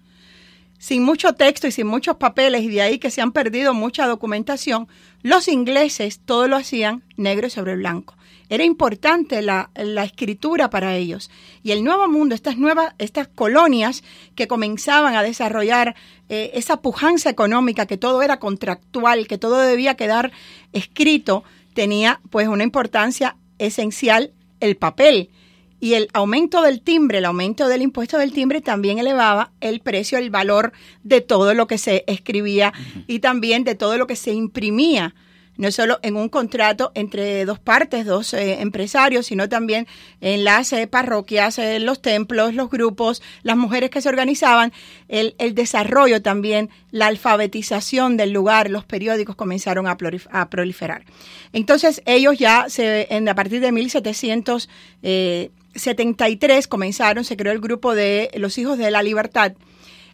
sin 0.79 1.03
mucho 1.03 1.33
texto 1.35 1.67
y 1.67 1.73
sin 1.73 1.87
muchos 1.87 2.17
papeles, 2.17 2.63
y 2.63 2.69
de 2.69 2.83
ahí 2.83 2.99
que 2.99 3.11
se 3.11 3.21
han 3.21 3.33
perdido 3.33 3.75
mucha 3.75 4.07
documentación, 4.07 4.89
los 5.23 5.49
ingleses 5.49 6.21
todo 6.25 6.49
lo 6.49 6.57
hacían 6.57 7.03
negro 7.17 7.51
sobre 7.51 7.77
blanco. 7.77 8.15
Era 8.49 8.65
importante 8.65 9.43
la, 9.43 9.71
la 9.75 10.05
escritura 10.05 10.71
para 10.71 10.97
ellos. 10.97 11.31
Y 11.63 11.73
el 11.73 11.83
nuevo 11.83 12.09
mundo, 12.09 12.35
estas 12.35 12.59
nuevas, 12.59 12.95
estas 12.99 13.29
colonias 13.29 14.05
que 14.35 14.47
comenzaban 14.47 15.17
a 15.17 15.23
desarrollar 15.23 15.97
eh, 16.29 16.53
esa 16.55 16.81
pujanza 16.81 17.31
económica, 17.31 17.87
que 17.87 17.97
todo 17.97 18.23
era 18.23 18.39
contractual, 18.39 19.27
que 19.27 19.39
todo 19.39 19.61
debía 19.61 19.95
quedar 19.95 20.33
escrito, 20.73 21.45
tenía 21.75 22.21
pues 22.31 22.49
una 22.49 22.65
importancia 22.65 23.37
esencial 23.59 24.33
el 24.61 24.77
papel. 24.77 25.31
Y 25.79 25.95
el 25.95 26.09
aumento 26.15 26.63
del 26.63 26.81
timbre, 26.81 27.19
el 27.19 27.27
aumento 27.27 27.69
del 27.69 27.83
impuesto 27.83 28.17
del 28.17 28.33
timbre 28.33 28.61
también 28.61 28.99
elevaba 28.99 29.53
el 29.61 29.81
precio, 29.81 30.19
el 30.19 30.31
valor 30.31 30.73
de 31.05 31.21
todo 31.21 31.53
lo 31.53 31.67
que 31.67 31.79
se 31.79 32.03
escribía 32.07 32.73
y 33.07 33.19
también 33.19 33.63
de 33.65 33.75
todo 33.75 33.99
lo 33.99 34.07
que 34.07 34.17
se 34.17 34.33
imprimía, 34.33 35.15
no 35.57 35.71
solo 35.71 35.99
en 36.03 36.17
un 36.17 36.29
contrato 36.29 36.93
entre 36.95 37.45
dos 37.45 37.59
partes, 37.59 38.05
dos 38.07 38.35
eh, 38.35 38.61
empresarios, 38.61 39.27
sino 39.27 39.49
también 39.49 39.87
en 40.21 40.45
las 40.45 40.73
eh, 40.73 40.87
parroquias, 40.87 41.59
en 41.59 41.87
los 41.87 42.03
templos, 42.03 42.55
los 42.55 42.71
grupos, 42.71 43.23
las 43.43 43.57
mujeres 43.57 43.91
que 43.91 44.01
se 44.01 44.09
organizaban, 44.09 44.73
el, 45.09 45.35
desarrollo 45.55 46.23
también, 46.23 46.71
la 46.91 47.07
alfabetización 47.07 48.17
del 48.17 48.33
lugar, 48.33 48.71
los 48.71 48.85
periódicos 48.85 49.37
comenzaron 49.37 49.87
a, 49.87 49.97
prolif- 49.97 50.29
a 50.31 50.49
proliferar. 50.51 51.05
Entonces 51.53 52.03
ellos 52.07 52.39
ya 52.39 52.67
se, 52.69 53.07
en, 53.15 53.29
a 53.29 53.35
partir 53.35 53.61
de 53.61 53.73
1700 53.73 54.69
eh, 55.03 55.51
73 55.75 56.67
comenzaron, 56.69 57.25
se 57.25 57.37
creó 57.37 57.53
el 57.53 57.61
grupo 57.61 57.95
de 57.95 58.31
los 58.35 58.59
hijos 58.59 58.79
de 58.79 58.91
la 58.91 59.03
libertad. 59.03 59.53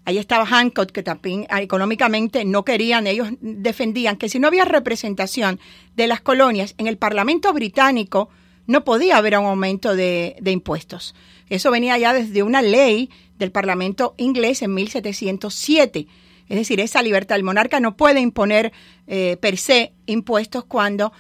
Ahí 0.05 0.19
estaba 0.19 0.47
Hancock, 0.47 0.91
que 0.91 1.03
también 1.03 1.47
ah, 1.49 1.63
económicamente 1.63 2.45
no 2.45 2.65
querían, 2.65 3.07
ellos 3.07 3.29
defendían 3.41 4.17
que 4.17 4.29
si 4.29 4.41
no 4.41 4.49
había 4.49 4.65
representación 4.65 5.61
de 5.95 6.09
las 6.09 6.21
colonias 6.21 6.75
en 6.79 6.89
el 6.89 6.99
Parlamento 6.99 7.53
británico, 7.53 8.29
no 8.67 8.85
podía 8.85 9.17
haber 9.17 9.39
un 9.39 9.47
aumento 9.47 9.95
de, 9.95 10.37
impuestos. 10.45 11.15
Eso 11.49 11.71
venía 11.71 11.99
ya 11.99 12.13
desde 12.13 12.43
una 12.43 12.63
ley 12.63 13.11
del 13.39 13.53
Parlamento 13.53 14.15
inglés 14.17 14.63
en 14.63 14.75
1707. 14.75 16.07
Es 16.49 16.57
decir, 16.57 16.81
esa 16.81 17.03
libertad, 17.03 17.37
el 17.37 17.45
monarca 17.45 17.81
no 17.81 17.97
puede 17.97 18.21
imponer 18.21 18.73
eh, 19.07 19.37
per 19.41 19.57
se 19.57 19.93
impuestos 20.07 20.65
cuando 20.65 21.13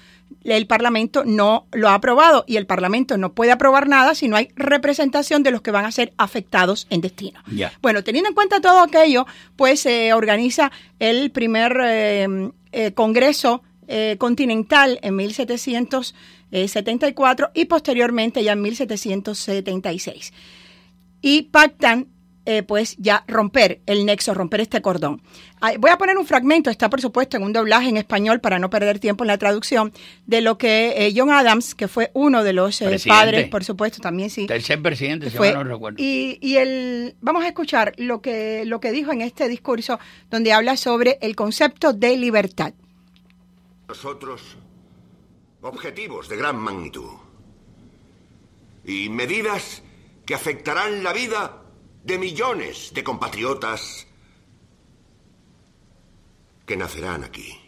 el 0.44 0.66
Parlamento 0.66 1.24
no 1.24 1.66
lo 1.72 1.88
ha 1.88 1.94
aprobado 1.94 2.44
y 2.46 2.56
el 2.56 2.66
Parlamento 2.66 3.16
no 3.16 3.32
puede 3.32 3.52
aprobar 3.52 3.88
nada 3.88 4.14
si 4.14 4.28
no 4.28 4.36
hay 4.36 4.48
representación 4.56 5.42
de 5.42 5.50
los 5.50 5.62
que 5.62 5.70
van 5.70 5.84
a 5.84 5.92
ser 5.92 6.12
afectados 6.16 6.86
en 6.90 7.00
destino. 7.00 7.40
Bueno, 7.80 8.04
teniendo 8.04 8.28
en 8.28 8.34
cuenta 8.34 8.60
todo 8.60 8.80
aquello, 8.80 9.26
pues 9.56 9.80
se 9.80 10.12
organiza 10.12 10.70
el 10.98 11.30
primer 11.30 11.78
eh, 11.82 12.50
eh, 12.72 12.92
Congreso 12.92 13.62
eh, 13.88 14.16
Continental 14.18 14.98
en 15.02 15.16
1774 15.16 17.50
y 17.54 17.64
posteriormente 17.66 18.42
ya 18.42 18.52
en 18.52 18.62
1776. 18.62 20.32
Y 21.20 21.42
pactan 21.42 22.08
eh, 22.46 22.62
pues 22.62 22.96
ya 22.98 23.24
romper 23.28 23.80
el 23.86 24.04
nexo, 24.06 24.34
romper 24.34 24.60
este 24.60 24.82
cordón. 24.82 25.22
Voy 25.78 25.90
a 25.92 25.96
poner 25.96 26.18
un 26.18 26.26
fragmento, 26.26 26.70
está 26.70 26.90
por 26.90 27.00
supuesto 27.00 27.36
en 27.36 27.44
un 27.44 27.52
doblaje 27.52 27.88
en 27.88 27.96
español 27.96 28.40
para 28.40 28.58
no 28.58 28.68
perder 28.68 28.98
tiempo 28.98 29.22
en 29.22 29.28
la 29.28 29.38
traducción, 29.38 29.92
de 30.26 30.40
lo 30.40 30.58
que 30.58 31.06
eh, 31.06 31.12
John 31.16 31.30
Adams, 31.30 31.74
que 31.76 31.86
fue 31.86 32.10
uno 32.14 32.42
de 32.42 32.52
los 32.52 32.82
eh, 32.82 32.98
padres, 33.06 33.48
por 33.48 33.62
supuesto, 33.62 34.00
también 34.00 34.28
sí. 34.28 34.46
Tercer 34.48 34.82
presidente, 34.82 35.30
si 35.30 35.36
fue- 35.36 35.52
mal 35.54 35.64
no 35.64 35.72
recuerdo. 35.74 35.96
y, 36.02 36.38
y 36.40 36.56
el, 36.56 37.14
vamos 37.20 37.44
a 37.44 37.48
escuchar 37.48 37.92
lo 37.98 38.20
que, 38.20 38.64
lo 38.66 38.80
que 38.80 38.90
dijo 38.90 39.12
en 39.12 39.20
este 39.20 39.46
discurso 39.48 40.00
donde 40.30 40.52
habla 40.52 40.76
sobre 40.76 41.18
el 41.20 41.36
concepto 41.36 41.92
de 41.92 42.16
libertad. 42.16 42.72
Nosotros, 43.86 44.56
objetivos 45.60 46.28
de 46.28 46.36
gran 46.36 46.56
magnitud. 46.56 47.10
Y 48.84 49.08
medidas 49.10 49.82
que 50.26 50.34
afectarán 50.34 51.04
la 51.04 51.12
vida 51.12 51.61
de 52.04 52.18
millones 52.18 52.92
de 52.92 53.04
compatriotas 53.04 54.06
que 56.66 56.76
nacerán 56.76 57.24
aquí. 57.24 57.58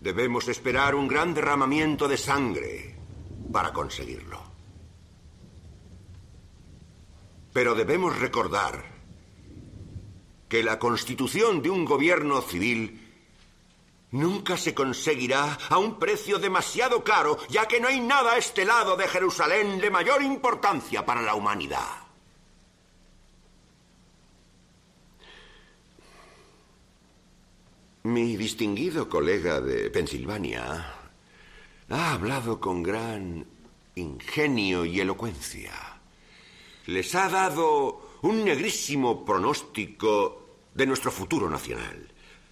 Debemos 0.00 0.48
esperar 0.48 0.94
un 0.94 1.08
gran 1.08 1.34
derramamiento 1.34 2.08
de 2.08 2.16
sangre 2.16 2.96
para 3.52 3.72
conseguirlo. 3.72 4.40
Pero 7.52 7.74
debemos 7.74 8.18
recordar 8.18 8.84
que 10.48 10.62
la 10.62 10.78
constitución 10.78 11.60
de 11.60 11.70
un 11.70 11.84
gobierno 11.84 12.40
civil 12.40 12.99
nunca 14.12 14.56
se 14.56 14.74
conseguirá 14.74 15.58
a 15.68 15.78
un 15.78 15.98
precio 15.98 16.38
demasiado 16.38 17.04
caro, 17.04 17.38
ya 17.48 17.66
que 17.66 17.80
no 17.80 17.88
hay 17.88 18.00
nada 18.00 18.32
a 18.32 18.38
este 18.38 18.64
lado 18.64 18.96
de 18.96 19.08
Jerusalén 19.08 19.80
de 19.80 19.90
mayor 19.90 20.22
importancia 20.22 21.04
para 21.04 21.22
la 21.22 21.34
humanidad. 21.34 22.10
Mi 28.02 28.36
distinguido 28.36 29.08
colega 29.08 29.60
de 29.60 29.90
Pensilvania 29.90 30.94
ha 31.90 32.12
hablado 32.12 32.58
con 32.58 32.82
gran 32.82 33.46
ingenio 33.94 34.86
y 34.86 35.00
elocuencia. 35.00 36.00
Les 36.86 37.14
ha 37.14 37.28
dado 37.28 38.18
un 38.22 38.42
negrísimo 38.42 39.24
pronóstico 39.24 40.58
de 40.74 40.86
nuestro 40.86 41.10
futuro 41.10 41.50
nacional. 41.50 42.09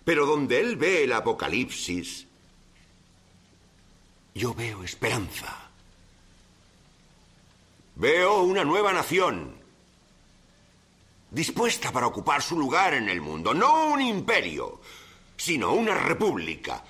Pero 0.08 0.24
donde 0.24 0.58
él 0.58 0.76
ve 0.76 1.04
el 1.04 1.12
apocalipsis, 1.12 2.26
yo 4.34 4.54
veo 4.54 4.82
esperanza. 4.82 5.68
Veo 7.96 8.40
una 8.40 8.64
nueva 8.64 8.94
nación, 8.94 9.54
dispuesta 11.30 11.92
para 11.92 12.06
ocupar 12.06 12.40
su 12.40 12.58
lugar 12.58 12.94
en 12.94 13.10
el 13.10 13.20
mundo. 13.20 13.52
No 13.52 13.88
un 13.88 14.00
imperio, 14.00 14.80
sino 15.36 15.74
una 15.74 15.92
república. 15.92 16.82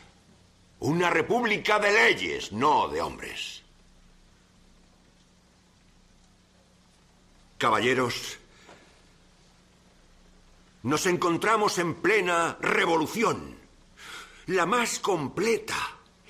Una 0.79 1.11
república 1.11 1.81
de 1.81 1.91
leyes, 1.91 2.53
no 2.53 2.87
de 2.87 3.01
hombres. 3.01 3.65
Caballeros, 7.59 8.38
nos 10.89 11.05
encontramos 11.05 11.79
en 11.79 11.97
plena 11.97 12.57
revolución, 12.63 13.57
la 14.47 14.65
más 14.65 14.99
completa, 15.01 15.77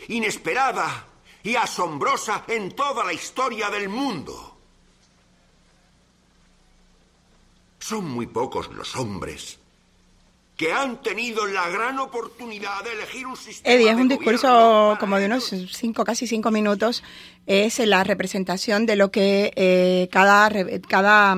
inesperada 0.08 1.06
y 1.44 1.54
asombrosa 1.54 2.44
en 2.48 2.72
toda 2.72 3.04
la 3.04 3.12
historia 3.12 3.70
del 3.70 3.88
mundo. 3.88 4.56
Son 7.78 8.04
muy 8.04 8.26
pocos 8.26 8.68
los 8.74 8.96
hombres 8.96 9.60
que 10.56 10.72
han 10.72 11.00
tenido 11.02 11.46
la 11.46 11.68
gran 11.68 12.00
oportunidad 12.00 12.82
de 12.82 12.92
elegir 12.94 13.28
un 13.28 13.36
sistema. 13.36 13.72
Eddie, 13.72 13.90
es 13.90 13.96
un 13.96 14.08
discurso 14.08 14.96
como 14.98 15.16
de 15.16 15.26
unos 15.26 15.54
cinco, 15.70 16.04
casi 16.04 16.26
cinco 16.26 16.50
minutos. 16.50 17.04
Es 17.46 17.78
la 17.78 18.02
representación 18.02 18.84
de 18.84 18.96
lo 18.96 19.12
que 19.12 19.52
eh, 19.54 20.08
cada, 20.10 20.50
cada, 20.88 21.36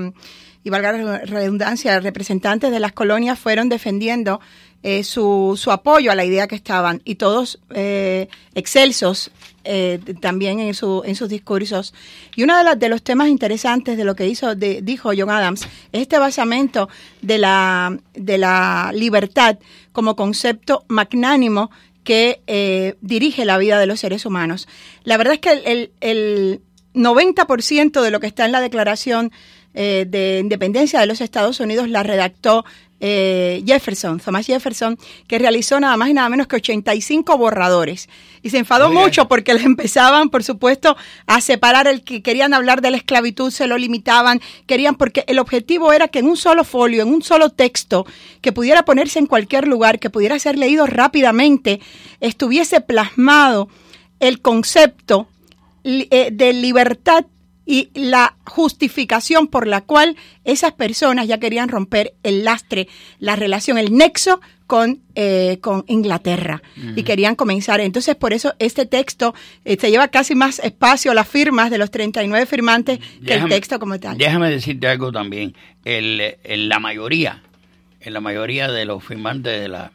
y 0.63 0.71
valga 0.71 0.93
la 0.93 1.19
redundancia, 1.19 2.01
representantes 2.01 2.71
de 2.71 2.81
las 2.81 2.93
colonias 2.93 3.39
fueron 3.39 3.69
defendiendo 3.69 4.41
eh, 4.83 5.05
su, 5.05 5.59
su 5.61 5.71
apoyo 5.73 6.11
a 6.11 6.15
la 6.15 6.25
idea 6.25 6.47
que 6.49 6.55
estaban 6.55 7.03
y 7.05 7.17
todos 7.17 7.61
eh, 7.71 8.29
excelsos 8.55 9.31
eh, 9.65 9.99
también 10.21 10.59
en, 10.61 10.73
su, 10.75 11.03
en 11.05 11.17
sus 11.17 11.29
discursos. 11.29 11.93
Y 12.35 12.43
uno 12.45 12.57
de, 12.57 12.65
las- 12.65 12.79
de 12.79 12.89
los 12.89 13.03
temas 13.03 13.29
interesantes 13.29 13.97
de 13.99 14.05
lo 14.05 14.17
que 14.17 14.27
hizo, 14.27 14.55
de- 14.55 14.81
dijo 14.83 15.11
John 15.17 15.31
Adams 15.31 15.63
es 15.93 16.01
este 16.03 16.19
basamento 16.19 16.89
de 17.21 17.39
la, 17.39 17.99
de 18.15 18.39
la 18.39 18.91
libertad 18.95 19.59
como 19.93 20.17
concepto 20.17 20.85
magnánimo 20.89 21.71
que 22.05 22.41
eh, 22.47 22.97
dirige 23.03 23.45
la 23.45 23.59
vida 23.59 23.79
de 23.79 23.87
los 23.87 24.01
seres 24.01 24.25
humanos. 24.25 24.67
La 25.05 25.19
verdad 25.19 25.35
es 25.35 25.41
que 25.41 25.53
el, 25.53 25.63
el, 25.67 25.93
el 26.01 26.61
90% 26.95 28.01
de 28.01 28.11
lo 28.11 28.21
que 28.21 28.27
está 28.27 28.47
en 28.47 28.53
la 28.53 28.61
Declaración 28.61 29.31
eh, 29.75 30.07
de 30.09 30.39
Independencia 30.41 31.01
de 31.01 31.07
los 31.07 31.21
Estados 31.21 31.61
Unidos 31.61 31.89
la 31.89 32.03
redactó 32.03 32.65
eh, 33.03 33.63
Jefferson, 33.67 34.21
Thomas 34.21 34.47
Jefferson, 34.47 34.99
que 35.27 35.39
realizó 35.39 35.81
nada 35.81 35.97
más 35.97 36.11
y 36.11 36.13
nada 36.13 36.29
menos 36.29 36.47
que 36.47 36.57
85 36.57 37.39
borradores. 37.39 38.09
Y 38.43 38.51
se 38.51 38.59
enfadó 38.59 38.91
mucho 38.91 39.27
porque 39.27 39.55
le 39.55 39.63
empezaban, 39.65 40.29
por 40.29 40.45
supuesto, 40.45 40.97
a 41.27 41.41
separar 41.41 41.87
el 41.87 42.03
que 42.03 42.23
querían 42.23 42.53
hablar 42.53 42.83
de 42.83 42.91
la 42.91 42.99
esclavitud, 42.99 43.51
se 43.51 43.67
lo 43.67 43.79
limitaban, 43.79 44.41
querían, 44.67 44.97
porque 44.97 45.25
el 45.29 45.39
objetivo 45.39 45.93
era 45.93 46.09
que 46.09 46.19
en 46.19 46.27
un 46.27 46.37
solo 46.37 46.63
folio, 46.65 47.03
en 47.03 47.09
un 47.09 47.23
solo 47.23 47.49
texto, 47.49 48.07
que 48.43 48.53
pudiera 48.53 48.85
ponerse 48.85 49.19
en 49.19 49.27
cualquier 49.27 49.67
lugar, 49.67 49.99
que 49.99 50.11
pudiera 50.11 50.39
ser 50.39 50.59
leído 50.59 50.87
rápidamente, 50.87 51.81
estuviese 52.21 52.83
plasmado 52.83 53.69
el 54.19 54.43
concepto 54.43 55.27
eh, 55.85 56.29
de 56.31 56.53
libertad 56.53 57.25
y 57.71 57.91
la 57.95 58.35
justificación 58.47 59.47
por 59.47 59.67
la 59.67 59.81
cual 59.83 60.17
esas 60.45 60.73
personas 60.73 61.29
ya 61.29 61.39
querían 61.39 61.69
romper 61.69 62.15
el 62.23 62.45
lastre, 62.45 62.89
la 63.19 63.37
relación, 63.37 63.79
el 63.79 63.93
nexo 63.97 64.41
con, 64.67 65.01
eh, 65.15 65.59
con 65.61 65.85
Inglaterra 65.89 66.63
y 66.97 67.03
querían 67.03 67.35
comenzar. 67.37 67.81
Entonces, 67.81 68.15
por 68.17 68.33
eso 68.33 68.55
este 68.59 68.87
texto 68.87 69.35
eh, 69.65 69.77
se 69.81 69.91
lleva 69.91 70.09
casi 70.09 70.35
más 70.35 70.59
espacio, 70.61 71.13
las 71.15 71.29
firmas 71.29 71.71
de 71.71 71.79
los 71.79 71.91
39 71.91 72.47
firmantes, 72.47 72.99
que 72.99 73.35
el 73.35 73.49
texto 73.49 73.79
como 73.79 73.99
tal. 74.01 74.17
Déjame 74.19 74.51
decirte 74.51 74.87
algo 74.89 75.13
también. 75.13 75.55
El, 75.85 76.37
la 76.69 76.79
mayoría, 76.79 77.43
en 78.01 78.13
la 78.13 78.21
mayoría 78.21 78.71
de 78.71 78.85
los 78.85 79.05
firmantes 79.05 79.61
de 79.61 79.69
la 79.69 79.93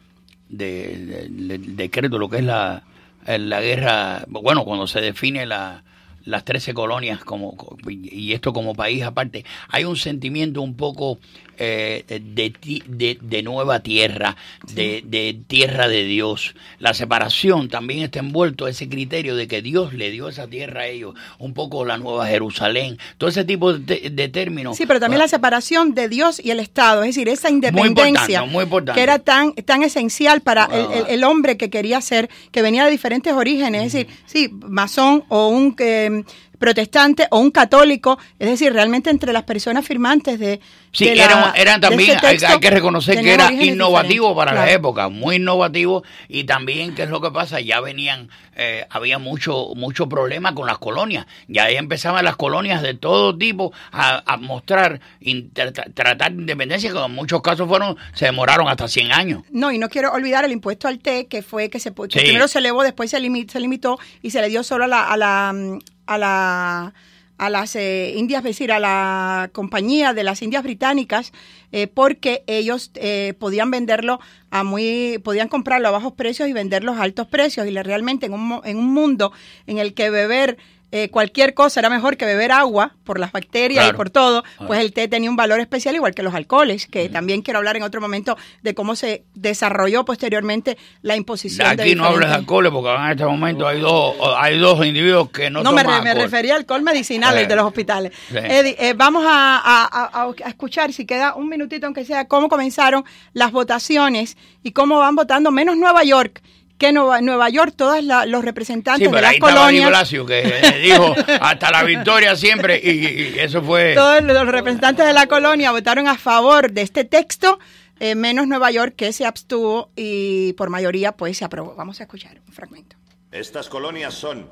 de, 0.48 0.96
de- 0.98 1.28
del 1.58 1.76
decreto, 1.76 2.18
lo 2.18 2.28
que 2.28 2.36
es 2.38 2.44
la, 2.44 2.84
la 3.26 3.60
guerra, 3.60 4.24
bueno, 4.28 4.64
cuando 4.64 4.86
se 4.86 5.00
define 5.00 5.44
la, 5.46 5.82
las 6.26 6.44
13 6.44 6.74
colonias 6.74 7.24
como 7.24 7.56
y 7.88 8.32
esto 8.34 8.52
como 8.52 8.74
país 8.74 9.02
aparte, 9.02 9.44
hay 9.68 9.84
un 9.84 9.96
sentimiento 9.96 10.60
un 10.60 10.76
poco 10.76 11.18
eh, 11.58 12.04
de, 12.08 12.52
de, 12.86 13.18
de 13.20 13.42
nueva 13.42 13.80
tierra, 13.80 14.36
de, 14.74 15.02
de 15.06 15.38
tierra 15.46 15.88
de 15.88 16.04
Dios. 16.04 16.54
La 16.78 16.94
separación 16.94 17.68
también 17.68 18.02
está 18.04 18.18
envuelto 18.20 18.68
ese 18.68 18.88
criterio 18.88 19.36
de 19.36 19.48
que 19.48 19.62
Dios 19.62 19.92
le 19.92 20.10
dio 20.10 20.28
esa 20.28 20.46
tierra 20.46 20.82
a 20.82 20.86
ellos, 20.86 21.14
un 21.38 21.54
poco 21.54 21.84
la 21.84 21.98
nueva 21.98 22.26
Jerusalén, 22.26 22.98
todo 23.18 23.30
ese 23.30 23.44
tipo 23.44 23.72
de, 23.72 24.28
términos. 24.28 24.76
Sí, 24.76 24.86
pero 24.86 25.00
también 25.00 25.20
la 25.20 25.28
separación 25.28 25.94
de 25.94 26.08
Dios 26.08 26.40
y 26.44 26.50
el 26.50 26.60
Estado, 26.60 27.02
es 27.02 27.08
decir, 27.14 27.28
esa 27.28 27.50
independencia 27.50 28.44
muy 28.44 28.64
importante. 28.64 28.98
que 28.98 29.02
era 29.02 29.18
tan, 29.18 29.52
tan 29.54 29.82
esencial 29.82 30.40
para 30.40 30.64
el, 30.66 30.86
Ah. 30.86 30.88
el- 31.08 31.14
el 31.14 31.24
hombre 31.24 31.56
que 31.56 31.70
quería 31.70 32.00
ser, 32.00 32.28
que 32.52 32.62
venía 32.62 32.84
de 32.84 32.90
diferentes 32.90 33.32
orígenes, 33.32 33.86
es 33.86 33.92
decir, 33.92 34.06
sí, 34.26 34.50
masón 34.68 35.24
o 35.28 35.48
un 35.48 35.74
eh, 35.78 36.24
protestante 36.58 37.26
o 37.30 37.38
un 37.38 37.50
católico, 37.50 38.18
es 38.38 38.48
decir, 38.48 38.72
realmente 38.72 39.10
entre 39.10 39.32
las 39.32 39.44
personas 39.44 39.86
firmantes 39.86 40.38
de... 40.38 40.60
Sí, 40.92 41.04
de 41.10 41.16
la- 41.16 41.24
eran, 41.24 41.52
eran 41.56 41.80
de 41.80 41.88
también, 41.88 42.10
este 42.12 42.26
hay, 42.26 42.32
texto, 42.38 42.52
hay 42.54 42.60
que 42.60 42.70
reconocer 42.70 43.20
que 43.20 43.34
era 43.34 43.52
innovativo 43.52 44.34
para 44.34 44.54
la 44.54 44.70
época, 44.70 45.08
muy 45.10 45.36
innovativo 45.36 46.02
y 46.28 46.44
también, 46.44 46.94
¿qué 46.94 47.02
es 47.02 47.10
lo 47.10 47.20
que 47.20 47.30
pasa? 47.30 47.60
Ya 47.60 47.80
venían, 47.80 48.30
eh, 48.56 48.86
había 48.88 49.18
mucho 49.18 49.72
mucho 49.76 50.08
problema 50.08 50.54
con 50.54 50.66
las 50.66 50.78
colonias, 50.78 51.26
ya 51.48 51.64
ahí 51.64 51.76
empezaban 51.76 52.24
las 52.24 52.36
colonias 52.36 52.80
de 52.80 52.94
todo 52.94 53.36
tipo 53.36 53.72
a, 53.92 54.22
a 54.24 54.36
mostrar, 54.38 55.00
inter- 55.20 55.74
tra- 55.74 55.92
tratar 55.92 56.32
de 56.32 56.40
independencia, 56.40 56.90
que 56.90 56.98
en 56.98 57.12
muchos 57.12 57.42
casos 57.42 57.68
fueron, 57.68 57.96
se 58.14 58.24
demoraron 58.24 58.66
hasta 58.68 58.88
100 58.88 59.12
años. 59.12 59.42
No, 59.50 59.70
y 59.72 59.78
no 59.78 59.90
quiero 59.90 60.12
olvidar 60.12 60.46
el 60.46 60.52
impuesto 60.52 60.88
al 60.88 60.98
té, 60.98 61.26
que 61.26 61.42
fue 61.42 61.68
que 61.68 61.78
se 61.78 61.92
que 61.92 62.18
Sí. 62.20 62.20
primero 62.20 62.48
se 62.48 62.60
elevó, 62.60 62.82
después 62.82 63.10
se, 63.10 63.20
limi- 63.20 63.48
se 63.50 63.60
limitó 63.60 63.98
y 64.22 64.30
se 64.30 64.40
le 64.40 64.48
dio 64.48 64.62
solo 64.62 64.84
a 64.84 64.86
la 64.88 65.04
a 65.10 65.16
la 65.18 65.52
mm, 65.54 65.78
a 66.06 66.18
la 66.18 66.94
a 67.38 67.50
las 67.50 67.76
eh, 67.76 68.14
Indias, 68.16 68.38
es 68.40 68.44
decir, 68.44 68.72
a 68.72 68.80
la 68.80 69.50
compañía 69.52 70.14
de 70.14 70.24
las 70.24 70.40
Indias 70.40 70.62
Británicas, 70.62 71.32
eh, 71.70 71.86
porque 71.86 72.44
ellos 72.46 72.90
eh, 72.94 73.34
podían 73.38 73.70
venderlo 73.70 74.20
a 74.50 74.64
muy, 74.64 75.20
podían 75.22 75.48
comprarlo 75.48 75.88
a 75.88 75.90
bajos 75.90 76.14
precios 76.14 76.48
y 76.48 76.54
venderlo 76.54 76.92
a 76.94 77.02
altos 77.02 77.26
precios. 77.26 77.66
Y 77.66 77.72
le- 77.72 77.82
realmente 77.82 78.24
en 78.24 78.32
un, 78.32 78.62
en 78.64 78.78
un 78.78 78.90
mundo 78.90 79.32
en 79.66 79.76
el 79.76 79.92
que 79.92 80.08
beber 80.08 80.56
eh, 80.92 81.08
cualquier 81.10 81.52
cosa 81.52 81.80
era 81.80 81.90
mejor 81.90 82.16
que 82.16 82.24
beber 82.24 82.52
agua 82.52 82.94
por 83.04 83.18
las 83.18 83.32
bacterias 83.32 83.88
y 83.90 83.92
por 83.92 84.08
todo, 84.10 84.44
Ah. 84.58 84.64
pues 84.66 84.80
el 84.80 84.92
té 84.92 85.08
tenía 85.08 85.28
un 85.28 85.36
valor 85.36 85.58
especial 85.60 85.94
igual 85.96 86.14
que 86.14 86.22
los 86.22 86.32
alcoholes, 86.34 86.86
que 86.86 87.08
también 87.08 87.42
quiero 87.42 87.58
hablar 87.58 87.76
en 87.76 87.82
otro 87.82 88.00
momento 88.00 88.36
de 88.62 88.74
cómo 88.74 88.94
se 88.96 89.24
desarrolló 89.34 90.04
posteriormente 90.04 90.78
la 91.02 91.16
imposición 91.16 91.76
de 91.76 91.82
Aquí 91.82 91.94
no 91.94 92.04
hables 92.04 92.20
de 92.20 92.26
diferentes- 92.26 92.38
alcohol 92.38 92.72
porque 92.72 92.94
en 93.04 93.10
este 93.10 93.24
momento 93.24 93.66
hay 93.66 93.80
dos, 93.80 94.14
hay 94.38 94.58
dos 94.58 94.86
individuos 94.86 95.30
que 95.30 95.50
no, 95.50 95.62
no, 95.62 95.72
me, 95.72 95.82
re- 95.82 96.02
me 96.02 96.14
refería 96.14 96.54
al 96.54 96.60
alcohol 96.60 96.82
medicinal, 96.82 97.36
el 97.36 97.48
de 97.48 97.56
los 97.56 97.64
hospitales. 97.66 98.12
Sí. 98.28 98.36
Eddie, 98.38 98.76
eh, 98.78 98.94
vamos 98.96 99.24
a, 99.26 99.56
a- 99.58 99.84
a- 100.22 100.26
a 100.44 100.48
escuchar, 100.48 100.92
si 100.92 101.04
queda 101.04 101.34
un 101.34 101.48
minutito 101.48 101.86
aunque 101.86 102.04
sea, 102.04 102.26
cómo 102.28 102.48
comenzaron 102.48 103.04
las 103.32 103.50
votaciones 103.52 104.36
y 104.62 104.72
cómo 104.72 104.98
van 104.98 105.16
votando, 105.16 105.50
menos 105.50 105.76
Nueva 105.76 106.04
York, 106.04 106.42
que 106.78 106.92
Nueva, 106.92 107.20
Nueva 107.20 107.48
York, 107.48 107.74
todos 107.76 108.02
los 108.02 108.44
representantes 108.44 108.98
Sí, 108.98 109.04
de 109.04 109.10
pero 109.10 109.22
las 109.22 109.32
ahí 109.32 109.38
colonias, 109.38 109.88
Blasio 109.88 110.26
que 110.26 110.40
eh, 110.40 110.78
dijo 110.82 111.14
hasta 111.40 111.70
la 111.70 111.82
victoria 111.84 112.36
siempre 112.36 112.80
y, 112.82 113.06
y 113.06 113.38
eso 113.38 113.62
fue... 113.62 113.94
todos 113.94 114.22
los 114.22 114.46
representantes 114.48 115.06
de 115.06 115.12
la 115.12 115.26
colonia 115.26 115.72
votaron 115.72 116.06
a 116.06 116.18
favor 116.18 116.70
de 116.70 116.82
este 116.82 117.04
texto, 117.04 117.58
eh, 117.98 118.14
menos 118.14 118.46
Nueva 118.46 118.70
York, 118.70 118.94
que 118.96 119.12
se 119.12 119.24
abstuvo 119.24 119.90
y 119.96 120.52
por 120.54 120.68
mayoría 120.68 121.12
pues 121.12 121.38
se 121.38 121.44
aprobó. 121.44 121.74
Vamos 121.74 122.00
a 122.00 122.04
escuchar 122.04 122.40
un 122.46 122.52
fragmento. 122.52 122.96
Estas 123.32 123.68
colonias 123.68 124.14
son, 124.14 124.48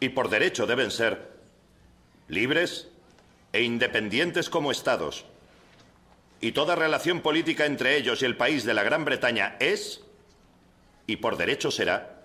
y 0.00 0.10
por 0.10 0.28
derecho 0.28 0.66
deben 0.66 0.90
ser, 0.90 1.32
libres 2.28 2.88
e 3.52 3.62
independientes 3.62 4.48
como 4.48 4.70
estados. 4.70 5.24
Y 6.40 6.52
toda 6.52 6.74
relación 6.74 7.20
política 7.20 7.66
entre 7.66 7.96
ellos 7.96 8.22
y 8.22 8.24
el 8.24 8.36
país 8.36 8.64
de 8.64 8.74
la 8.74 8.82
Gran 8.82 9.04
Bretaña 9.04 9.56
es, 9.60 10.00
y 11.06 11.16
por 11.16 11.36
derecho 11.36 11.70
será, 11.70 12.22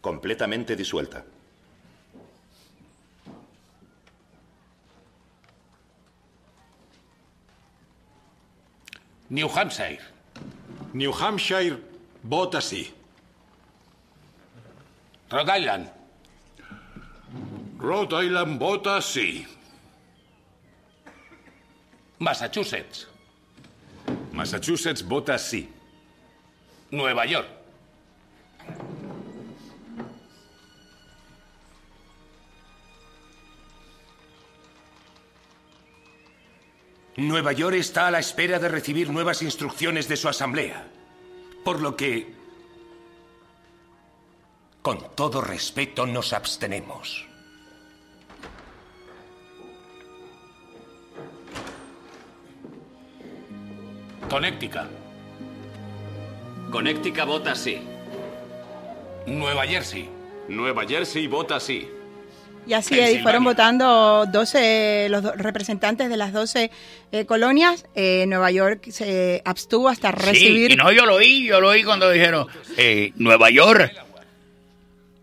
completamente 0.00 0.76
disuelta. 0.76 1.24
New 9.28 9.48
Hampshire. 9.48 10.00
New 10.92 11.12
Hampshire 11.12 11.78
vota 12.22 12.60
sí. 12.60 12.92
Rhode 15.30 15.58
Island. 15.58 15.90
Rhode 17.78 18.24
Island 18.24 18.58
vota 18.58 19.02
sí. 19.02 19.44
Massachusetts. 22.18 23.08
Massachusetts 24.32 25.02
vota 25.02 25.36
sí. 25.38 25.68
Nueva 26.96 27.26
York. 27.26 27.46
Nueva 37.16 37.52
York 37.52 37.76
está 37.76 38.08
a 38.08 38.10
la 38.10 38.18
espera 38.18 38.58
de 38.58 38.68
recibir 38.68 39.10
nuevas 39.10 39.40
instrucciones 39.42 40.06
de 40.08 40.16
su 40.16 40.28
asamblea. 40.28 40.86
Por 41.64 41.80
lo 41.80 41.96
que, 41.96 42.34
con 44.82 45.14
todo 45.14 45.40
respeto, 45.40 46.06
nos 46.06 46.32
abstenemos. 46.32 47.26
Connecticut. 54.28 55.05
Connecticut 56.70 57.24
vota 57.26 57.54
sí. 57.54 57.78
Nueva 59.26 59.66
Jersey. 59.66 60.08
Nueva 60.48 60.84
Jersey 60.86 61.26
vota 61.26 61.58
sí. 61.60 61.88
Y 62.68 62.72
así, 62.72 63.18
fueron 63.22 63.44
votando 63.44 64.26
12, 64.26 65.06
los 65.08 65.22
do- 65.22 65.32
representantes 65.36 66.08
de 66.08 66.16
las 66.16 66.32
12 66.32 66.70
eh, 67.12 67.24
colonias. 67.24 67.86
Eh, 67.94 68.24
Nueva 68.26 68.50
York 68.50 68.90
se 68.90 69.40
abstuvo 69.44 69.88
hasta 69.88 70.10
recibir. 70.10 70.68
Sí, 70.70 70.74
y 70.74 70.76
no, 70.76 70.90
yo 70.90 71.06
lo 71.06 71.14
oí, 71.14 71.44
yo 71.46 71.60
lo 71.60 71.68
oí 71.68 71.84
cuando 71.84 72.10
dijeron, 72.10 72.48
eh, 72.76 73.12
Nueva 73.16 73.50
York, 73.50 73.92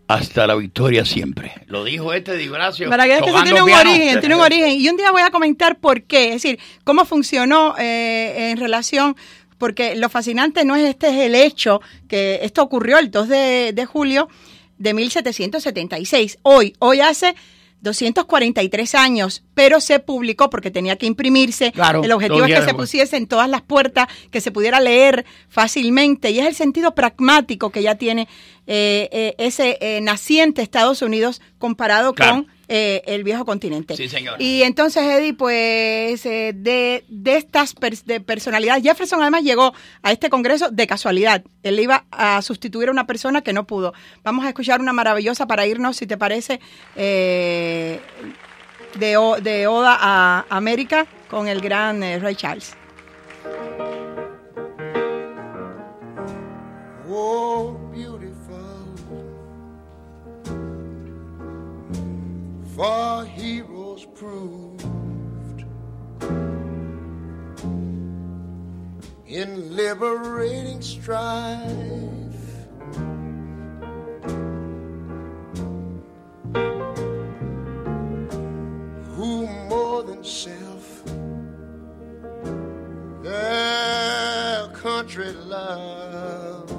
hasta 0.08 0.46
la 0.46 0.54
victoria 0.54 1.04
siempre. 1.04 1.52
Lo 1.66 1.84
dijo 1.84 2.14
este 2.14 2.34
Di 2.36 2.48
Gracio. 2.48 2.88
Para 2.88 3.04
que 3.04 3.10
veas 3.10 3.22
que 3.22 3.28
eso 3.30 3.42
tiene 3.42 3.60
un 3.60 3.66
piano. 3.66 3.90
origen, 3.90 4.20
tiene 4.20 4.34
un 4.36 4.40
origen. 4.40 4.70
Y 4.80 4.88
un 4.88 4.96
día 4.96 5.10
voy 5.10 5.22
a 5.22 5.30
comentar 5.30 5.78
por 5.78 6.02
qué, 6.02 6.28
es 6.28 6.42
decir, 6.42 6.58
cómo 6.82 7.04
funcionó 7.04 7.74
eh, 7.78 8.50
en 8.52 8.56
relación, 8.58 9.16
porque 9.58 9.94
lo 9.96 10.08
fascinante 10.08 10.64
no 10.64 10.76
es 10.76 10.88
este 10.88 11.08
es 11.08 11.26
el 11.26 11.34
hecho, 11.34 11.80
que 12.08 12.40
esto 12.42 12.62
ocurrió 12.62 12.98
el 12.98 13.10
2 13.10 13.28
de, 13.28 13.72
de 13.74 13.86
julio 13.86 14.28
de 14.78 14.94
1776. 14.94 16.38
Hoy, 16.42 16.74
hoy 16.78 17.00
hace 17.00 17.34
243 17.84 18.94
años, 18.94 19.42
pero 19.54 19.78
se 19.78 20.00
publicó 20.00 20.48
porque 20.50 20.70
tenía 20.70 20.96
que 20.96 21.06
imprimirse. 21.06 21.70
Claro, 21.72 22.02
el 22.02 22.12
objetivo 22.12 22.44
es 22.46 22.58
que 22.58 22.64
se 22.64 22.74
pusiese 22.74 23.16
en 23.16 23.26
todas 23.26 23.48
las 23.48 23.60
puertas, 23.60 24.08
que 24.30 24.40
se 24.40 24.50
pudiera 24.50 24.80
leer 24.80 25.26
fácilmente. 25.48 26.30
Y 26.30 26.40
es 26.40 26.46
el 26.46 26.54
sentido 26.54 26.94
pragmático 26.94 27.70
que 27.70 27.82
ya 27.82 27.94
tiene 27.96 28.22
eh, 28.66 29.08
eh, 29.12 29.34
ese 29.38 29.76
eh, 29.80 30.00
naciente 30.00 30.62
Estados 30.62 31.02
Unidos 31.02 31.42
comparado 31.58 32.14
Claro. 32.14 32.36
con 32.36 32.46
eh, 32.68 33.02
el 33.06 33.24
viejo 33.24 33.44
continente. 33.44 33.96
Sí, 33.96 34.08
señor. 34.08 34.40
Y 34.40 34.62
entonces, 34.62 35.02
Eddie, 35.02 35.34
pues 35.34 36.24
eh, 36.26 36.52
de, 36.54 37.04
de 37.08 37.36
estas 37.36 37.74
de 38.06 38.20
personalidades, 38.20 38.82
Jefferson 38.82 39.20
además 39.20 39.42
llegó 39.42 39.72
a 40.02 40.12
este 40.12 40.30
congreso 40.30 40.70
de 40.70 40.86
casualidad. 40.86 41.44
Él 41.62 41.78
iba 41.80 42.04
a 42.10 42.40
sustituir 42.42 42.88
a 42.88 42.92
una 42.92 43.06
persona 43.06 43.42
que 43.42 43.52
no 43.52 43.66
pudo. 43.66 43.92
Vamos 44.22 44.44
a 44.44 44.48
escuchar 44.48 44.80
una 44.80 44.92
maravillosa 44.92 45.46
para 45.46 45.66
irnos, 45.66 45.96
si 45.96 46.06
te 46.06 46.16
parece, 46.16 46.60
eh, 46.96 48.00
de, 48.98 49.40
de 49.42 49.66
Oda 49.66 49.96
a 50.00 50.46
América 50.48 51.06
con 51.28 51.48
el 51.48 51.60
gran 51.60 52.02
eh, 52.02 52.18
Ray 52.18 52.36
Charles. 52.36 52.74
Oh, 57.08 57.76
For 62.76 63.24
heroes 63.26 64.04
proved 64.16 64.84
in 69.28 69.76
liberating 69.76 70.82
strife. 70.82 71.70
Who 79.14 79.46
more 79.68 80.02
than 80.02 80.24
self 80.24 81.04
their 83.22 84.66
country 84.72 85.30
loved 85.30 86.74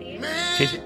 sí. 0.00 0.18
Sí, 0.58 0.66
sí. 0.66 0.80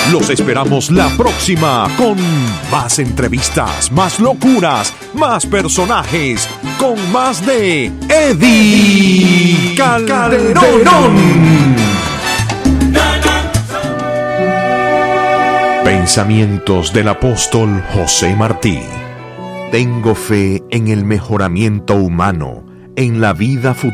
Los 0.10 0.30
esperamos 0.30 0.90
la 0.90 1.10
próxima 1.18 1.88
con 1.98 2.16
más 2.72 3.00
entrevistas, 3.00 3.92
más 3.92 4.22
locuras, 4.22 4.94
más 5.14 5.46
personajes, 5.46 6.48
con 6.80 6.96
más 7.12 7.46
de 7.46 7.92
Eddie 8.08 9.76
Calderón. 9.76 11.16
Pensamientos 15.84 16.94
del 16.94 17.10
apóstol 17.10 17.84
José 17.94 18.34
Martí. 18.36 18.80
Tengo 19.72 20.16
fe 20.16 20.64
en 20.70 20.88
el 20.88 21.04
mejoramiento 21.04 21.96
humano, 21.96 22.64
en 22.96 23.20
la 23.20 23.34
vida 23.34 23.74
futura. 23.74 23.84